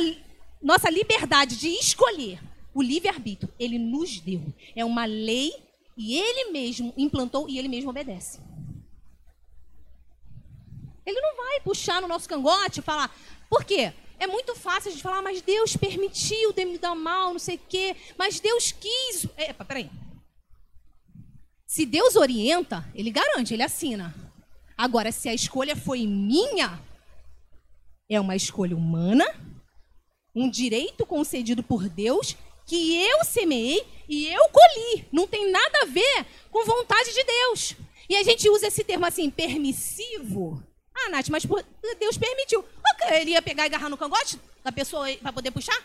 nossa 0.63 0.89
liberdade 0.89 1.57
de 1.57 1.69
escolher 1.69 2.41
o 2.75 2.83
livre-arbítrio, 2.83 3.53
ele 3.59 3.79
nos 3.79 4.19
deu. 4.19 4.43
É 4.75 4.85
uma 4.85 5.05
lei 5.05 5.53
e 5.97 6.19
ele 6.19 6.51
mesmo 6.51 6.93
implantou 6.97 7.49
e 7.49 7.59
ele 7.59 7.69
mesmo 7.69 7.91
obedece. 7.91 8.41
Ele 11.07 11.21
não 11.21 11.37
vai 11.37 11.61
puxar 11.61 12.03
no 12.03 12.09
nosso 12.09 12.29
cangote 12.29 12.81
e 12.81 12.83
falar. 12.83 13.15
Por 13.49 13.65
quê? 13.65 13.93
É 14.19 14.27
muito 14.27 14.55
fácil 14.55 14.89
a 14.89 14.93
gente 14.93 15.03
falar, 15.03 15.23
mas 15.23 15.43
Deus 15.43 15.77
permitiu 15.77 16.53
de 16.53 16.65
me 16.65 16.79
dar 16.79 16.95
mal, 16.95 17.33
não 17.33 17.39
sei 17.39 17.57
o 17.57 17.61
quê. 17.69 17.97
Mas 18.17 18.41
Deus 18.41 18.73
quis. 18.73 19.27
Epa, 19.37 19.65
peraí. 19.65 19.91
Se 21.67 21.85
Deus 21.85 22.17
orienta, 22.17 22.89
ele 22.95 23.11
garante, 23.11 23.53
ele 23.53 23.63
assina. 23.63 24.15
Agora, 24.77 25.11
se 25.11 25.29
a 25.29 25.35
escolha 25.35 25.75
foi 25.75 26.07
minha, 26.07 26.81
é 28.09 28.21
uma 28.21 28.37
escolha 28.37 28.77
humana, 28.77 29.25
um 30.35 30.49
direito 30.49 31.07
concedido 31.07 31.63
por 31.63 31.89
Deus 31.89 32.37
que 32.67 33.03
eu 33.03 33.25
semeei 33.25 33.85
e 34.09 34.27
eu 34.27 34.49
colhi. 34.49 35.07
Não 35.13 35.27
tem 35.27 35.51
nada 35.51 35.83
a 35.83 35.87
ver 35.87 36.27
com 36.51 36.65
vontade 36.65 37.13
de 37.13 37.25
Deus. 37.25 37.75
E 38.09 38.17
a 38.17 38.23
gente 38.23 38.49
usa 38.49 38.67
esse 38.67 38.85
termo 38.85 39.07
assim, 39.07 39.31
permissivo. 39.31 40.63
Ah, 40.95 41.09
Nath, 41.09 41.29
mas 41.29 41.45
Deus 41.99 42.17
permitiu. 42.17 42.65
Ele 43.11 43.33
ia 43.33 43.43
pegar 43.43 43.65
e 43.65 43.67
agarrar 43.67 43.89
no 43.89 43.97
cangote 43.97 44.39
da 44.63 44.73
pessoa 44.73 45.07
para 45.17 45.33
poder 45.33 45.51
puxar? 45.51 45.79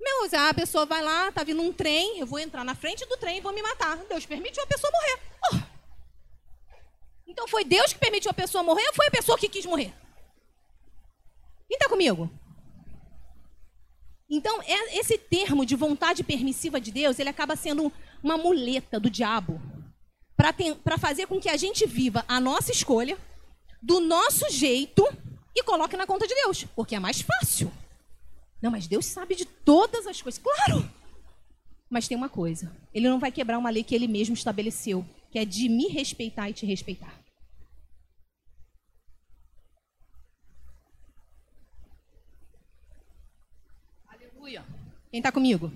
Meu, 0.00 0.28
a 0.38 0.54
pessoa 0.54 0.84
vai 0.84 1.02
lá, 1.02 1.32
tá 1.32 1.42
vindo 1.42 1.62
um 1.62 1.72
trem, 1.72 2.18
eu 2.18 2.26
vou 2.26 2.38
entrar 2.38 2.64
na 2.64 2.74
frente 2.74 3.06
do 3.06 3.16
trem 3.16 3.38
e 3.38 3.40
vou 3.40 3.52
me 3.52 3.62
matar. 3.62 3.96
Deus 4.08 4.26
permitiu 4.26 4.62
a 4.62 4.66
pessoa 4.66 4.92
morrer. 4.92 5.20
Oh. 5.52 5.74
Então 7.26 7.48
foi 7.48 7.64
Deus 7.64 7.92
que 7.92 7.98
permitiu 7.98 8.30
a 8.30 8.34
pessoa 8.34 8.62
morrer 8.62 8.86
ou 8.88 8.94
foi 8.94 9.06
a 9.06 9.10
pessoa 9.10 9.38
que 9.38 9.48
quis 9.48 9.64
morrer? 9.64 9.94
Quem 11.68 11.76
está 11.76 11.88
comigo? 11.88 12.30
Então, 14.28 14.60
é, 14.62 14.98
esse 14.98 15.16
termo 15.16 15.64
de 15.64 15.76
vontade 15.76 16.24
permissiva 16.24 16.80
de 16.80 16.90
Deus, 16.90 17.18
ele 17.18 17.28
acaba 17.28 17.56
sendo 17.56 17.92
uma 18.22 18.36
muleta 18.36 18.98
do 18.98 19.10
diabo 19.10 19.60
para 20.36 20.98
fazer 20.98 21.26
com 21.26 21.40
que 21.40 21.48
a 21.48 21.56
gente 21.56 21.86
viva 21.86 22.24
a 22.26 22.40
nossa 22.40 22.72
escolha 22.72 23.16
do 23.82 24.00
nosso 24.00 24.50
jeito 24.50 25.06
e 25.54 25.62
coloque 25.62 25.96
na 25.96 26.06
conta 26.06 26.26
de 26.26 26.34
Deus, 26.34 26.64
porque 26.74 26.94
é 26.94 27.00
mais 27.00 27.20
fácil. 27.20 27.70
Não, 28.60 28.70
mas 28.70 28.86
Deus 28.86 29.06
sabe 29.06 29.34
de 29.34 29.44
todas 29.44 30.06
as 30.06 30.20
coisas. 30.20 30.42
Claro! 30.42 30.90
Mas 31.88 32.08
tem 32.08 32.16
uma 32.16 32.28
coisa: 32.28 32.74
Ele 32.92 33.08
não 33.08 33.20
vai 33.20 33.30
quebrar 33.30 33.58
uma 33.58 33.70
lei 33.70 33.84
que 33.84 33.94
Ele 33.94 34.08
mesmo 34.08 34.34
estabeleceu, 34.34 35.04
que 35.30 35.38
é 35.38 35.44
de 35.44 35.68
me 35.68 35.86
respeitar 35.88 36.48
e 36.48 36.54
te 36.54 36.66
respeitar. 36.66 37.14
Aleluia. 44.08 44.64
Quem 45.10 45.20
está 45.20 45.30
comigo? 45.30 45.70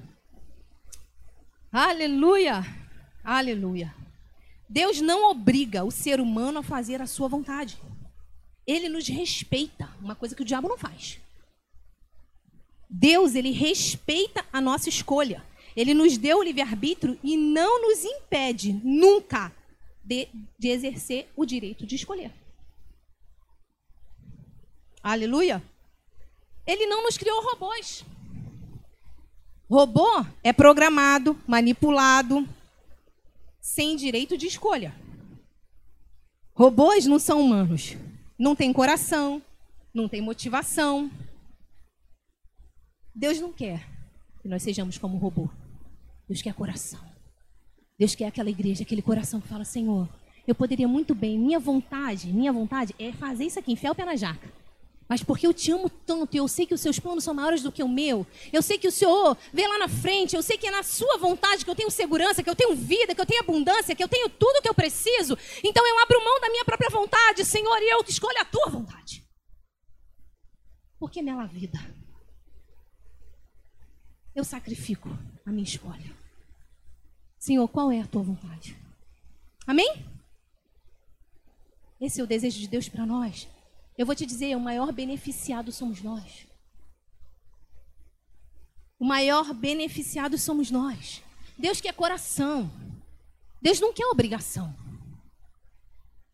Aleluia! 1.71 2.65
Aleluia. 3.23 3.95
Deus 4.69 5.01
não 5.01 5.31
obriga 5.31 5.85
o 5.85 5.91
ser 5.91 6.21
humano 6.21 6.61
a 6.61 6.63
fazer 6.63 7.01
a 7.01 7.07
sua 7.07 7.29
vontade. 7.29 7.79
Ele 8.69 8.91
nos 8.91 9.09
respeita, 9.09 9.89
uma 9.99 10.15
coisa 10.15 10.35
que 10.35 10.43
o 10.43 10.45
diabo 10.45 10.69
não 10.69 10.77
faz. 10.77 11.19
Deus, 12.91 13.35
ele 13.35 13.51
respeita 13.51 14.45
a 14.53 14.61
nossa 14.61 14.91
escolha. 14.91 15.43
Ele 15.75 15.95
nos 15.95 16.19
deu 16.19 16.41
o 16.41 16.43
livre-arbítrio 16.43 17.19
e 17.25 17.35
não 17.35 17.81
nos 17.81 18.05
impede 18.05 18.75
nunca 18.85 19.51
de, 20.05 20.29
de 20.59 20.69
exercer 20.69 21.31
o 21.35 21.47
direito 21.47 21.87
de 21.87 21.95
escolher. 21.95 22.31
Aleluia. 25.03 25.63
Ele 26.67 26.87
não 26.87 27.03
nos 27.05 27.17
criou 27.17 27.43
robôs. 27.43 28.05
Robô 29.71 30.27
é 30.45 30.53
programado, 30.53 31.41
manipulado, 31.47 32.47
sem 33.63 33.97
direito 33.97 34.37
de 34.37 34.47
escolha. 34.47 34.95
Robôs 36.53 37.07
não 37.07 37.19
são 37.19 37.41
humanos 37.41 37.97
não 38.39 38.55
tem 38.55 38.73
coração, 38.73 39.43
não 39.93 40.09
tem 40.09 40.21
motivação. 40.21 41.11
Deus 43.15 43.41
não 43.41 43.53
quer 43.53 43.85
que 44.41 44.49
nós 44.49 44.63
sejamos 44.63 44.97
como 44.97 45.19
robô. 45.19 45.51
Deus 46.29 46.41
quer 46.41 46.55
coração. 46.55 47.01
Deus 47.99 48.15
quer 48.15 48.27
aquela 48.27 48.49
igreja, 48.49 48.85
aquele 48.85 49.03
coração 49.03 49.41
que 49.41 49.49
fala: 49.49 49.65
Senhor, 49.65 50.09
eu 50.47 50.55
poderia 50.55 50.87
muito 50.87 51.15
bem, 51.15 51.39
minha 51.39 51.59
vontade, 51.59 52.29
minha 52.29 52.53
vontade 52.53 52.95
é 52.99 53.13
fazer 53.13 53.45
isso 53.45 53.59
aqui, 53.59 53.73
enfiar 53.73 53.91
o 53.91 53.95
pé 53.95 54.05
na 54.05 54.15
jaca. 54.15 54.49
Mas 55.09 55.23
porque 55.23 55.47
eu 55.47 55.55
te 55.55 55.73
amo 55.73 55.89
tanto, 55.89 56.37
eu 56.37 56.47
sei 56.47 56.67
que 56.67 56.75
os 56.75 56.81
seus 56.81 56.99
planos 56.99 57.25
são 57.25 57.33
maiores 57.33 57.63
do 57.63 57.73
que 57.73 57.83
o 57.83 57.89
meu, 57.89 58.27
eu 58.53 58.61
sei 58.61 58.77
que 58.77 58.87
o 58.87 58.93
Senhor 58.93 59.37
vê 59.53 59.67
lá 59.67 59.79
na 59.79 59.89
frente, 59.89 60.37
eu 60.37 60.43
sei 60.43 60.59
que 60.59 60.67
é 60.67 60.71
na 60.71 60.83
sua 60.83 61.17
vontade 61.17 61.65
que 61.65 61.71
eu 61.71 61.75
tenho 61.75 61.91
segurança, 61.91 62.43
que 62.43 62.51
eu 62.51 62.55
tenho 62.55 62.77
vida, 62.77 63.15
que 63.15 63.21
eu 63.21 63.27
tenho 63.27 63.41
abundância, 63.41 63.97
que 63.97 64.05
eu 64.05 64.09
tenho 64.09 64.29
tudo 64.29 64.61
que 64.61 64.69
eu 64.69 64.75
preciso. 64.75 65.37
Então 65.65 65.87
eu 65.87 65.99
abro 66.01 66.23
mão 66.23 66.39
da 66.41 66.51
minha 66.51 66.65
própria 66.65 66.91
vontade, 66.91 67.45
Senhor, 67.45 67.79
e 67.81 67.91
eu 67.91 68.05
escolho 68.07 68.39
a 68.39 68.45
tua 68.45 68.69
vontade. 68.69 69.27
Porque 70.99 71.23
nela 71.23 71.45
a 71.45 71.47
vida. 71.47 71.79
Eu 74.35 74.45
sacrifico 74.45 75.09
a 75.47 75.51
minha 75.51 75.65
escolha. 75.65 76.15
Senhor, 77.39 77.67
qual 77.69 77.91
é 77.91 78.01
a 78.01 78.07
tua 78.07 78.23
vontade? 78.23 78.77
Amém? 79.67 80.05
Esse 82.01 82.21
é 82.21 82.25
o 82.25 82.27
desejo 82.27 82.59
de 82.59 82.69
Deus 82.69 82.89
para 82.89 83.07
nós. 83.07 83.49
Eu 83.99 84.07
vou 84.07 84.15
te 84.15 84.25
dizer, 84.25 84.57
o 84.57 84.61
maior 84.61 84.93
beneficiado 84.93 85.73
somos 85.73 86.01
nós. 86.01 86.47
O 88.97 89.05
maior 89.05 89.53
beneficiado 89.53 90.39
somos 90.39 90.71
nós. 90.71 91.21
Deus 91.59 91.81
quer 91.81 91.93
coração. 91.93 92.71
Deus 93.61 93.81
não 93.81 93.93
quer 93.93 94.07
obrigação. 94.07 94.73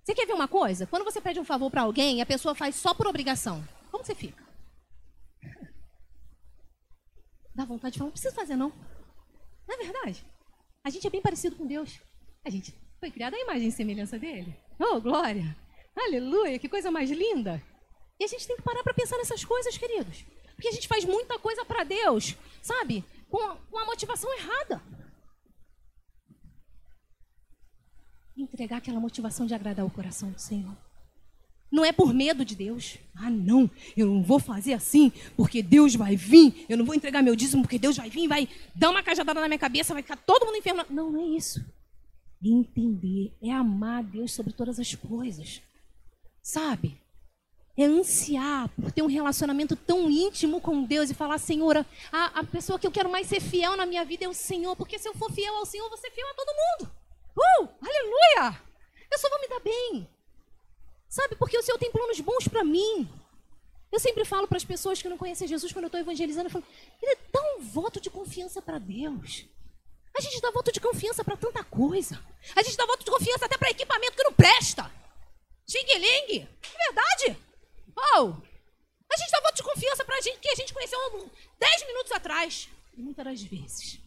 Você 0.02 0.14
quer 0.14 0.26
ver 0.26 0.34
uma 0.34 0.46
coisa? 0.46 0.86
Quando 0.86 1.04
você 1.04 1.22
pede 1.22 1.40
um 1.40 1.44
favor 1.44 1.70
para 1.70 1.80
alguém 1.80 2.20
a 2.20 2.26
pessoa 2.26 2.54
faz 2.54 2.76
só 2.76 2.92
por 2.92 3.06
obrigação, 3.06 3.66
como 3.90 4.04
você 4.04 4.14
fica? 4.14 4.44
Dá 7.54 7.64
vontade 7.64 7.94
de 7.94 7.98
falar, 7.98 8.08
não 8.08 8.12
precisa 8.12 8.34
fazer 8.34 8.56
não. 8.56 8.70
Não 9.66 9.74
é 9.74 9.84
verdade? 9.84 10.22
A 10.84 10.90
gente 10.90 11.06
é 11.06 11.10
bem 11.10 11.22
parecido 11.22 11.56
com 11.56 11.66
Deus. 11.66 11.98
A 12.44 12.50
gente 12.50 12.74
foi 13.00 13.10
criado 13.10 13.34
à 13.34 13.38
imagem 13.38 13.68
e 13.68 13.72
semelhança 13.72 14.18
dele. 14.18 14.54
Oh, 14.78 15.00
glória! 15.00 15.63
Aleluia, 15.96 16.58
que 16.58 16.68
coisa 16.68 16.90
mais 16.90 17.10
linda. 17.10 17.62
E 18.18 18.24
a 18.24 18.28
gente 18.28 18.46
tem 18.46 18.56
que 18.56 18.62
parar 18.62 18.82
para 18.82 18.94
pensar 18.94 19.16
nessas 19.16 19.44
coisas, 19.44 19.76
queridos. 19.76 20.24
Porque 20.54 20.68
a 20.68 20.72
gente 20.72 20.88
faz 20.88 21.04
muita 21.04 21.38
coisa 21.38 21.64
para 21.64 21.84
Deus, 21.84 22.36
sabe? 22.62 23.04
Com 23.28 23.38
a, 23.38 23.56
com 23.56 23.78
a 23.78 23.86
motivação 23.86 24.32
errada. 24.34 24.82
Entregar 28.36 28.78
aquela 28.78 29.00
motivação 29.00 29.46
de 29.46 29.54
agradar 29.54 29.86
o 29.86 29.90
coração 29.90 30.30
do 30.30 30.40
Senhor. 30.40 30.76
Não 31.70 31.84
é 31.84 31.92
por 31.92 32.14
medo 32.14 32.44
de 32.44 32.54
Deus. 32.54 32.98
Ah, 33.14 33.30
não, 33.30 33.68
eu 33.96 34.06
não 34.06 34.22
vou 34.22 34.38
fazer 34.38 34.74
assim, 34.74 35.12
porque 35.36 35.60
Deus 35.60 35.94
vai 35.96 36.14
vir. 36.14 36.64
Eu 36.68 36.76
não 36.76 36.84
vou 36.84 36.94
entregar 36.94 37.22
meu 37.22 37.34
dízimo, 37.34 37.62
porque 37.62 37.78
Deus 37.78 37.96
vai 37.96 38.08
vir, 38.08 38.28
vai 38.28 38.48
dar 38.74 38.90
uma 38.90 39.02
cajadada 39.02 39.40
na 39.40 39.48
minha 39.48 39.58
cabeça, 39.58 39.92
vai 39.92 40.02
ficar 40.02 40.16
todo 40.16 40.46
mundo 40.46 40.56
enfermo. 40.56 40.84
Não, 40.88 41.10
não 41.10 41.20
é 41.20 41.36
isso. 41.36 41.64
Entender, 42.42 43.36
é 43.42 43.50
amar 43.50 44.04
Deus 44.04 44.32
sobre 44.32 44.52
todas 44.52 44.78
as 44.78 44.94
coisas. 44.94 45.62
Sabe? 46.44 47.00
É 47.74 47.84
ansiar 47.84 48.68
por 48.68 48.92
ter 48.92 49.00
um 49.00 49.06
relacionamento 49.06 49.74
tão 49.74 50.10
íntimo 50.10 50.60
com 50.60 50.84
Deus 50.84 51.08
e 51.08 51.14
falar, 51.14 51.38
Senhor, 51.38 51.84
a, 52.12 52.40
a 52.40 52.44
pessoa 52.44 52.78
que 52.78 52.86
eu 52.86 52.92
quero 52.92 53.10
mais 53.10 53.26
ser 53.26 53.40
fiel 53.40 53.74
na 53.78 53.86
minha 53.86 54.04
vida 54.04 54.26
é 54.26 54.28
o 54.28 54.34
Senhor, 54.34 54.76
porque 54.76 54.98
se 54.98 55.08
eu 55.08 55.14
for 55.14 55.32
fiel 55.32 55.56
ao 55.56 55.64
Senhor, 55.64 55.88
vou 55.88 55.96
ser 55.96 56.10
fiel 56.10 56.28
a 56.28 56.34
todo 56.34 56.54
mundo. 56.54 56.92
Uh! 57.34 57.68
Aleluia! 57.80 58.60
Eu 59.10 59.18
só 59.18 59.30
vou 59.30 59.40
me 59.40 59.48
dar 59.48 59.60
bem. 59.60 60.06
Sabe? 61.08 61.34
Porque 61.34 61.56
o 61.56 61.62
Senhor 61.62 61.78
tem 61.78 61.90
planos 61.90 62.20
bons 62.20 62.46
para 62.46 62.62
mim. 62.62 63.08
Eu 63.90 63.98
sempre 63.98 64.26
falo 64.26 64.46
para 64.46 64.58
as 64.58 64.64
pessoas 64.64 65.00
que 65.00 65.08
não 65.08 65.16
conhecem 65.16 65.48
Jesus, 65.48 65.72
quando 65.72 65.84
eu 65.84 65.88
estou 65.88 66.00
evangelizando, 66.00 66.48
eu 66.48 66.52
falo, 66.52 66.64
ele 67.02 67.16
dá 67.32 67.40
um 67.56 67.62
voto 67.62 68.00
de 68.00 68.10
confiança 68.10 68.60
para 68.60 68.78
Deus. 68.78 69.46
A 70.16 70.20
gente 70.20 70.42
dá 70.42 70.50
voto 70.50 70.70
de 70.70 70.78
confiança 70.78 71.24
para 71.24 71.38
tanta 71.38 71.64
coisa. 71.64 72.20
A 72.54 72.62
gente 72.62 72.76
dá 72.76 72.84
voto 72.84 73.02
de 73.02 73.10
confiança 73.10 73.46
até 73.46 73.56
para 73.56 73.70
equipamento 73.70 74.14
que 74.14 74.24
não 74.24 74.32
presta. 74.32 74.92
Xing-ling, 75.66 76.42
é 76.42 76.84
verdade. 76.86 77.40
Oh, 77.96 78.32
a 79.12 79.16
gente 79.16 79.30
dá 79.30 79.40
voto 79.40 79.56
de 79.56 79.62
confiança 79.62 80.04
pra 80.04 80.20
gente 80.20 80.38
que 80.40 80.48
a 80.48 80.54
gente 80.54 80.74
conheceu 80.74 80.98
10 81.58 81.86
minutos 81.86 82.12
atrás. 82.12 82.68
E 82.96 83.02
muitas 83.02 83.42
vezes, 83.42 84.00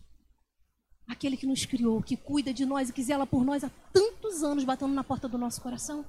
aquele 1.08 1.38
que 1.38 1.46
nos 1.46 1.66
criou, 1.66 2.02
que 2.04 2.16
cuida 2.18 2.54
de 2.54 2.66
nós 2.66 2.90
e 2.90 2.94
que 2.94 3.04
zela 3.04 3.26
por 3.26 3.44
nós 3.44 3.64
há 3.64 3.70
tantos 3.92 4.44
anos 4.44 4.64
batendo 4.64 4.94
na 4.94 5.04
porta 5.04 5.28
do 5.28 5.38
nosso 5.38 5.62
coração, 5.62 6.06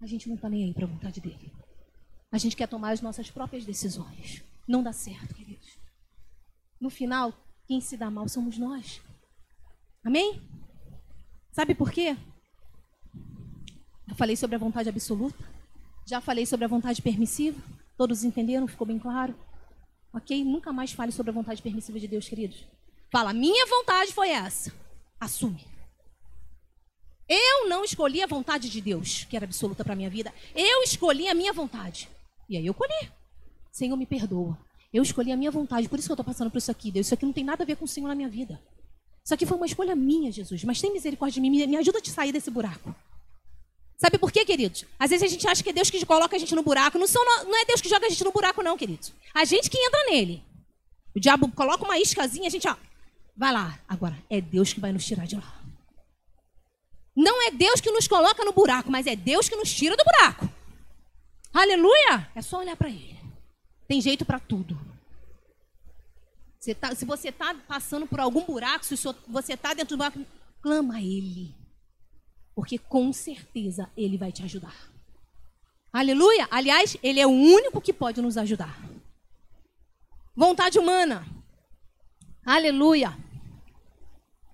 a 0.00 0.06
gente 0.06 0.28
não 0.28 0.36
está 0.36 0.48
nem 0.48 0.64
aí 0.64 0.74
para 0.74 0.84
a 0.84 0.88
vontade 0.88 1.20
dele. 1.20 1.52
A 2.32 2.38
gente 2.38 2.56
quer 2.56 2.66
tomar 2.66 2.90
as 2.90 3.00
nossas 3.00 3.30
próprias 3.30 3.64
decisões. 3.64 4.42
Não 4.66 4.82
dá 4.82 4.92
certo, 4.92 5.34
queridos. 5.34 5.78
no 6.80 6.90
final, 6.90 7.32
quem 7.66 7.80
se 7.80 7.96
dá 7.96 8.10
mal 8.10 8.28
somos 8.28 8.58
nós. 8.58 9.00
Amém? 10.04 10.42
Sabe 11.52 11.74
por 11.74 11.90
quê? 11.90 12.16
Eu 14.08 14.14
falei 14.14 14.36
sobre 14.36 14.56
a 14.56 14.58
vontade 14.58 14.88
absoluta. 14.88 15.42
Já 16.06 16.20
falei 16.20 16.46
sobre 16.46 16.64
a 16.64 16.68
vontade 16.68 17.00
permissiva. 17.00 17.60
Todos 17.96 18.24
entenderam? 18.24 18.66
Ficou 18.66 18.86
bem 18.86 18.98
claro? 18.98 19.34
Ok? 20.12 20.44
Nunca 20.44 20.72
mais 20.72 20.92
fale 20.92 21.12
sobre 21.12 21.30
a 21.30 21.34
vontade 21.34 21.62
permissiva 21.62 21.98
de 21.98 22.06
Deus, 22.06 22.28
queridos. 22.28 22.64
Fala, 23.10 23.32
minha 23.32 23.66
vontade 23.66 24.12
foi 24.12 24.28
essa. 24.28 24.72
Assume. 25.18 25.64
Eu 27.28 27.68
não 27.68 27.84
escolhi 27.84 28.22
a 28.22 28.26
vontade 28.26 28.68
de 28.68 28.80
Deus, 28.80 29.24
que 29.24 29.36
era 29.36 29.46
absoluta 29.46 29.82
para 29.82 29.96
minha 29.96 30.10
vida. 30.10 30.32
Eu 30.54 30.82
escolhi 30.82 31.28
a 31.28 31.34
minha 31.34 31.52
vontade. 31.52 32.08
E 32.48 32.56
aí 32.56 32.66
eu 32.66 32.74
colhi. 32.74 33.10
Senhor, 33.72 33.96
me 33.96 34.04
perdoa. 34.04 34.58
Eu 34.92 35.02
escolhi 35.02 35.32
a 35.32 35.36
minha 35.36 35.50
vontade, 35.50 35.88
por 35.88 35.98
isso 35.98 36.06
que 36.06 36.12
eu 36.12 36.14
estou 36.14 36.24
passando 36.24 36.50
por 36.50 36.58
isso 36.58 36.70
aqui, 36.70 36.90
Deus. 36.90 37.06
Isso 37.06 37.14
aqui 37.14 37.24
não 37.24 37.32
tem 37.32 37.42
nada 37.42 37.64
a 37.64 37.66
ver 37.66 37.76
com 37.76 37.84
o 37.84 37.88
Senhor 37.88 38.06
na 38.06 38.14
minha 38.14 38.28
vida. 38.28 38.60
Isso 39.24 39.32
aqui 39.32 39.46
foi 39.46 39.56
uma 39.56 39.66
escolha 39.66 39.96
minha, 39.96 40.30
Jesus. 40.30 40.62
Mas 40.64 40.80
tem 40.80 40.92
misericórdia 40.92 41.40
de 41.40 41.48
mim, 41.48 41.66
me 41.66 41.76
ajuda 41.76 41.98
a 41.98 42.00
te 42.00 42.10
sair 42.10 42.30
desse 42.30 42.50
buraco. 42.50 42.94
Sabe 43.96 44.18
por 44.18 44.32
quê, 44.32 44.44
queridos? 44.44 44.84
Às 44.98 45.10
vezes 45.10 45.24
a 45.24 45.28
gente 45.28 45.46
acha 45.46 45.62
que 45.62 45.70
é 45.70 45.72
Deus 45.72 45.88
que 45.88 46.04
coloca 46.04 46.36
a 46.36 46.38
gente 46.38 46.54
no 46.54 46.62
buraco. 46.62 46.98
Não, 46.98 47.06
são, 47.06 47.24
não 47.24 47.56
é 47.56 47.64
Deus 47.64 47.80
que 47.80 47.88
joga 47.88 48.06
a 48.06 48.08
gente 48.08 48.24
no 48.24 48.32
buraco, 48.32 48.62
não, 48.62 48.76
queridos. 48.76 49.12
A 49.32 49.44
gente 49.44 49.70
que 49.70 49.78
entra 49.78 50.04
nele. 50.10 50.42
O 51.14 51.20
diabo 51.20 51.50
coloca 51.52 51.84
uma 51.84 51.98
iscazinha, 51.98 52.48
a 52.48 52.50
gente, 52.50 52.66
ó, 52.68 52.76
vai 53.36 53.52
lá. 53.52 53.78
Agora, 53.88 54.18
é 54.28 54.40
Deus 54.40 54.72
que 54.72 54.80
vai 54.80 54.92
nos 54.92 55.04
tirar 55.04 55.26
de 55.26 55.36
lá. 55.36 55.60
Não 57.16 57.46
é 57.46 57.52
Deus 57.52 57.80
que 57.80 57.90
nos 57.92 58.08
coloca 58.08 58.44
no 58.44 58.52
buraco, 58.52 58.90
mas 58.90 59.06
é 59.06 59.14
Deus 59.14 59.48
que 59.48 59.54
nos 59.54 59.72
tira 59.72 59.96
do 59.96 60.04
buraco. 60.04 60.48
Aleluia! 61.52 62.28
É 62.34 62.42
só 62.42 62.58
olhar 62.58 62.76
para 62.76 62.88
Ele. 62.88 63.16
Tem 63.86 64.00
jeito 64.00 64.24
para 64.24 64.40
tudo. 64.40 64.76
Você 66.58 66.74
tá, 66.74 66.94
se 66.94 67.04
você 67.04 67.28
está 67.28 67.54
passando 67.68 68.06
por 68.06 68.18
algum 68.18 68.40
buraco, 68.40 68.84
se 68.84 68.96
você 69.28 69.52
está 69.52 69.72
dentro 69.72 69.96
do 69.96 69.98
buraco, 69.98 70.18
clama 70.60 70.94
a 70.94 71.00
Ele. 71.00 71.54
Porque 72.54 72.78
com 72.78 73.12
certeza 73.12 73.90
Ele 73.96 74.16
vai 74.16 74.30
te 74.30 74.42
ajudar. 74.42 74.74
Aleluia! 75.92 76.46
Aliás, 76.50 76.96
Ele 77.02 77.20
é 77.20 77.26
o 77.26 77.30
único 77.30 77.80
que 77.80 77.92
pode 77.92 78.20
nos 78.20 78.36
ajudar. 78.36 78.78
Vontade 80.36 80.78
humana. 80.78 81.26
Aleluia! 82.44 83.16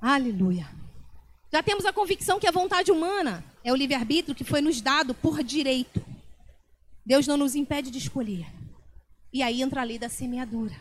Aleluia! 0.00 0.68
Já 1.52 1.62
temos 1.62 1.84
a 1.84 1.92
convicção 1.92 2.38
que 2.38 2.46
a 2.46 2.52
vontade 2.52 2.92
humana 2.92 3.44
é 3.64 3.72
o 3.72 3.76
livre-arbítrio 3.76 4.34
que 4.34 4.44
foi 4.44 4.60
nos 4.60 4.80
dado 4.80 5.14
por 5.14 5.42
direito. 5.42 6.04
Deus 7.04 7.26
não 7.26 7.36
nos 7.36 7.54
impede 7.54 7.90
de 7.90 7.98
escolher. 7.98 8.46
E 9.32 9.42
aí 9.42 9.62
entra 9.62 9.80
a 9.80 9.84
lei 9.84 9.98
da 9.98 10.08
semeadura, 10.08 10.74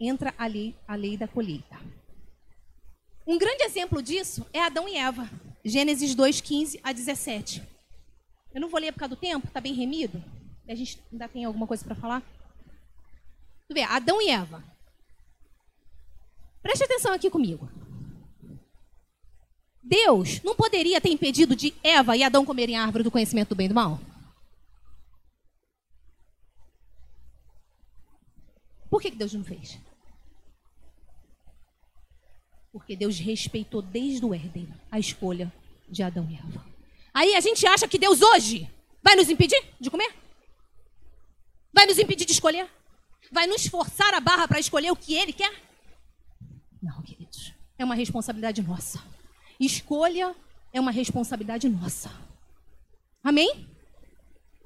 entra 0.00 0.34
a 0.36 0.46
lei, 0.46 0.74
a 0.86 0.94
lei 0.94 1.16
da 1.16 1.28
colheita. 1.28 1.78
Um 3.26 3.38
grande 3.38 3.64
exemplo 3.64 4.02
disso 4.02 4.46
é 4.52 4.60
Adão 4.62 4.88
e 4.88 4.96
Eva. 4.96 5.28
Gênesis 5.68 6.14
2, 6.14 6.40
15 6.40 6.80
a 6.80 6.92
17. 6.92 7.60
Eu 8.54 8.60
não 8.60 8.68
vou 8.68 8.78
ler 8.78 8.92
por 8.92 9.00
causa 9.00 9.16
do 9.16 9.20
tempo, 9.20 9.48
está 9.48 9.60
bem 9.60 9.74
remido. 9.74 10.22
A 10.68 10.74
gente 10.76 11.02
ainda 11.10 11.28
tem 11.28 11.44
alguma 11.44 11.66
coisa 11.66 11.84
para 11.84 11.96
falar? 11.96 12.22
Tu 13.68 13.74
vê, 13.74 13.82
Adão 13.82 14.22
e 14.22 14.28
Eva. 14.28 14.62
Preste 16.62 16.84
atenção 16.84 17.12
aqui 17.12 17.28
comigo. 17.28 17.68
Deus 19.82 20.40
não 20.44 20.54
poderia 20.54 21.00
ter 21.00 21.10
impedido 21.10 21.56
de 21.56 21.74
Eva 21.82 22.16
e 22.16 22.22
Adão 22.22 22.46
comerem 22.46 22.76
a 22.76 22.84
árvore 22.84 23.02
do 23.02 23.10
conhecimento 23.10 23.48
do 23.48 23.56
bem 23.56 23.66
e 23.66 23.68
do 23.68 23.74
mal? 23.74 24.00
Por 28.88 29.02
que 29.02 29.10
Deus 29.10 29.34
não 29.34 29.42
fez? 29.44 29.80
Porque 32.76 32.94
Deus 32.94 33.18
respeitou 33.18 33.80
desde 33.80 34.22
o 34.22 34.34
Éden 34.34 34.68
a 34.92 34.98
escolha 34.98 35.50
de 35.88 36.02
Adão 36.02 36.28
e 36.30 36.34
Eva. 36.34 36.62
Aí 37.14 37.34
a 37.34 37.40
gente 37.40 37.66
acha 37.66 37.88
que 37.88 37.96
Deus 37.96 38.20
hoje 38.20 38.68
vai 39.02 39.16
nos 39.16 39.30
impedir 39.30 39.64
de 39.80 39.88
comer? 39.88 40.14
Vai 41.72 41.86
nos 41.86 41.98
impedir 41.98 42.26
de 42.26 42.32
escolher? 42.32 42.68
Vai 43.32 43.46
nos 43.46 43.66
forçar 43.66 44.12
a 44.12 44.20
barra 44.20 44.46
para 44.46 44.60
escolher 44.60 44.90
o 44.90 44.96
que 44.96 45.14
Ele 45.14 45.32
quer? 45.32 45.50
Não, 46.82 47.00
queridos. 47.00 47.54
É 47.78 47.84
uma 47.84 47.94
responsabilidade 47.94 48.60
nossa. 48.60 49.02
Escolha 49.58 50.36
é 50.70 50.78
uma 50.78 50.90
responsabilidade 50.90 51.70
nossa. 51.70 52.12
Amém? 53.24 53.66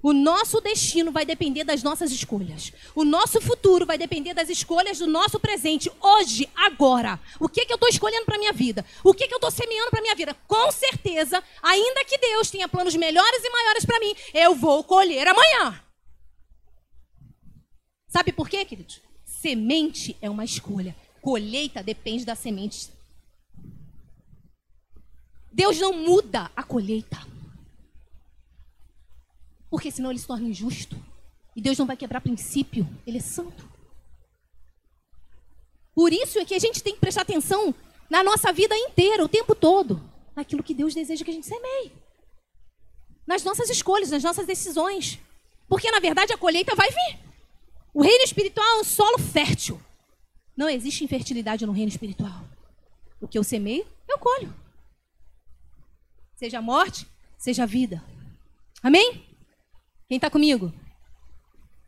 O 0.03 0.13
nosso 0.13 0.61
destino 0.61 1.13
vai 1.13 1.27
depender 1.27 1.65
das 1.65 1.83
nossas 1.83 2.11
escolhas. 2.11 2.73
O 2.95 3.05
nosso 3.05 3.41
futuro 3.41 3.85
vai 3.85 3.99
depender 3.99 4.33
das 4.33 4.49
escolhas 4.49 4.99
do 4.99 5.07
nosso 5.07 5.39
presente, 5.39 5.91
hoje, 6.01 6.49
agora. 6.55 7.21
O 7.39 7.49
que, 7.49 7.67
que 7.67 7.73
eu 7.73 7.77
estou 7.77 7.89
escolhendo 7.89 8.25
para 8.25 8.39
minha 8.39 8.53
vida? 8.53 8.85
O 9.05 9.13
que, 9.13 9.29
que 9.29 9.35
eu 9.35 9.39
estou 9.39 9.51
semeando 9.51 9.91
para 9.91 10.01
minha 10.01 10.15
vida? 10.15 10.35
Com 10.49 10.73
certeza, 10.73 11.43
ainda 11.63 12.05
que 12.05 12.17
Deus 12.17 12.51
tenha 12.51 12.69
planos 12.69 12.97
melhores 12.97 13.45
e 13.45 13.51
maiores 13.51 13.85
para 13.85 14.01
mim, 14.01 14.15
eu 14.33 14.55
vou 14.55 14.83
colher 14.83 15.29
amanhã. 15.29 15.83
Sabe 18.09 18.33
por 18.33 18.49
quê, 18.49 18.65
queridos? 18.65 19.01
Semente 19.25 20.17
é 20.21 20.29
uma 20.29 20.45
escolha. 20.45 20.97
Colheita 21.21 21.83
depende 21.83 22.25
da 22.25 22.35
semente. 22.35 22.89
Deus 25.53 25.79
não 25.79 25.93
muda 25.93 26.51
a 26.57 26.63
colheita. 26.63 27.30
Porque 29.71 29.91
senão 29.91 30.11
ele 30.11 30.19
se 30.19 30.27
torna 30.27 30.49
injusto. 30.49 30.97
E 31.55 31.61
Deus 31.61 31.79
não 31.79 31.87
vai 31.87 31.97
quebrar 31.97 32.21
princípio. 32.21 32.87
Ele 33.07 33.19
é 33.19 33.21
santo. 33.21 33.69
Por 35.95 36.13
isso 36.13 36.39
é 36.39 36.45
que 36.45 36.55
a 36.55 36.59
gente 36.59 36.83
tem 36.83 36.95
que 36.95 37.01
prestar 37.01 37.23
atenção 37.23 37.75
na 38.09 38.25
nossa 38.25 38.53
vida 38.53 38.77
inteira, 38.77 39.25
o 39.25 39.29
tempo 39.29 39.55
todo, 39.55 40.03
naquilo 40.35 40.63
que 40.63 40.75
Deus 40.75 40.95
deseja 40.95 41.25
que 41.25 41.31
a 41.31 41.35
gente 41.35 41.47
semeie. 41.47 41.93
Nas 43.27 43.45
nossas 43.45 43.71
escolhas, 43.71 44.11
nas 44.11 44.25
nossas 44.25 44.47
decisões. 44.47 45.21
Porque, 45.69 45.91
na 45.91 46.01
verdade, 46.01 46.33
a 46.33 46.39
colheita 46.39 46.75
vai 46.75 46.89
vir. 46.91 47.21
O 47.95 48.03
reino 48.03 48.25
espiritual 48.25 48.67
é 48.67 48.81
um 48.81 48.85
solo 48.85 49.19
fértil. 49.19 49.81
Não 50.57 50.69
existe 50.69 51.05
infertilidade 51.05 51.65
no 51.65 51.73
reino 51.73 51.91
espiritual. 51.91 52.45
O 53.21 53.29
que 53.29 53.39
eu 53.39 53.45
semeio, 53.45 53.87
eu 54.09 54.19
colho. 54.19 54.53
Seja 56.35 56.61
morte, 56.61 57.07
seja 57.39 57.67
vida. 57.67 58.03
Amém? 58.83 59.30
Quem 60.11 60.17
está 60.17 60.29
comigo? 60.29 60.73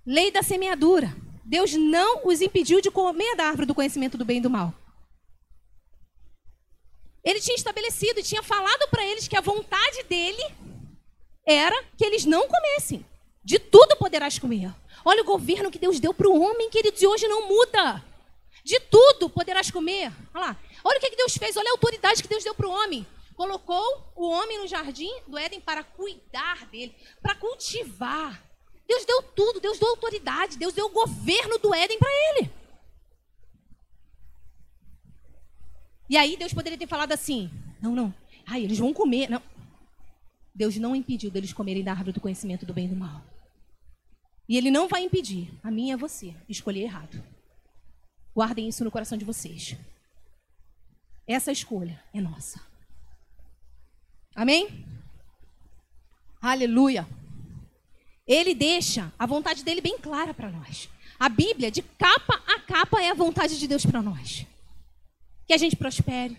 Lei 0.07 0.31
da 0.31 0.45
semeadura. 0.45 1.13
Deus 1.45 1.75
não 1.75 2.25
os 2.25 2.41
impediu 2.41 2.81
de 2.81 2.89
comer 2.89 3.35
da 3.35 3.47
árvore 3.47 3.67
do 3.67 3.75
conhecimento 3.75 4.17
do 4.17 4.25
bem 4.25 4.39
e 4.39 4.41
do 4.41 4.49
mal. 4.49 4.73
Ele 7.25 7.41
tinha 7.41 7.57
estabelecido 7.57 8.21
e 8.21 8.23
tinha 8.23 8.41
falado 8.41 8.89
para 8.91 9.05
eles 9.05 9.27
que 9.27 9.37
a 9.37 9.41
vontade 9.41 10.05
dele 10.05 10.41
era 11.45 11.83
que 11.99 12.05
eles 12.05 12.25
não 12.25 12.47
comessem. 12.47 13.05
De 13.43 13.59
tudo 13.59 13.97
poderás 13.97 14.39
comer. 14.39 14.73
Olha 15.05 15.23
o 15.23 15.27
governo 15.27 15.69
que 15.69 15.79
Deus 15.81 15.99
deu 15.99 16.15
para 16.15 16.29
o 16.29 16.41
homem, 16.41 16.71
queridos, 16.71 17.03
e 17.03 17.07
hoje 17.09 17.27
não 17.27 17.49
muda. 17.49 18.05
De 18.63 18.79
tudo 18.79 19.29
poderás 19.31 19.69
comer. 19.69 20.13
Olha 20.33 20.47
lá. 20.47 20.57
Olha 20.85 20.99
o 20.99 21.01
que 21.01 21.17
Deus 21.17 21.37
fez, 21.37 21.57
olha 21.57 21.71
a 21.71 21.73
autoridade 21.73 22.23
que 22.23 22.29
Deus 22.29 22.45
deu 22.45 22.55
para 22.55 22.69
o 22.69 22.71
homem 22.71 23.05
colocou 23.35 24.13
o 24.15 24.29
homem 24.29 24.59
no 24.59 24.67
jardim 24.67 25.11
do 25.27 25.39
Éden 25.39 25.61
para 25.61 25.83
cuidar 25.83 26.67
dele, 26.67 26.95
para 27.21 27.35
cultivar. 27.35 28.43
Deus 28.87 29.05
deu 29.05 29.23
tudo, 29.23 29.61
Deus 29.61 29.79
deu 29.79 29.89
autoridade, 29.89 30.59
Deus 30.59 30.75
deu 30.75 30.87
o 30.87 30.93
governo 30.93 31.59
do 31.59 31.75
Éden 31.75 31.99
para 31.99 32.11
ele. 32.11 32.51
E 36.09 36.17
aí 36.17 36.37
Deus 36.37 36.53
poderia 36.53 36.79
ter 36.79 36.87
falado 36.87 37.13
assim: 37.13 37.51
não, 37.81 37.95
não, 37.95 38.15
ai, 38.47 38.63
eles 38.65 38.79
vão 38.79 38.93
comer. 38.93 39.31
Não. 39.31 39.43
Deus 40.55 40.77
não 40.77 40.95
impediu 40.95 41.31
deles 41.31 41.53
comerem 41.53 41.83
da 41.83 41.93
árvore 41.93 42.13
do 42.13 42.21
conhecimento 42.21 42.67
do 42.67 42.75
bem 42.75 42.85
e 42.85 42.89
do 42.89 42.97
mal. 42.97 43.23
E 44.49 44.57
Ele 44.57 44.71
não 44.71 44.87
vai 44.87 45.03
impedir 45.03 45.51
a 45.63 45.71
mim 45.71 45.89
e 45.89 45.93
a 45.93 45.97
você 45.97 46.35
escolher 46.49 46.83
errado. 46.83 47.23
Guardem 48.35 48.69
isso 48.69 48.85
no 48.85 48.91
coração 48.91 49.17
de 49.17 49.25
vocês. 49.25 49.77
Essa 51.27 51.53
escolha 51.53 52.03
é 52.13 52.21
nossa. 52.21 52.61
Amém? 54.35 54.85
Aleluia. 56.41 57.07
Ele 58.27 58.55
deixa 58.55 59.13
a 59.19 59.27
vontade 59.27 59.65
dele 59.65 59.81
bem 59.81 59.99
clara 59.99 60.33
para 60.33 60.51
nós. 60.51 60.89
A 61.19 61.29
Bíblia, 61.29 61.71
de 61.71 61.83
capa 61.83 62.43
a 62.47 62.61
capa, 62.61 63.03
é 63.03 63.11
a 63.11 63.15
vontade 63.15 63.59
de 63.59 63.69
Deus 63.69 63.85
para 63.85 64.03
nós. 64.03 64.47
Que 65.47 65.53
a 65.53 65.59
gente 65.59 65.77
prospere, 65.77 66.39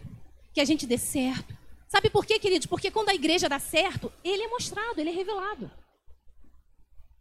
que 0.54 0.60
a 0.60 0.66
gente 0.66 0.86
dê 0.86 0.98
certo. 0.98 1.56
Sabe 1.88 2.10
por 2.10 2.26
quê, 2.26 2.40
queridos? 2.40 2.66
Porque 2.66 2.90
quando 2.90 3.10
a 3.10 3.16
igreja 3.16 3.48
dá 3.48 3.60
certo, 3.60 4.12
ele 4.24 4.44
é 4.44 4.48
mostrado, 4.48 5.00
ele 5.00 5.12
é 5.12 5.14
revelado. 5.14 5.72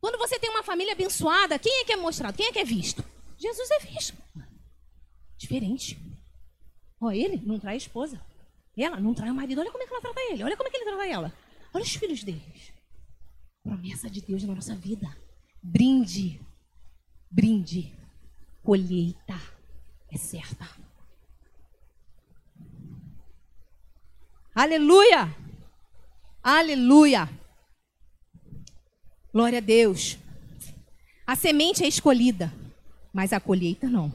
Quando 0.01 0.19
você 0.19 0.39
tem 0.39 0.51
uma 0.51 0.63
família 0.63 0.95
abençoada, 0.95 1.59
quem 1.59 1.83
é 1.83 1.85
que 1.85 1.93
é 1.93 1.97
mostrado? 1.97 2.37
Quem 2.37 2.47
é 2.47 2.53
que 2.53 2.59
é 2.59 2.65
visto? 2.65 3.05
Jesus 3.39 3.71
é 3.71 3.79
visto. 3.81 4.17
Diferente. 5.37 5.99
Ó, 7.01 7.11
ele 7.11 7.41
não 7.45 7.59
trai 7.59 7.75
a 7.75 7.79
Ela 8.77 8.99
não 9.01 9.15
trai 9.15 9.31
o 9.31 9.35
marido. 9.35 9.61
Olha 9.61 9.71
como 9.71 9.83
é 9.83 9.87
que 9.87 9.93
ela 9.93 10.01
trata 10.01 10.21
ele. 10.31 10.43
Olha 10.43 10.57
como 10.57 10.69
é 10.69 10.71
que 10.71 10.77
ele 10.77 10.85
trata 10.85 11.07
ela. 11.07 11.33
Olha 11.75 11.85
os 11.85 11.95
filhos 11.95 12.25
deles. 12.25 12.73
Promessa 13.63 14.11
de 14.11 14.21
Deus 14.21 14.43
na 14.43 14.55
nossa 14.55 14.75
vida. 14.75 15.15
Brinde. 15.63 16.41
Brinde. 17.31 17.93
Colheita. 18.63 19.41
é 20.11 20.17
certa. 20.17 20.69
Aleluia! 24.55 25.35
Aleluia! 26.43 27.29
Glória 29.33 29.59
a 29.59 29.63
Deus. 29.63 30.19
A 31.27 31.35
semente 31.35 31.83
é 31.83 31.89
escolhida, 31.89 32.53
mas 33.15 33.33
a 33.33 33.41
colheita 33.41 33.89
não. 33.89 34.13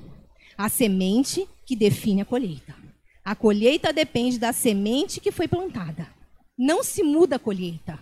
A 0.55 0.69
semente 0.69 1.49
que 1.65 1.75
define 1.75 2.21
a 2.21 2.25
colheita. 2.25 2.75
A 3.27 3.35
colheita 3.35 3.91
depende 3.91 4.39
da 4.39 4.53
semente 4.53 5.19
que 5.19 5.33
foi 5.33 5.49
plantada. 5.49 6.07
Não 6.57 6.81
se 6.81 7.03
muda 7.03 7.35
a 7.35 7.39
colheita. 7.39 7.99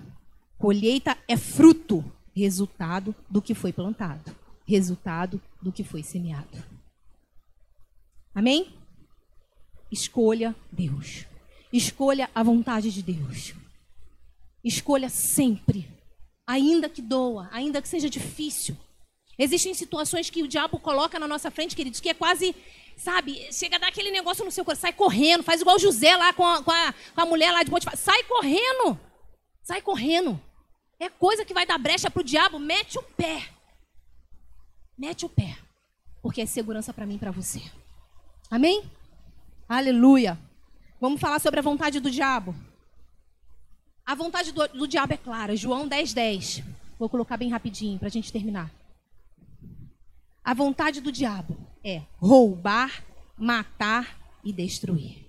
Colheita 0.56 1.18
é 1.28 1.36
fruto, 1.36 2.06
resultado 2.36 3.16
do 3.28 3.42
que 3.42 3.56
foi 3.56 3.74
plantado, 3.74 4.36
resultado 4.68 5.42
do 5.60 5.72
que 5.72 5.84
foi 5.84 6.04
semeado. 6.04 6.64
Amém? 8.36 8.76
Escolha 9.92 10.56
Deus. 10.72 11.26
Escolha 11.74 12.30
a 12.36 12.44
vontade 12.44 12.92
de 12.92 13.02
Deus. 13.02 13.56
Escolha 14.64 15.10
sempre, 15.10 15.90
ainda 16.46 16.88
que 16.88 17.02
doa, 17.02 17.50
ainda 17.52 17.82
que 17.82 17.90
seja 17.90 18.12
difícil. 18.12 18.78
Existem 19.38 19.74
situações 19.74 20.30
que 20.30 20.42
o 20.42 20.48
diabo 20.48 20.80
coloca 20.80 21.20
na 21.20 21.28
nossa 21.28 21.52
frente, 21.52 21.76
queridos, 21.76 22.00
que 22.00 22.10
é 22.10 22.14
quase, 22.14 22.56
sabe, 22.96 23.48
chega 23.52 23.76
a 23.76 23.80
dar 23.80 23.88
aquele 23.90 24.12
negócio 24.12 24.46
no 24.46 24.52
seu 24.52 24.64
coração, 24.64 24.84
sai 24.84 24.94
correndo, 24.94 25.44
faz 25.44 25.62
igual 25.62 25.78
José 25.78 26.16
lá 26.16 26.32
com 26.32 26.46
a, 26.46 26.64
com 26.64 26.72
a, 26.72 26.94
com 27.14 27.22
a 27.22 27.26
mulher 27.26 27.52
lá 27.52 27.64
de 27.64 27.70
Potifar, 27.70 27.98
sai 27.98 28.24
correndo, 28.24 29.00
sai 29.62 29.82
correndo. 29.82 30.40
É 30.98 31.10
coisa 31.10 31.44
que 31.44 31.54
vai 31.54 31.66
dar 31.66 31.78
brecha 31.78 32.10
para 32.10 32.22
o 32.22 32.24
diabo, 32.24 32.58
mete 32.58 32.98
o 32.98 33.04
pé. 33.04 33.50
Mete 34.98 35.26
o 35.26 35.30
pé, 35.30 35.58
porque 36.22 36.42
é 36.42 36.46
segurança 36.46 36.94
para 36.94 37.06
mim 37.06 37.16
e 37.16 37.20
para 37.20 37.32
você. 37.32 37.62
Amém? 38.50 38.90
Aleluia. 39.68 40.40
Vamos 41.02 41.20
falar 41.20 41.40
sobre 41.40 41.60
a 41.60 41.64
vontade 41.64 42.00
do 42.00 42.10
diabo. 42.10 42.56
A 44.06 44.16
vontade 44.16 44.54
do, 44.54 44.66
do 44.70 44.88
diabo 44.88 45.14
é 45.14 45.18
clara. 45.18 45.56
João 45.58 45.88
10, 45.88 46.14
10. 46.14 46.64
Vou 46.98 47.10
colocar 47.10 47.36
bem 47.36 47.50
rapidinho 47.50 48.00
para 48.00 48.08
a 48.08 48.12
gente 48.12 48.32
terminar. 48.32 48.72
A 50.46 50.54
vontade 50.54 51.02
do 51.02 51.12
diabo 51.12 51.58
é 51.84 52.04
roubar, 52.20 53.04
matar 53.36 54.16
e 54.44 54.54
destruir. 54.54 55.26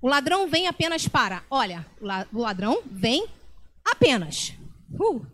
O 0.00 0.06
ladrão 0.06 0.48
vem 0.48 0.68
apenas 0.68 1.08
para. 1.08 1.42
Olha, 1.50 1.84
o 2.32 2.38
ladrão 2.38 2.80
vem 2.86 3.26
apenas. 3.84 4.54
Uh, 4.92 5.26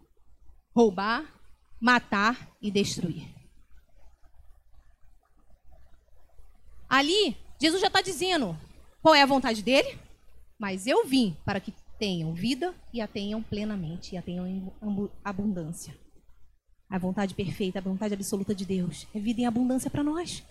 roubar, 0.74 1.30
matar 1.78 2.48
e 2.62 2.70
destruir. 2.70 3.28
Ali 6.88 7.36
Jesus 7.60 7.82
já 7.82 7.88
está 7.88 8.00
dizendo 8.00 8.58
qual 9.02 9.14
é 9.14 9.20
a 9.20 9.26
vontade 9.26 9.62
dele, 9.62 9.98
mas 10.58 10.86
eu 10.86 11.06
vim 11.06 11.36
para 11.44 11.60
que 11.60 11.74
tenham 11.98 12.32
vida 12.32 12.74
e 12.94 13.02
a 13.02 13.06
tenham 13.06 13.42
plenamente, 13.42 14.14
e 14.14 14.18
a 14.18 14.22
tenham 14.22 14.46
em 14.46 14.72
abundância. 15.22 15.94
A 16.90 16.98
vontade 16.98 17.34
perfeita, 17.34 17.78
a 17.78 17.82
vontade 17.82 18.14
absoluta 18.14 18.52
de 18.52 18.66
Deus 18.66 19.06
é 19.14 19.20
vida 19.20 19.40
em 19.40 19.46
abundância 19.46 19.88
para 19.88 20.02
nós. 20.02 20.42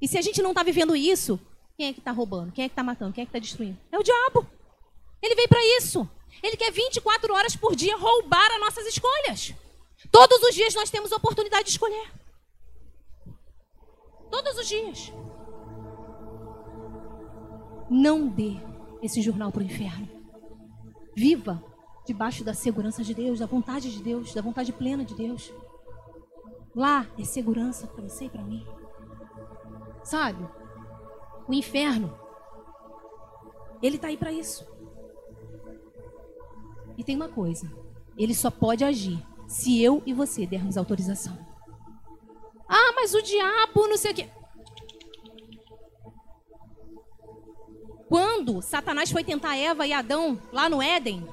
E 0.00 0.06
se 0.06 0.16
a 0.16 0.22
gente 0.22 0.40
não 0.40 0.50
está 0.50 0.62
vivendo 0.62 0.94
isso, 0.94 1.38
quem 1.76 1.88
é 1.88 1.92
que 1.92 1.98
está 1.98 2.12
roubando? 2.12 2.52
Quem 2.52 2.64
é 2.64 2.68
que 2.68 2.72
está 2.72 2.84
matando? 2.84 3.12
Quem 3.12 3.22
é 3.22 3.24
que 3.24 3.30
está 3.30 3.40
destruindo? 3.40 3.76
É 3.90 3.98
o 3.98 4.02
diabo. 4.02 4.46
Ele 5.20 5.34
veio 5.34 5.48
para 5.48 5.64
isso. 5.78 6.08
Ele 6.42 6.56
quer 6.56 6.70
24 6.70 7.34
horas 7.34 7.56
por 7.56 7.74
dia 7.74 7.96
roubar 7.96 8.50
as 8.52 8.60
nossas 8.60 8.86
escolhas. 8.86 9.52
Todos 10.12 10.40
os 10.42 10.54
dias 10.54 10.74
nós 10.74 10.90
temos 10.90 11.10
oportunidade 11.10 11.64
de 11.64 11.70
escolher. 11.70 12.12
Todos 14.30 14.56
os 14.58 14.68
dias. 14.68 15.12
Não 17.90 18.28
dê 18.28 18.56
esse 19.02 19.20
jornal 19.20 19.50
para 19.50 19.62
o 19.62 19.66
inferno. 19.66 20.08
Viva 21.16 21.62
debaixo 22.08 22.42
da 22.42 22.54
segurança 22.54 23.04
de 23.04 23.12
Deus, 23.12 23.38
da 23.38 23.44
vontade 23.44 23.92
de 23.92 24.02
Deus, 24.02 24.32
da 24.32 24.40
vontade 24.40 24.72
plena 24.72 25.04
de 25.04 25.14
Deus. 25.14 25.52
Lá 26.74 27.06
é 27.18 27.24
segurança 27.24 27.86
para 27.86 28.02
você 28.02 28.24
e 28.24 28.30
para 28.30 28.42
mim. 28.42 28.66
Sabe? 30.02 30.48
O 31.46 31.52
inferno, 31.52 32.18
ele 33.82 33.96
está 33.96 34.08
aí 34.08 34.16
para 34.16 34.32
isso. 34.32 34.66
E 36.96 37.04
tem 37.04 37.14
uma 37.14 37.28
coisa: 37.28 37.70
ele 38.16 38.34
só 38.34 38.50
pode 38.50 38.84
agir 38.84 39.22
se 39.46 39.82
eu 39.82 40.02
e 40.06 40.14
você 40.14 40.46
dermos 40.46 40.78
autorização. 40.78 41.38
Ah, 42.66 42.92
mas 42.96 43.12
o 43.12 43.20
diabo, 43.20 43.86
não 43.86 43.98
sei 43.98 44.12
o 44.12 44.14
quê. 44.14 44.30
Quando 48.08 48.62
Satanás 48.62 49.12
foi 49.12 49.22
tentar 49.22 49.56
Eva 49.56 49.86
e 49.86 49.92
Adão 49.92 50.40
lá 50.50 50.70
no 50.70 50.80
Éden, 50.80 51.28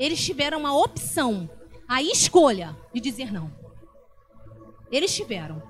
eles 0.00 0.24
tiveram 0.24 0.66
a 0.66 0.72
opção, 0.72 1.48
a 1.86 2.02
escolha 2.02 2.74
de 2.92 3.00
dizer 3.00 3.30
não. 3.30 3.52
Eles 4.90 5.14
tiveram. 5.14 5.62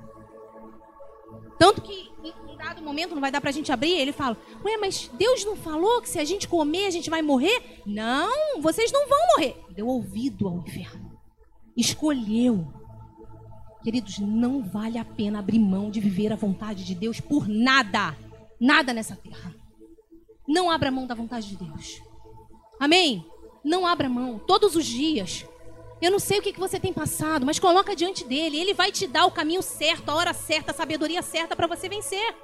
Tanto 1.59 1.83
que 1.83 2.11
em 2.25 2.57
dado 2.57 2.81
momento, 2.81 3.15
não 3.15 3.21
vai 3.21 3.33
dar 3.33 3.41
para 3.41 3.51
a 3.51 3.53
gente 3.53 3.73
abrir, 3.73 3.93
ele 3.93 4.13
fala: 4.13 4.37
Ué, 4.65 4.77
mas 4.77 5.11
Deus 5.15 5.45
não 5.45 5.57
falou 5.57 6.01
que 6.01 6.09
se 6.09 6.19
a 6.21 6.25
gente 6.25 6.47
comer 6.47 6.87
a 6.87 6.91
gente 6.91 7.11
vai 7.11 7.23
morrer? 7.23 7.83
Não, 7.85 8.61
vocês 8.61 8.93
não 8.93 9.09
vão 9.09 9.19
morrer. 9.35 9.57
Deu 9.71 9.89
ouvido 9.89 10.47
ao 10.47 10.59
inferno. 10.59 11.19
Escolheu. 11.77 12.73
Queridos, 13.83 14.19
não 14.19 14.63
vale 14.63 14.99
a 14.99 15.05
pena 15.05 15.39
abrir 15.39 15.59
mão 15.59 15.91
de 15.91 16.01
viver 16.01 16.33
a 16.33 16.37
vontade 16.37 16.85
de 16.85 16.95
Deus 16.95 17.19
por 17.19 17.49
nada. 17.49 18.17
Nada 18.61 18.93
nessa 18.93 19.17
terra. 19.17 19.55
Não 20.47 20.71
abra 20.71 20.91
mão 20.91 21.07
da 21.07 21.15
vontade 21.15 21.49
de 21.49 21.57
Deus. 21.57 22.01
Amém? 22.79 23.25
Não 23.65 23.87
abra 23.87 24.09
mão. 24.09 24.39
Todos 24.39 24.77
os 24.77 24.87
dias. 24.87 25.47
Eu 26.01 26.11
não 26.11 26.19
sei 26.19 26.39
o 26.39 26.43
que 26.43 26.59
você 26.59 26.81
tem 26.81 26.93
passado, 26.93 27.45
mas 27.45 27.59
coloca 27.59 27.95
diante 27.95 28.25
dele. 28.25 28.59
Ele 28.59 28.73
vai 28.73 28.91
te 28.91 29.07
dar 29.07 29.27
o 29.27 29.31
caminho 29.31 29.63
certo, 29.63 30.09
a 30.09 30.15
hora 30.15 30.33
certa, 30.33 30.73
a 30.73 30.75
sabedoria 30.75 31.21
certa 31.21 31.55
para 31.55 31.67
você 31.67 31.89
vencer. 31.89 32.35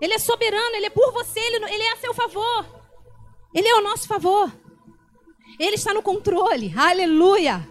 Ele 0.00 0.14
é 0.14 0.18
soberano, 0.18 0.74
ele 0.74 0.86
é 0.86 0.90
por 0.90 1.12
você, 1.12 1.38
ele, 1.38 1.64
ele 1.72 1.82
é 1.82 1.92
a 1.92 1.96
seu 1.96 2.14
favor. 2.14 2.66
Ele 3.54 3.68
é 3.68 3.72
ao 3.72 3.82
nosso 3.82 4.08
favor. 4.08 4.50
Ele 5.58 5.76
está 5.76 5.92
no 5.92 6.02
controle. 6.02 6.72
Aleluia. 6.76 7.68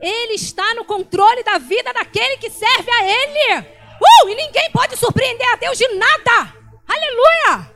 Ele 0.00 0.34
está 0.34 0.74
no 0.74 0.84
controle 0.84 1.42
da 1.42 1.58
vida 1.58 1.92
daquele 1.92 2.36
que 2.36 2.50
serve 2.50 2.90
a 2.90 3.04
ele. 3.04 3.66
Uh, 4.00 4.28
e 4.28 4.34
ninguém 4.34 4.70
pode 4.72 4.96
surpreender 4.96 5.48
a 5.52 5.56
Deus 5.56 5.78
de 5.78 5.88
nada. 5.94 6.56
Aleluia. 6.86 7.72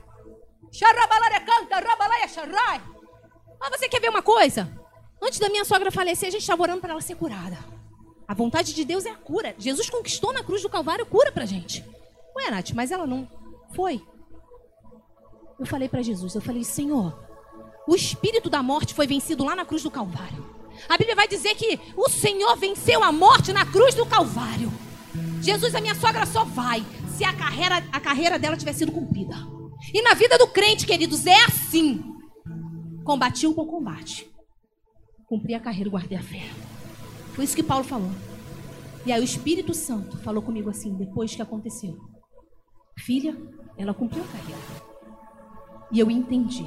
Mas 3.61 3.71
você 3.71 3.88
quer 3.88 4.01
ver 4.01 4.11
uma 4.11 4.23
coisa? 4.23 4.71
Antes 5.23 5.38
da 5.38 5.49
minha 5.49 5.64
sogra 5.64 5.90
falecer, 5.90 6.29
a 6.29 6.33
gente 6.33 6.42
estava 6.42 6.62
orando 6.62 6.81
para 6.81 6.92
ela 6.92 7.01
ser 7.01 7.16
curada. 7.16 7.59
A 8.29 8.35
vontade 8.35 8.75
de 8.75 8.85
Deus 8.85 9.07
é 9.07 9.11
a 9.11 9.14
cura. 9.14 9.55
Jesus 9.59 9.88
conquistou 9.88 10.33
na 10.33 10.42
cruz 10.42 10.62
do 10.62 10.69
Calvário 10.69 11.07
cura 11.07 11.33
para 11.33 11.47
gente. 11.47 11.85
Ué, 12.37 12.51
Nath, 12.51 12.73
mas 12.75 12.90
ela 12.90 13.07
não 13.07 13.29
foi. 13.75 14.03
Eu 15.59 15.66
falei 15.66 15.88
para 15.88 16.03
Jesus, 16.03 16.35
eu 16.35 16.40
falei, 16.40 16.64
Senhor, 16.64 17.19
o 17.87 17.95
espírito 17.95 18.51
da 18.51 18.62
morte 18.62 18.92
foi 18.92 19.07
vencido 19.07 19.45
lá 19.45 19.57
na 19.57 19.64
cruz 19.64 19.83
do 19.83 19.90
Calvário. 19.90 20.45
A 20.88 20.99
Bíblia 20.99 21.16
vai 21.16 21.27
dizer 21.27 21.55
que 21.55 21.81
o 21.97 22.09
Senhor 22.09 22.55
venceu 22.57 23.03
a 23.03 23.11
morte 23.11 23.53
na 23.53 23.64
cruz 23.64 23.95
do 23.95 24.05
Calvário. 24.05 24.71
Jesus, 25.40 25.75
a 25.75 25.81
minha 25.81 25.95
sogra 25.95 26.27
só 26.27 26.45
vai 26.45 26.85
se 27.16 27.25
a 27.25 27.33
carreira, 27.33 27.83
a 27.90 28.01
carreira 28.01 28.38
dela 28.38 28.57
tiver 28.57 28.75
sido 28.75 28.92
cumprida. 28.92 29.37
E 29.95 30.03
na 30.03 30.12
vida 30.12 30.37
do 30.37 30.47
crente, 30.49 30.87
queridos, 30.87 31.27
é 31.27 31.45
assim. 31.45 32.16
Combati 33.07 33.47
o 33.47 33.55
bom 33.55 33.64
combate. 33.64 34.29
Cumpri 35.27 35.55
a 35.55 35.61
carreira, 35.61 35.88
guardei 35.88 36.19
a 36.19 36.23
fé. 36.23 36.42
Foi 37.35 37.45
isso 37.45 37.55
que 37.55 37.62
Paulo 37.62 37.85
falou. 37.85 38.11
E 39.07 39.12
aí 39.12 39.20
o 39.20 39.24
Espírito 39.24 39.72
Santo 39.72 40.18
falou 40.18 40.43
comigo 40.43 40.68
assim, 40.68 40.93
depois 40.93 41.33
que 41.33 41.41
aconteceu. 41.41 41.97
Filha, 42.99 43.37
ela 43.78 43.95
cumpriu 43.95 44.24
a 44.24 44.26
carreira. 44.26 44.61
E 45.93 46.01
eu 46.01 46.11
entendi 46.11 46.66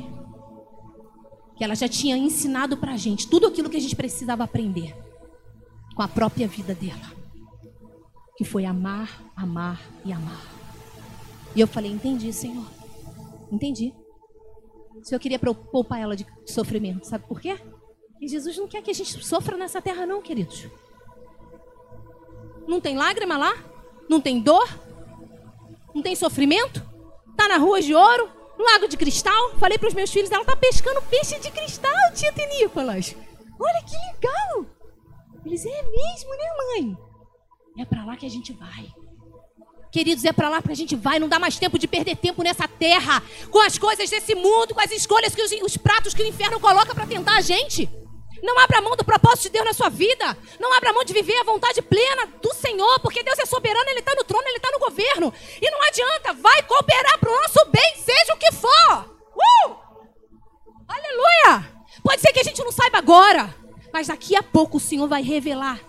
que 1.58 1.64
ela 1.66 1.76
já 1.76 1.90
tinha 1.90 2.16
ensinado 2.16 2.78
pra 2.78 2.96
gente 2.96 3.28
tudo 3.28 3.46
aquilo 3.46 3.70
que 3.70 3.76
a 3.76 3.82
gente 3.82 3.98
precisava 3.98 4.46
aprender 4.46 4.96
com 5.94 6.02
a 6.02 6.08
própria 6.08 6.48
vida 6.48 6.74
dela. 6.74 7.14
Que 8.38 8.46
foi 8.46 8.64
amar, 8.64 9.30
amar 9.36 9.82
e 10.06 10.14
amar. 10.14 10.42
E 11.54 11.60
eu 11.60 11.68
falei, 11.68 11.92
entendi, 11.92 12.32
Senhor. 12.32 12.66
Entendi. 13.52 13.94
O 15.02 15.06
Senhor 15.06 15.20
queria 15.20 15.40
poupar 15.40 16.00
ela 16.00 16.16
de 16.16 16.26
sofrimento. 16.46 17.06
Sabe 17.06 17.26
por 17.28 17.40
quê? 17.40 17.58
E 18.20 18.28
Jesus 18.28 18.58
não 18.58 18.68
quer 18.68 18.82
que 18.82 18.92
a 18.92 18.94
gente 18.94 19.24
sofra 19.24 19.58
nessa 19.58 19.82
terra, 19.82 20.06
não, 20.06 20.22
queridos. 20.22 20.68
Não 22.68 22.82
tem 22.82 22.98
lágrima 22.98 23.38
lá? 23.38 23.54
Não 24.10 24.20
tem 24.20 24.40
dor? 24.40 24.68
Não 25.94 26.02
tem 26.02 26.16
sofrimento? 26.16 26.86
Tá 27.36 27.48
na 27.48 27.58
rua 27.58 27.82
de 27.82 27.94
ouro? 27.94 28.30
Lago 28.58 28.88
de 28.88 28.98
cristal? 28.98 29.52
Falei 29.58 29.78
para 29.78 29.88
os 29.88 29.94
meus 29.94 30.12
filhos, 30.12 30.30
ela 30.32 30.44
tá 30.44 30.56
pescando 30.56 31.02
peixe 31.04 31.40
de 31.40 31.50
cristal, 31.50 32.14
tia 32.14 32.34
Tenícolas. 32.34 33.16
Olha 33.60 33.84
que 33.84 33.96
legal! 33.96 34.66
Eles, 35.46 35.66
é 35.66 35.82
mesmo, 35.84 36.30
né, 36.32 36.58
mãe? 36.58 36.98
É 37.80 37.86
para 37.86 38.06
lá 38.06 38.18
que 38.18 38.26
a 38.26 38.30
gente 38.30 38.52
vai. 38.52 38.94
Queridos, 39.92 40.24
é 40.24 40.32
para 40.32 40.50
lá 40.50 40.62
que 40.62 40.72
a 40.72 40.76
gente 40.76 40.96
vai. 40.96 41.20
Não 41.20 41.28
dá 41.28 41.40
mais 41.40 41.58
tempo 41.58 41.80
de 41.80 41.88
perder 41.88 42.16
tempo 42.16 42.44
nessa 42.44 42.68
terra 42.68 43.24
com 43.50 43.60
as 43.60 43.78
coisas 43.78 44.10
desse 44.10 44.36
mundo, 44.36 44.74
com 44.74 44.82
as 44.82 44.92
escolhas 44.92 45.34
que 45.34 45.42
os, 45.42 45.52
os 45.52 45.78
pratos 45.78 46.14
que 46.14 46.22
o 46.22 46.28
inferno 46.28 46.60
coloca 46.60 46.94
para 46.94 47.08
tentar 47.08 47.38
a 47.38 47.42
gente. 47.42 47.90
Não 48.42 48.58
abra 48.60 48.82
mão 48.82 48.96
do 48.96 49.04
propósito 49.04 49.44
de 49.44 49.50
Deus 49.50 49.66
na 49.66 49.74
sua 49.74 49.90
vida. 49.90 50.38
Não 50.60 50.74
abra 50.78 50.94
mão 50.94 51.04
de 51.04 51.14
viver 51.14 51.36
a 51.38 51.44
vontade 51.44 51.82
plena 51.82 52.28
do 52.42 52.54
Senhor, 52.54 53.00
porque 53.00 53.24
Deus 53.24 53.38
é 53.40 53.46
soberano, 53.46 53.90
Ele 53.90 54.00
está 54.00 54.14
no 54.16 54.24
trono, 54.24 54.48
Ele 54.48 54.58
está 54.58 54.72
no 54.72 54.80
governo. 54.80 55.34
E 55.62 55.70
não 55.70 55.82
adianta, 55.88 56.34
vai 56.34 56.64
cooperar 56.64 57.20
para 57.20 57.32
o 57.32 57.42
nosso 57.42 57.66
bem, 57.70 57.96
seja 57.98 58.34
o 58.34 58.38
que 58.38 58.52
for. 58.52 59.16
Uh! 59.36 59.76
Aleluia! 60.88 61.80
Pode 62.04 62.22
ser 62.22 62.32
que 62.32 62.40
a 62.40 62.44
gente 62.44 62.64
não 62.64 62.72
saiba 62.72 62.98
agora, 62.98 63.54
mas 63.92 64.08
daqui 64.08 64.36
a 64.36 64.44
pouco 64.44 64.78
o 64.78 64.80
Senhor 64.80 65.08
vai 65.08 65.22
revelar. 65.22 65.89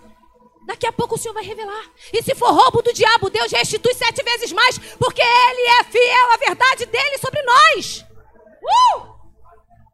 Daqui 0.65 0.85
a 0.85 0.91
pouco 0.91 1.15
o 1.15 1.17
Senhor 1.17 1.33
vai 1.33 1.43
revelar. 1.43 1.91
E 2.13 2.21
se 2.21 2.35
for 2.35 2.51
roubo 2.51 2.81
do 2.81 2.93
diabo, 2.93 3.29
Deus 3.29 3.51
restitui 3.51 3.93
sete 3.93 4.23
vezes 4.23 4.51
mais, 4.51 4.77
porque 4.99 5.21
Ele 5.21 5.67
é 5.79 5.83
fiel 5.85 6.31
à 6.33 6.37
verdade 6.37 6.85
dele 6.85 7.17
sobre 7.17 7.41
nós. 7.41 8.05
Uh! 8.61 9.11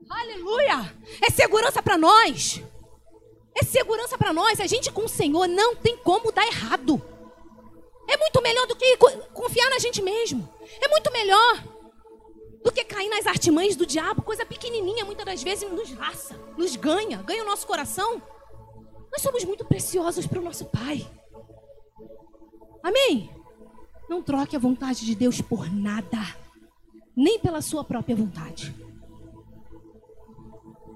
Aleluia! 0.10 0.94
É 1.26 1.30
segurança 1.32 1.82
para 1.82 1.98
nós. 1.98 2.62
É 3.60 3.64
segurança 3.64 4.18
para 4.18 4.34
nós. 4.34 4.60
A 4.60 4.68
gente 4.68 4.92
com 4.92 5.06
o 5.06 5.10
Senhor 5.10 5.48
não 5.48 5.76
tem 5.76 5.98
como 5.98 6.32
dar 6.32 6.46
errado. 6.46 7.02
É 8.08 8.16
muito 8.18 8.42
melhor 8.42 8.68
do 8.68 8.76
que 8.76 8.98
confiar 9.34 9.70
na 9.70 9.80
gente 9.80 10.02
mesmo. 10.02 10.48
É 10.82 10.88
muito 10.88 11.12
melhor 11.12 11.64
do 12.64 12.72
que 12.72 12.84
cair 12.84 13.10
nas 13.10 13.26
artimanhas 13.26 13.76
do 13.76 13.86
diabo. 13.86 14.22
Coisa 14.22 14.46
pequenininha, 14.46 15.06
muitas 15.06 15.26
das 15.26 15.44
vezes 15.44 15.70
nos 15.70 15.92
laça, 15.98 16.36
nos 16.58 16.76
ganha, 16.76 17.22
ganha 17.24 17.44
o 17.44 17.46
nosso 17.46 17.66
coração. 17.66 18.22
Nós 19.12 19.22
somos 19.22 19.44
muito 19.44 19.66
preciosos 19.66 20.28
para 20.28 20.40
o 20.40 20.44
nosso 20.44 20.66
Pai. 20.66 21.08
Amém? 22.84 23.30
Não 24.10 24.22
troque 24.22 24.56
a 24.56 24.60
vontade 24.60 25.06
de 25.06 25.16
Deus 25.16 25.42
por 25.42 25.72
nada, 25.72 26.20
nem 27.16 27.40
pela 27.40 27.62
sua 27.62 27.84
própria 27.84 28.16
vontade 28.16 28.74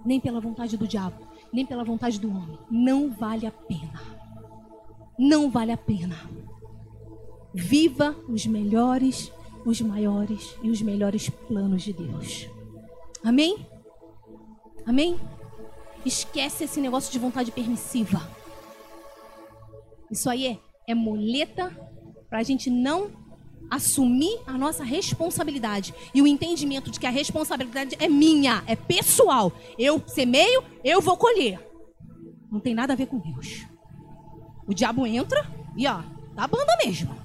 nem 0.06 0.20
pela 0.20 0.40
vontade 0.40 0.78
do 0.78 0.88
diabo, 0.88 1.28
nem 1.52 1.66
pela 1.66 1.84
vontade 1.84 2.20
do 2.20 2.30
homem. 2.30 2.58
Não 2.70 3.10
vale 3.12 3.46
a 3.46 3.52
pena. 3.52 4.02
Não 5.18 5.50
vale 5.50 5.72
a 5.72 5.78
pena. 5.78 6.18
Viva 7.54 8.16
os 8.28 8.46
melhores, 8.46 9.32
os 9.66 9.82
maiores 9.82 10.56
e 10.64 10.70
os 10.70 10.82
melhores 10.82 11.30
planos 11.30 11.84
de 11.84 11.94
Deus. 11.94 12.48
Amém? 13.24 13.66
Amém? 14.86 15.20
Esquece 16.06 16.64
esse 16.64 16.80
negócio 16.82 17.12
de 17.12 17.20
vontade 17.20 17.52
permissiva. 17.52 18.22
Isso 20.10 20.30
aí 20.30 20.48
é, 20.48 20.60
é 20.88 20.96
muleta 20.96 21.70
para 22.30 22.40
a 22.40 22.44
gente 22.44 22.70
não 22.70 23.12
assumir 23.70 24.38
a 24.46 24.58
nossa 24.58 24.84
responsabilidade 24.84 25.94
e 26.14 26.22
o 26.22 26.28
entendimento 26.28 26.92
de 26.92 27.00
que 27.00 27.06
a 27.06 27.10
responsabilidade 27.10 27.96
é 28.00 28.08
minha, 28.08 28.64
é 28.68 28.76
pessoal. 28.76 29.52
Eu 29.78 30.04
semeio, 30.08 30.64
eu 30.84 31.00
vou 31.02 31.16
colher. 31.16 31.60
Não 32.52 32.60
tem 32.60 32.74
nada 32.74 32.94
a 32.94 32.96
ver 32.96 33.06
com 33.06 33.20
Deus. 33.20 33.66
O 34.68 34.74
diabo 34.74 35.06
entra 35.08 35.46
e 35.78 35.88
ó, 35.88 36.02
tá 36.36 36.48
banda 36.48 36.78
mesmo. 36.84 37.16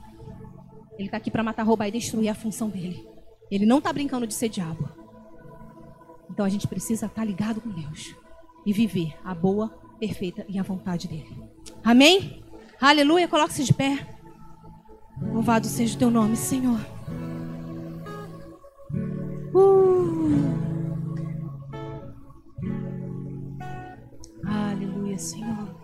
Ele 0.99 1.09
tá 1.09 1.17
aqui 1.17 1.31
para 1.31 1.43
matar, 1.43 1.65
roubar 1.65 1.89
e 1.89 1.93
destruir 1.93 2.29
a 2.29 2.35
função 2.35 2.69
dele. 2.69 3.07
Ele 3.51 3.67
não 3.67 3.81
tá 3.81 3.93
brincando 3.93 4.27
de 4.27 4.35
ser 4.35 4.49
diabo. 4.49 4.89
Então 6.31 6.45
a 6.45 6.49
gente 6.49 6.69
precisa 6.69 7.07
estar 7.07 7.23
tá 7.23 7.25
ligado 7.25 7.61
com 7.61 7.71
Deus 7.71 8.15
e 8.67 8.73
viver 8.73 9.17
a 9.25 9.33
boa, 9.33 9.69
perfeita 10.01 10.45
e 10.49 10.59
a 10.59 10.63
vontade 10.65 11.07
dele. 11.07 11.41
Amém? 11.85 12.43
Aleluia, 12.81 13.29
coloque-se 13.29 13.63
de 13.63 13.73
pé. 13.73 14.19
Louvado 15.33 15.67
seja 15.67 15.95
o 15.95 15.99
teu 15.99 16.11
nome, 16.11 16.37
Senhor. 16.37 16.79
Uh. 19.55 20.27
Aleluia, 24.45 25.17
Senhor. 25.17 25.75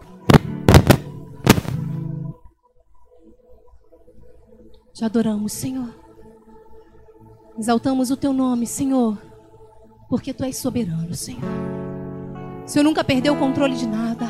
Te 4.92 5.04
adoramos, 5.04 5.52
Senhor. 5.52 5.94
Exaltamos 7.58 8.10
o 8.10 8.16
teu 8.16 8.32
nome, 8.32 8.66
Senhor, 8.66 9.16
porque 10.08 10.34
tu 10.34 10.44
és 10.44 10.56
soberano, 10.56 11.14
Senhor. 11.14 11.81
O 12.64 12.68
Senhor 12.68 12.84
nunca 12.84 13.02
perdeu 13.02 13.34
o 13.34 13.38
controle 13.38 13.74
de 13.74 13.86
nada. 13.86 14.28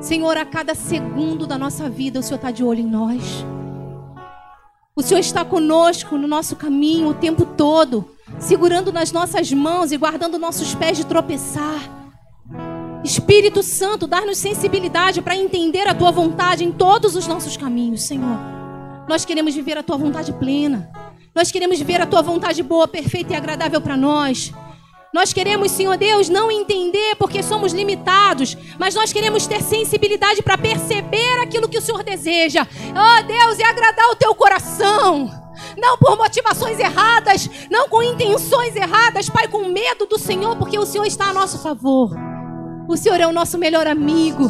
Senhor, 0.00 0.36
a 0.36 0.44
cada 0.44 0.74
segundo 0.74 1.46
da 1.46 1.58
nossa 1.58 1.88
vida, 1.88 2.20
o 2.20 2.22
Senhor 2.22 2.36
está 2.36 2.50
de 2.50 2.62
olho 2.62 2.80
em 2.80 2.86
nós. 2.86 3.44
O 4.94 5.02
Senhor 5.02 5.20
está 5.20 5.44
conosco 5.44 6.16
no 6.16 6.26
nosso 6.26 6.56
caminho 6.56 7.08
o 7.08 7.14
tempo 7.14 7.44
todo, 7.44 8.08
segurando 8.38 8.92
nas 8.92 9.12
nossas 9.12 9.52
mãos 9.52 9.92
e 9.92 9.96
guardando 9.96 10.38
nossos 10.38 10.74
pés 10.74 10.96
de 10.96 11.06
tropeçar. 11.06 11.98
Espírito 13.04 13.62
Santo, 13.62 14.06
dá-nos 14.06 14.38
sensibilidade 14.38 15.22
para 15.22 15.36
entender 15.36 15.86
a 15.86 15.94
tua 15.94 16.10
vontade 16.10 16.64
em 16.64 16.72
todos 16.72 17.14
os 17.14 17.26
nossos 17.26 17.56
caminhos, 17.56 18.02
Senhor. 18.02 18.38
Nós 19.08 19.24
queremos 19.24 19.54
viver 19.54 19.78
a 19.78 19.82
tua 19.82 19.96
vontade 19.96 20.32
plena. 20.32 20.90
Nós 21.34 21.50
queremos 21.50 21.78
viver 21.78 22.00
a 22.00 22.06
tua 22.06 22.20
vontade 22.20 22.62
boa, 22.62 22.88
perfeita 22.88 23.32
e 23.32 23.36
agradável 23.36 23.80
para 23.80 23.96
nós. 23.96 24.52
Nós 25.12 25.32
queremos, 25.32 25.72
Senhor 25.72 25.96
Deus, 25.96 26.28
não 26.28 26.50
entender 26.50 27.16
porque 27.16 27.42
somos 27.42 27.72
limitados, 27.72 28.56
mas 28.78 28.94
nós 28.94 29.12
queremos 29.12 29.46
ter 29.46 29.62
sensibilidade 29.62 30.42
para 30.42 30.58
perceber 30.58 31.40
aquilo 31.40 31.68
que 31.68 31.78
o 31.78 31.82
Senhor 31.82 32.02
deseja. 32.02 32.66
Oh 32.90 33.22
Deus, 33.26 33.58
e 33.58 33.62
agradar 33.62 34.10
o 34.10 34.16
teu 34.16 34.34
coração. 34.34 35.30
Não 35.76 35.96
por 35.96 36.16
motivações 36.16 36.78
erradas, 36.78 37.48
não 37.70 37.88
com 37.88 38.02
intenções 38.02 38.76
erradas, 38.76 39.28
Pai, 39.28 39.48
com 39.48 39.64
medo 39.64 40.06
do 40.06 40.18
Senhor, 40.18 40.56
porque 40.56 40.78
o 40.78 40.86
Senhor 40.86 41.06
está 41.06 41.30
a 41.30 41.32
nosso 41.32 41.58
favor. 41.58 42.10
O 42.86 42.96
Senhor 42.96 43.20
é 43.20 43.26
o 43.26 43.32
nosso 43.32 43.58
melhor 43.58 43.86
amigo, 43.86 44.48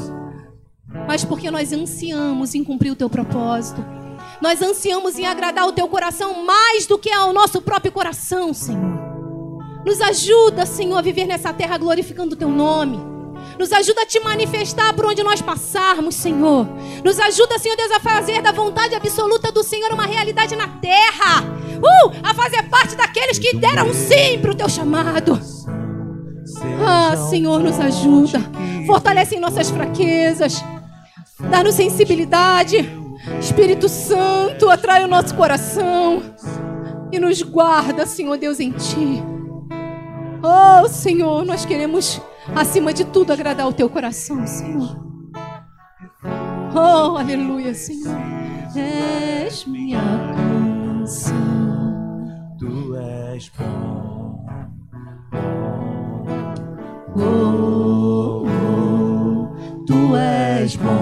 mas 1.07 1.25
porque 1.25 1.51
nós 1.51 1.73
ansiamos 1.73 2.55
em 2.55 2.65
cumprir 2.65 2.91
o 2.91 2.97
teu 2.97 3.09
propósito. 3.09 3.85
Nós 4.41 4.61
ansiamos 4.61 5.19
em 5.19 5.27
agradar 5.27 5.67
o 5.67 5.73
teu 5.73 5.89
coração 5.89 6.45
mais 6.45 6.87
do 6.87 6.99
que 6.99 7.11
ao 7.11 7.33
nosso 7.33 7.61
próprio 7.63 7.91
coração, 7.91 8.53
Senhor. 8.53 8.98
Nos 9.89 10.03
ajuda, 10.03 10.67
Senhor, 10.67 10.99
a 10.99 11.01
viver 11.01 11.25
nessa 11.25 11.51
terra 11.51 11.79
glorificando 11.79 12.35
o 12.35 12.37
teu 12.37 12.51
nome. 12.51 13.01
Nos 13.59 13.73
ajuda 13.73 14.03
a 14.03 14.07
te 14.07 14.21
manifestar 14.21 14.93
por 14.93 15.07
onde 15.07 15.23
nós 15.23 15.41
passarmos, 15.41 16.15
Senhor. 16.15 16.69
Nos 17.03 17.19
ajuda, 17.19 17.59
Senhor 17.59 17.75
Deus, 17.75 17.93
a 17.93 17.99
fazer 17.99 18.43
da 18.43 18.53
vontade 18.53 18.95
absoluta 18.95 19.51
do 19.51 19.63
Senhor 19.63 19.91
uma 19.91 20.05
realidade 20.05 20.55
na 20.55 20.69
terra. 20.69 21.43
Uh, 21.79 22.13
a 22.23 22.35
fazer 22.35 22.65
parte 22.65 22.97
daqueles 22.97 23.39
que 23.39 23.57
deram 23.57 23.95
sim 23.95 24.39
para 24.39 24.51
o 24.51 24.55
teu 24.55 24.69
chamado. 24.69 25.41
Ah, 26.87 27.17
Senhor, 27.31 27.59
nos 27.59 27.81
ajuda. 27.81 28.43
Fortalece 28.87 29.37
em 29.37 29.41
nossas 29.41 29.71
fraquezas. 29.71 30.63
Dá-nos 31.51 31.77
sensibilidade. 31.77 32.87
Espírito 33.41 33.89
Santo, 33.89 34.69
atrai 34.69 35.03
o 35.03 35.09
nosso 35.09 35.35
coração. 35.35 36.23
E 37.11 37.19
nos 37.19 37.41
guarda, 37.41 38.05
Senhor 38.05 38.37
Deus, 38.37 38.61
em 38.61 38.71
Ti. 38.73 39.38
Oh, 40.43 40.89
Senhor, 40.89 41.45
nós 41.45 41.65
queremos, 41.65 42.21
acima 42.55 42.93
de 42.93 43.05
tudo, 43.05 43.33
agradar 43.33 43.67
o 43.67 43.73
teu 43.73 43.91
coração, 43.91 44.47
Senhor. 44.47 44.97
Oh, 46.75 47.17
aleluia, 47.17 47.75
Senhor. 47.75 48.17
És 48.77 49.65
minha 49.67 50.01
canção. 50.37 51.35
Tu 52.59 52.97
és 52.97 53.51
bom. 53.59 54.47
Oh, 57.17 58.45
oh, 58.47 59.49
tu 59.87 60.15
és 60.17 60.77
bom. 60.77 60.98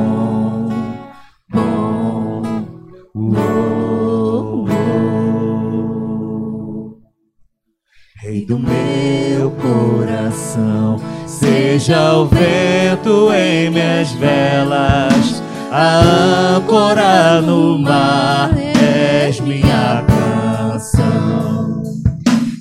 Do 8.46 8.58
meu 8.58 9.50
coração. 9.50 10.96
Seja 11.26 12.14
o 12.14 12.26
vento 12.26 13.32
em 13.34 13.70
minhas 13.70 14.12
velas, 14.12 15.42
a 15.70 16.54
âncora 16.54 17.40
no 17.42 17.76
mar, 17.78 18.50
és 18.56 19.40
minha 19.40 20.04
canção. 20.06 21.82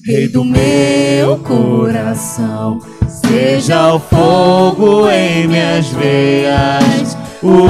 Rei 0.03 0.27
do 0.27 0.43
meu 0.43 1.37
coração, 1.37 2.79
seja 3.07 3.93
o 3.93 3.99
fogo 3.99 5.07
em 5.09 5.47
minhas 5.47 5.87
veias, 5.89 7.15
o 7.43 7.69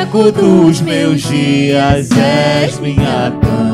eco 0.00 0.32
dos 0.32 0.80
meus 0.80 1.22
dias, 1.22 2.08
és 2.10 2.78
minha 2.80 3.32
canção. 3.40 3.71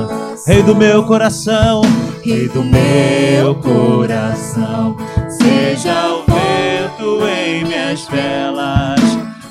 Rei 0.49 0.63
do 0.63 0.75
meu 0.75 1.05
coração, 1.05 1.83
Rei 2.25 2.49
do 2.49 2.65
meu 2.65 3.55
coração, 3.57 4.97
seja 5.29 6.09
o 6.09 6.25
vento 6.25 7.29
em 7.29 7.65
minhas 7.65 8.09
velas, 8.09 8.99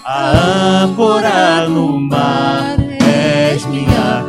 a 0.03 0.81
âncora 0.81 1.69
no 1.69 1.99
mar, 1.99 2.77
és 2.99 3.63
minha 3.67 4.25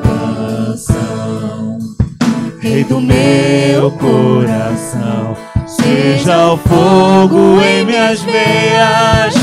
Rei 2.60 2.84
do 2.84 3.00
meu 3.00 3.90
coração. 3.92 5.34
Seja 5.66 6.52
o 6.52 6.58
fogo 6.58 7.62
em 7.62 7.86
minhas 7.86 8.20
veias, 8.20 9.34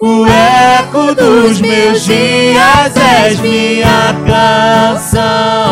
o 0.00 0.24
eco 0.26 1.14
dos 1.14 1.60
meus 1.60 2.02
dias 2.02 2.96
és 2.96 3.38
minha 3.40 4.14
canção. 4.26 5.71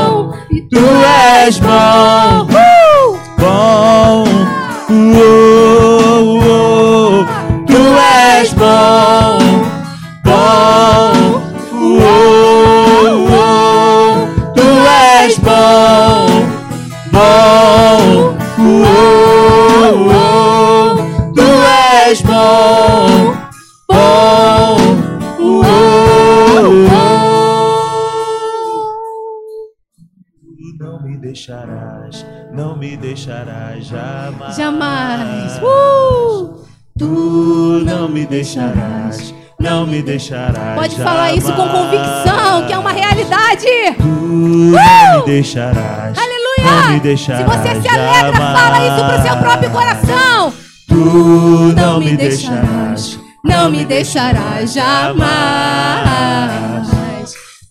Tu 0.73 0.79
és 0.79 1.59
bom, 1.59 2.47
bom, 3.39 4.29
uou, 4.89 5.40
deixarás 33.01 33.87
jamais. 33.87 34.57
Jamais. 34.57 35.61
Uh! 35.63 36.61
Tu 36.99 37.83
não 37.85 38.09
me 38.09 38.27
deixarás, 38.27 39.35
não 39.59 39.87
me 39.87 40.03
deixarás. 40.03 40.79
Pode 40.79 40.97
falar 40.97 41.33
isso 41.33 41.51
com 41.55 41.67
jamais. 41.67 41.73
convicção, 41.73 42.67
que 42.67 42.73
é 42.75 42.79
uma 42.79 42.93
realidade. 42.93 43.67
Tu 43.97 44.05
não 44.05 45.21
me 45.21 45.25
deixarás. 45.25 46.17
Não 46.17 46.27
me 46.27 46.31
Aleluia! 46.61 46.95
Se 46.95 47.01
deixarás. 47.01 47.47
você 47.47 47.81
se 47.81 47.89
alegra, 47.89 48.37
fala 48.37 48.79
isso 48.87 49.05
pro 49.07 49.23
seu 49.23 49.37
próprio 49.39 49.71
coração. 49.71 50.53
Tu 50.87 51.75
não 51.75 52.01
me 52.01 52.17
deixarás. 52.17 53.19
Não 53.43 53.71
me 53.71 53.85
deixarás 53.87 54.75
jamais. 54.75 55.25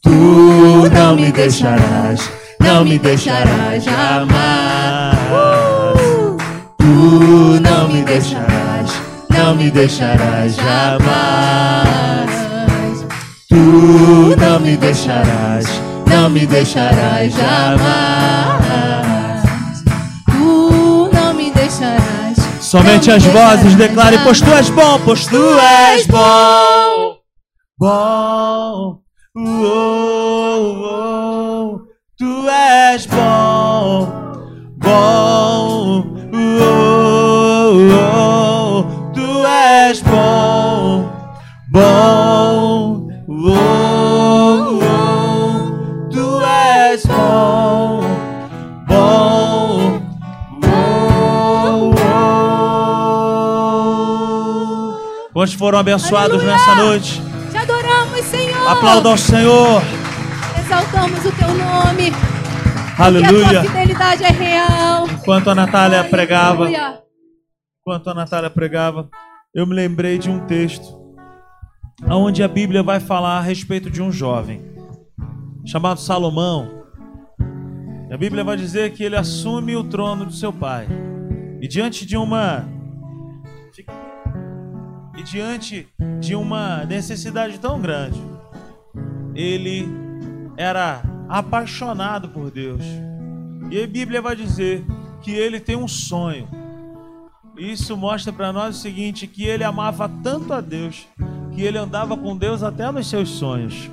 Tu 0.02 0.10
não 0.10 1.16
me 1.16 1.32
deixarás. 1.32 2.32
Não 2.60 2.84
me 2.84 2.98
deixarás 2.98 3.84
jamais. 3.84 5.19
Tu 7.00 7.62
não 7.62 7.88
me 7.88 8.04
deixarás. 8.04 8.92
Não 9.30 9.56
me 9.56 9.72
deixarás 9.72 10.54
jamais. 10.54 12.30
Tu 13.48 14.36
não 14.36 14.60
me 14.60 14.76
deixarás. 14.76 15.66
Não 16.06 16.30
me 16.30 16.46
deixarás 16.46 17.34
jamais. 17.34 18.60
Tu 20.26 21.10
não 21.14 21.34
me 21.34 21.52
deixarás. 21.52 22.38
Somente 22.60 23.10
as 23.10 23.24
vozes 23.24 23.76
declarem, 23.76 24.20
pois 24.22 24.42
tu 24.42 24.52
és 24.52 24.70
bom, 24.70 25.00
pois 25.06 25.26
tu 25.26 25.58
és 25.58 26.06
bom. 26.06 27.16
Bom. 27.80 29.00
Uou, 29.38 30.76
uou. 30.82 31.82
Tu 32.18 32.50
és 32.50 33.06
bom. 33.06 34.06
Bom. 34.76 35.19
Bom. 41.72 43.08
Uou, 43.28 44.80
uou. 44.82 46.10
Tu 46.10 46.42
és 46.44 47.06
bom. 47.06 48.02
Bom. 48.88 50.02
Uou, 50.66 51.94
uou. 53.60 55.30
Quantos 55.32 55.54
foram 55.54 55.78
abençoados 55.78 56.42
Aleluia. 56.42 56.58
nessa 56.58 56.76
noite? 56.76 57.22
Te 57.52 57.58
adoramos, 57.58 58.26
Senhor. 58.26 58.68
Aplauda 58.68 59.10
ao 59.10 59.18
Senhor. 59.18 59.82
Exaltamos 60.60 61.24
o 61.24 61.32
teu 61.34 61.50
nome. 61.50 62.10
E 62.10 62.14
a 63.02 63.06
Aleluia. 63.06 63.62
tua 63.62 63.72
fidelidade 63.72 64.24
é 64.24 64.32
real. 64.32 65.08
Enquanto 65.08 65.50
a 65.52 65.56
Natália 65.56 66.04
pregava, 66.04 66.64
Aleluia. 66.64 67.00
enquanto 67.80 68.10
a 68.10 68.14
Natália 68.16 68.50
pregava, 68.50 69.08
eu 69.54 69.68
me 69.68 69.76
lembrei 69.76 70.18
de 70.18 70.30
um 70.32 70.40
texto 70.48 70.99
onde 72.08 72.44
a 72.44 72.48
Bíblia 72.48 72.84
vai 72.84 73.00
falar 73.00 73.40
a 73.40 73.42
respeito 73.42 73.90
de 73.90 74.02
um 74.02 74.12
jovem 74.12 74.62
chamado 75.66 76.00
Salomão. 76.00 76.86
A 78.12 78.18
Bíblia 78.18 78.44
vai 78.44 78.58
dizer 78.58 78.92
que 78.94 79.04
ele 79.04 79.16
assume 79.16 79.76
o 79.76 79.84
trono 79.84 80.26
de 80.26 80.36
seu 80.36 80.52
pai. 80.52 80.88
E 81.62 81.68
diante 81.68 82.06
de 82.06 82.18
uma 82.18 82.68
e 85.16 85.24
diante 85.24 85.88
de 86.20 86.34
uma 86.34 86.86
necessidade 86.86 87.60
tão 87.60 87.80
grande, 87.80 88.20
ele 89.36 89.88
era 90.58 91.04
apaixonado 91.28 92.30
por 92.30 92.50
Deus. 92.50 92.84
E 93.70 93.84
a 93.84 93.86
Bíblia 93.86 94.22
vai 94.22 94.36
dizer 94.36 94.84
que 95.22 95.32
ele 95.32 95.60
tem 95.60 95.76
um 95.76 95.88
sonho. 95.88 96.48
Isso 97.60 97.98
mostra 97.98 98.32
para 98.32 98.54
nós 98.54 98.78
o 98.78 98.80
seguinte, 98.80 99.28
que 99.28 99.44
ele 99.44 99.66
amava 99.66 100.10
tanto 100.24 100.54
a 100.54 100.62
Deus, 100.62 101.06
que 101.52 101.62
ele 101.62 101.78
andava 101.78 102.16
com 102.16 102.38
Deus 102.38 102.64
até 102.64 102.90
nos 102.90 103.10
seus 103.10 103.28
sonhos. 103.28 103.92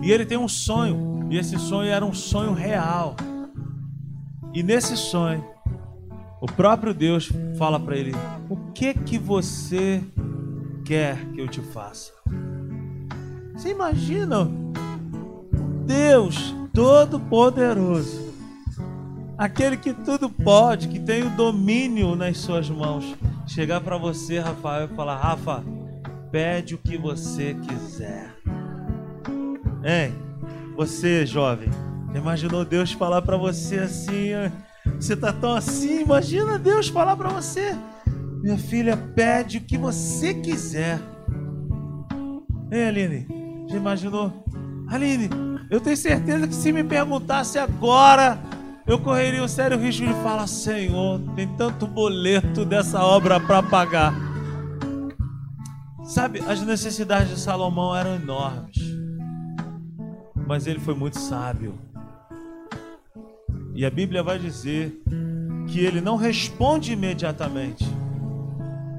E 0.00 0.12
ele 0.12 0.24
tem 0.24 0.38
um 0.38 0.46
sonho, 0.46 1.26
e 1.28 1.36
esse 1.36 1.58
sonho 1.58 1.90
era 1.90 2.04
um 2.04 2.14
sonho 2.14 2.52
real. 2.52 3.16
E 4.52 4.62
nesse 4.62 4.96
sonho, 4.96 5.44
o 6.40 6.46
próprio 6.46 6.94
Deus 6.94 7.32
fala 7.58 7.80
para 7.80 7.96
ele: 7.96 8.12
"O 8.48 8.56
que 8.72 8.94
que 8.94 9.18
você 9.18 10.00
quer 10.84 11.16
que 11.32 11.40
eu 11.40 11.48
te 11.48 11.60
faça?" 11.60 12.12
Você 13.56 13.70
imagina 13.70 14.48
Deus 15.84 16.54
Todo-Poderoso, 16.72 18.23
aquele 19.36 19.76
que 19.76 19.92
tudo 19.92 20.28
pode, 20.28 20.88
que 20.88 20.98
tem 20.98 21.22
o 21.22 21.30
domínio 21.30 22.14
nas 22.14 22.38
suas 22.38 22.68
mãos, 22.68 23.14
chegar 23.46 23.80
para 23.80 23.96
você, 23.96 24.38
Rafael, 24.38 24.88
e 24.90 24.94
falar: 24.94 25.16
Rafa, 25.16 25.64
pede 26.30 26.74
o 26.74 26.78
que 26.78 26.96
você 26.96 27.54
quiser. 27.54 28.34
Hein? 29.84 30.14
Você, 30.76 31.24
jovem, 31.24 31.68
imaginou 32.14 32.64
Deus 32.64 32.92
falar 32.92 33.22
para 33.22 33.36
você 33.36 33.78
assim? 33.78 34.30
Você 34.96 35.16
tá 35.16 35.32
tão 35.32 35.54
assim? 35.54 36.02
Imagina 36.02 36.58
Deus 36.58 36.88
falar 36.88 37.16
para 37.16 37.28
você: 37.28 37.76
Minha 38.42 38.58
filha, 38.58 38.96
pede 38.96 39.58
o 39.58 39.60
que 39.60 39.76
você 39.76 40.34
quiser. 40.34 40.98
Hein, 42.72 42.88
Aline? 42.88 43.26
Já 43.68 43.76
imaginou? 43.76 44.44
Aline, 44.88 45.28
eu 45.70 45.80
tenho 45.80 45.96
certeza 45.96 46.46
que 46.46 46.54
se 46.54 46.72
me 46.72 46.84
perguntasse 46.84 47.58
agora, 47.58 48.38
eu 48.86 48.98
correria 48.98 49.42
um 49.42 49.48
sério 49.48 49.78
risco 49.78 50.06
de 50.06 50.12
falar: 50.14 50.46
Senhor, 50.46 51.20
tem 51.34 51.48
tanto 51.56 51.86
boleto 51.86 52.64
dessa 52.64 53.02
obra 53.02 53.40
para 53.40 53.62
pagar. 53.62 54.14
Sabe, 56.04 56.40
as 56.46 56.60
necessidades 56.60 57.30
de 57.30 57.40
Salomão 57.40 57.96
eram 57.96 58.14
enormes, 58.14 58.76
mas 60.46 60.66
ele 60.66 60.78
foi 60.78 60.94
muito 60.94 61.18
sábio. 61.18 61.74
E 63.74 63.86
a 63.86 63.90
Bíblia 63.90 64.22
vai 64.22 64.38
dizer 64.38 65.02
que 65.66 65.80
ele 65.80 66.00
não 66.00 66.16
responde 66.16 66.92
imediatamente. 66.92 67.84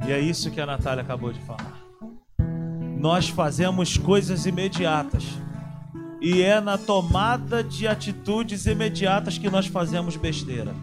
E 0.08 0.12
é 0.12 0.20
isso 0.20 0.52
que 0.52 0.60
a 0.60 0.66
Natália 0.66 1.04
acabou 1.04 1.32
de 1.32 1.40
falar. 1.42 1.80
Nós 2.98 3.30
fazemos 3.30 3.98
coisas 3.98 4.46
imediatas. 4.46 5.24
E 6.26 6.42
é 6.42 6.60
na 6.60 6.76
tomada 6.76 7.64
de 7.64 7.88
atitudes 7.88 8.66
imediatas 8.66 9.38
que 9.38 9.48
nós 9.48 9.68
fazemos 9.68 10.16
besteira. 10.16 10.74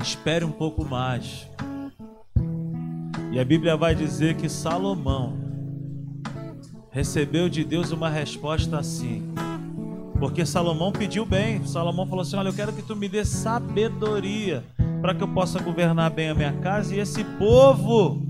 Espere 0.00 0.42
um 0.42 0.50
pouco 0.50 0.86
mais. 0.86 1.46
E 3.30 3.38
a 3.38 3.44
Bíblia 3.44 3.76
vai 3.76 3.94
dizer 3.94 4.36
que 4.36 4.48
Salomão 4.48 5.36
recebeu 6.90 7.46
de 7.50 7.62
Deus 7.62 7.92
uma 7.92 8.08
resposta 8.08 8.78
assim. 8.78 9.34
Porque 10.18 10.46
Salomão 10.46 10.90
pediu 10.90 11.26
bem. 11.26 11.62
Salomão 11.66 12.06
falou 12.06 12.22
assim: 12.22 12.36
Olha, 12.36 12.48
eu 12.48 12.54
quero 12.54 12.72
que 12.72 12.80
tu 12.80 12.96
me 12.96 13.06
dê 13.06 13.22
sabedoria 13.22 14.64
para 15.02 15.14
que 15.14 15.22
eu 15.22 15.28
possa 15.28 15.60
governar 15.60 16.10
bem 16.10 16.30
a 16.30 16.34
minha 16.34 16.54
casa 16.54 16.94
e 16.94 17.00
esse 17.00 17.22
povo. 17.22 18.26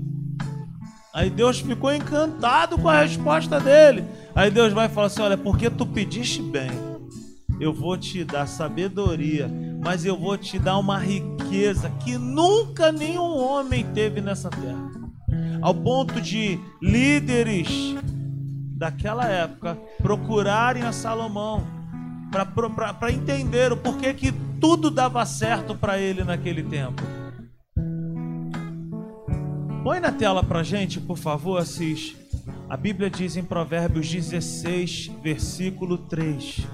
Aí 1.13 1.29
Deus 1.29 1.61
ficou 1.61 1.93
encantado 1.93 2.77
com 2.77 2.89
a 2.89 3.03
resposta 3.03 3.57
dele. 3.57 4.03
Aí 4.39 4.49
Deus 4.49 4.71
vai 4.71 4.87
falar 4.87 5.07
assim: 5.07 5.21
Olha, 5.21 5.37
porque 5.37 5.69
tu 5.69 5.85
pediste 5.85 6.41
bem, 6.41 6.71
eu 7.59 7.73
vou 7.73 7.97
te 7.97 8.23
dar 8.23 8.47
sabedoria, 8.47 9.51
mas 9.83 10.05
eu 10.05 10.17
vou 10.17 10.37
te 10.37 10.57
dar 10.57 10.77
uma 10.77 10.97
riqueza 10.97 11.89
que 12.05 12.17
nunca 12.17 12.89
nenhum 12.89 13.37
homem 13.37 13.83
teve 13.93 14.21
nessa 14.21 14.49
terra. 14.49 14.91
Ao 15.61 15.75
ponto 15.75 16.21
de 16.21 16.57
líderes 16.81 17.95
daquela 18.77 19.27
época 19.27 19.77
procurarem 20.01 20.83
a 20.83 20.93
Salomão 20.93 21.67
para 22.31 23.11
entender 23.11 23.73
o 23.73 23.77
porquê 23.77 24.13
que 24.13 24.31
tudo 24.61 24.89
dava 24.89 25.25
certo 25.25 25.75
para 25.75 25.99
ele 25.99 26.23
naquele 26.23 26.63
tempo. 26.63 27.03
Põe 29.83 29.99
na 29.99 30.13
tela 30.13 30.41
para 30.41 30.63
gente, 30.63 30.97
por 30.97 31.17
favor, 31.17 31.57
Assis. 31.57 32.28
A 32.69 32.77
Bíblia 32.77 33.09
diz 33.09 33.35
em 33.35 33.43
Provérbios 33.43 34.07
16, 34.07 35.09
versículo 35.23 35.97
3. 35.97 36.67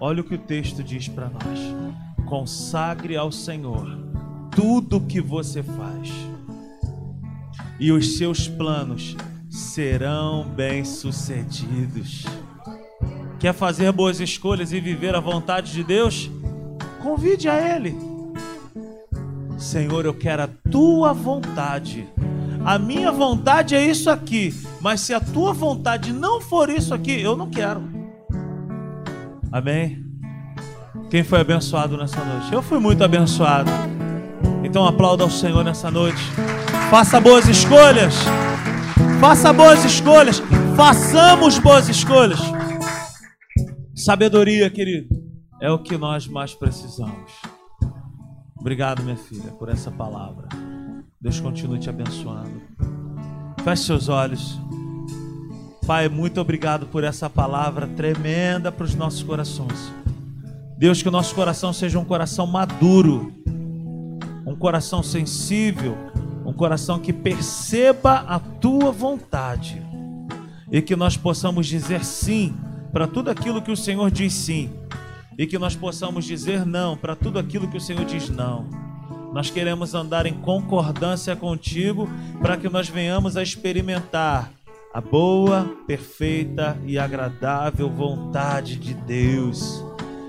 Olha 0.00 0.22
o 0.22 0.24
que 0.24 0.34
o 0.34 0.38
texto 0.38 0.82
diz 0.82 1.06
para 1.08 1.28
nós: 1.28 1.60
consagre 2.24 3.14
ao 3.14 3.30
Senhor 3.30 3.86
tudo 4.50 4.96
o 4.96 5.06
que 5.06 5.20
você 5.20 5.62
faz, 5.62 6.10
e 7.78 7.92
os 7.92 8.16
seus 8.16 8.48
planos 8.48 9.14
serão 9.50 10.48
bem-sucedidos. 10.48 12.24
Quer 13.38 13.52
fazer 13.52 13.92
boas 13.92 14.20
escolhas 14.20 14.72
e 14.72 14.80
viver 14.80 15.14
a 15.14 15.20
vontade 15.20 15.70
de 15.70 15.84
Deus? 15.84 16.30
Convide 17.02 17.46
a 17.46 17.76
Ele. 17.76 17.94
Senhor, 19.58 20.06
eu 20.06 20.14
quero 20.14 20.44
a 20.44 20.48
tua 20.70 21.12
vontade. 21.12 22.08
A 22.64 22.78
minha 22.78 23.10
vontade 23.10 23.74
é 23.74 23.84
isso 23.84 24.10
aqui, 24.10 24.54
mas 24.80 25.00
se 25.00 25.14
a 25.14 25.20
tua 25.20 25.52
vontade 25.52 26.12
não 26.12 26.40
for 26.40 26.68
isso 26.68 26.92
aqui, 26.92 27.20
eu 27.20 27.36
não 27.36 27.48
quero. 27.48 27.82
Amém? 29.50 30.04
Quem 31.10 31.24
foi 31.24 31.40
abençoado 31.40 31.96
nessa 31.96 32.22
noite? 32.22 32.52
Eu 32.52 32.62
fui 32.62 32.78
muito 32.78 33.02
abençoado. 33.02 33.70
Então 34.62 34.86
aplauda 34.86 35.24
ao 35.24 35.30
Senhor 35.30 35.64
nessa 35.64 35.90
noite. 35.90 36.22
Faça 36.90 37.20
boas 37.20 37.48
escolhas. 37.48 38.14
Faça 39.20 39.52
boas 39.52 39.84
escolhas. 39.84 40.42
Façamos 40.76 41.58
boas 41.58 41.88
escolhas. 41.88 42.40
Sabedoria, 43.94 44.68
querido, 44.70 45.08
é 45.60 45.70
o 45.70 45.78
que 45.78 45.96
nós 45.96 46.26
mais 46.28 46.54
precisamos. 46.54 47.32
Obrigado, 48.60 49.02
minha 49.02 49.16
filha, 49.16 49.50
por 49.52 49.68
essa 49.68 49.90
palavra. 49.90 50.48
Deus 51.20 51.40
continue 51.40 51.80
te 51.80 51.90
abençoando. 51.90 52.62
Feche 53.64 53.82
seus 53.82 54.08
olhos. 54.08 54.56
Pai, 55.84 56.08
muito 56.08 56.40
obrigado 56.40 56.86
por 56.86 57.02
essa 57.02 57.28
palavra 57.28 57.88
tremenda 57.88 58.70
para 58.70 58.84
os 58.84 58.94
nossos 58.94 59.24
corações. 59.24 59.92
Deus, 60.76 61.02
que 61.02 61.08
o 61.08 61.12
nosso 61.12 61.34
coração 61.34 61.72
seja 61.72 61.98
um 61.98 62.04
coração 62.04 62.46
maduro, 62.46 63.32
um 64.46 64.54
coração 64.54 65.02
sensível, 65.02 65.96
um 66.46 66.52
coração 66.52 67.00
que 67.00 67.12
perceba 67.12 68.18
a 68.28 68.38
tua 68.38 68.92
vontade 68.92 69.82
e 70.70 70.80
que 70.80 70.94
nós 70.94 71.16
possamos 71.16 71.66
dizer 71.66 72.04
sim 72.04 72.54
para 72.92 73.08
tudo 73.08 73.28
aquilo 73.28 73.60
que 73.60 73.72
o 73.72 73.76
Senhor 73.76 74.08
diz 74.08 74.32
sim 74.32 74.70
e 75.36 75.48
que 75.48 75.58
nós 75.58 75.74
possamos 75.74 76.24
dizer 76.24 76.64
não 76.64 76.96
para 76.96 77.16
tudo 77.16 77.40
aquilo 77.40 77.66
que 77.66 77.76
o 77.76 77.80
Senhor 77.80 78.04
diz 78.04 78.28
não. 78.28 78.87
Nós 79.38 79.50
queremos 79.50 79.94
andar 79.94 80.26
em 80.26 80.34
concordância 80.34 81.36
contigo 81.36 82.10
para 82.42 82.56
que 82.56 82.68
nós 82.68 82.88
venhamos 82.88 83.36
a 83.36 83.42
experimentar 83.42 84.50
a 84.92 85.00
boa, 85.00 85.76
perfeita 85.86 86.76
e 86.84 86.98
agradável 86.98 87.88
vontade 87.88 88.74
de 88.74 88.94
Deus. 88.94 89.80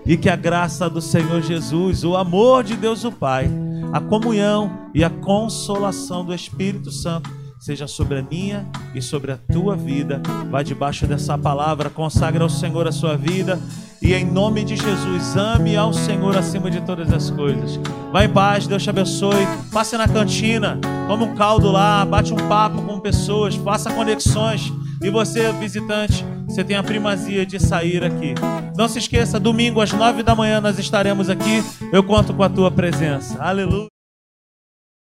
E 0.06 0.16
que 0.16 0.30
a 0.30 0.36
graça 0.36 0.88
do 0.88 1.02
Senhor 1.02 1.42
Jesus, 1.42 2.04
o 2.04 2.16
amor 2.16 2.64
de 2.64 2.76
Deus 2.76 3.04
o 3.04 3.12
Pai, 3.12 3.50
a 3.92 4.00
comunhão 4.00 4.92
e 4.94 5.04
a 5.04 5.10
consolação 5.10 6.24
do 6.24 6.32
Espírito 6.32 6.92
Santo 6.92 7.32
seja 7.60 7.88
sobre 7.88 8.20
a 8.20 8.22
minha 8.22 8.70
e 8.94 9.02
sobre 9.02 9.32
a 9.32 9.38
tua 9.38 9.76
vida. 9.76 10.22
Vai 10.52 10.64
debaixo 10.64 11.08
dessa 11.08 11.36
palavra, 11.36 11.90
consagra 11.90 12.44
ao 12.44 12.50
Senhor 12.50 12.88
a 12.88 12.92
sua 12.92 13.18
vida 13.18 13.60
e 14.02 14.14
em 14.14 14.26
nome 14.26 14.64
de 14.64 14.76
Jesus, 14.76 15.36
ame 15.36 15.76
ao 15.76 15.94
Senhor 15.94 16.38
acima 16.38 16.72
de 16.72 16.82
todas 16.82 17.12
as 17.12 17.30
coisas. 17.30 17.80
Vai 18.12 18.26
em 18.26 18.30
paz, 18.30 18.66
Deus 18.66 18.82
te 18.82 18.90
abençoe. 18.90 19.46
Passe 19.72 19.98
na 19.98 20.08
cantina, 20.08 20.80
toma 21.08 21.26
um 21.26 21.36
caldo 21.36 21.72
lá, 21.72 22.06
bate 22.06 22.34
um 22.34 22.48
papo 22.48 22.82
com 22.82 23.00
pessoas, 23.00 23.56
faça 23.56 23.92
conexões. 23.92 24.72
E 25.02 25.10
você, 25.10 25.52
visitante, 25.54 26.26
você 26.48 26.64
tem 26.64 26.76
a 26.76 26.84
primazia 26.84 27.46
de 27.46 27.60
sair 27.60 28.04
aqui. 28.04 28.34
Não 28.76 28.88
se 28.88 29.00
esqueça, 29.00 29.40
domingo 29.40 29.82
às 29.82 29.92
nove 29.92 30.24
da 30.24 30.36
manhã 30.36 30.60
nós 30.60 30.80
estaremos 30.80 31.30
aqui. 31.30 31.64
Eu 31.92 32.04
conto 32.04 32.34
com 32.34 32.44
a 32.44 32.50
tua 32.50 32.72
presença. 32.72 33.42
Aleluia. 33.42 33.99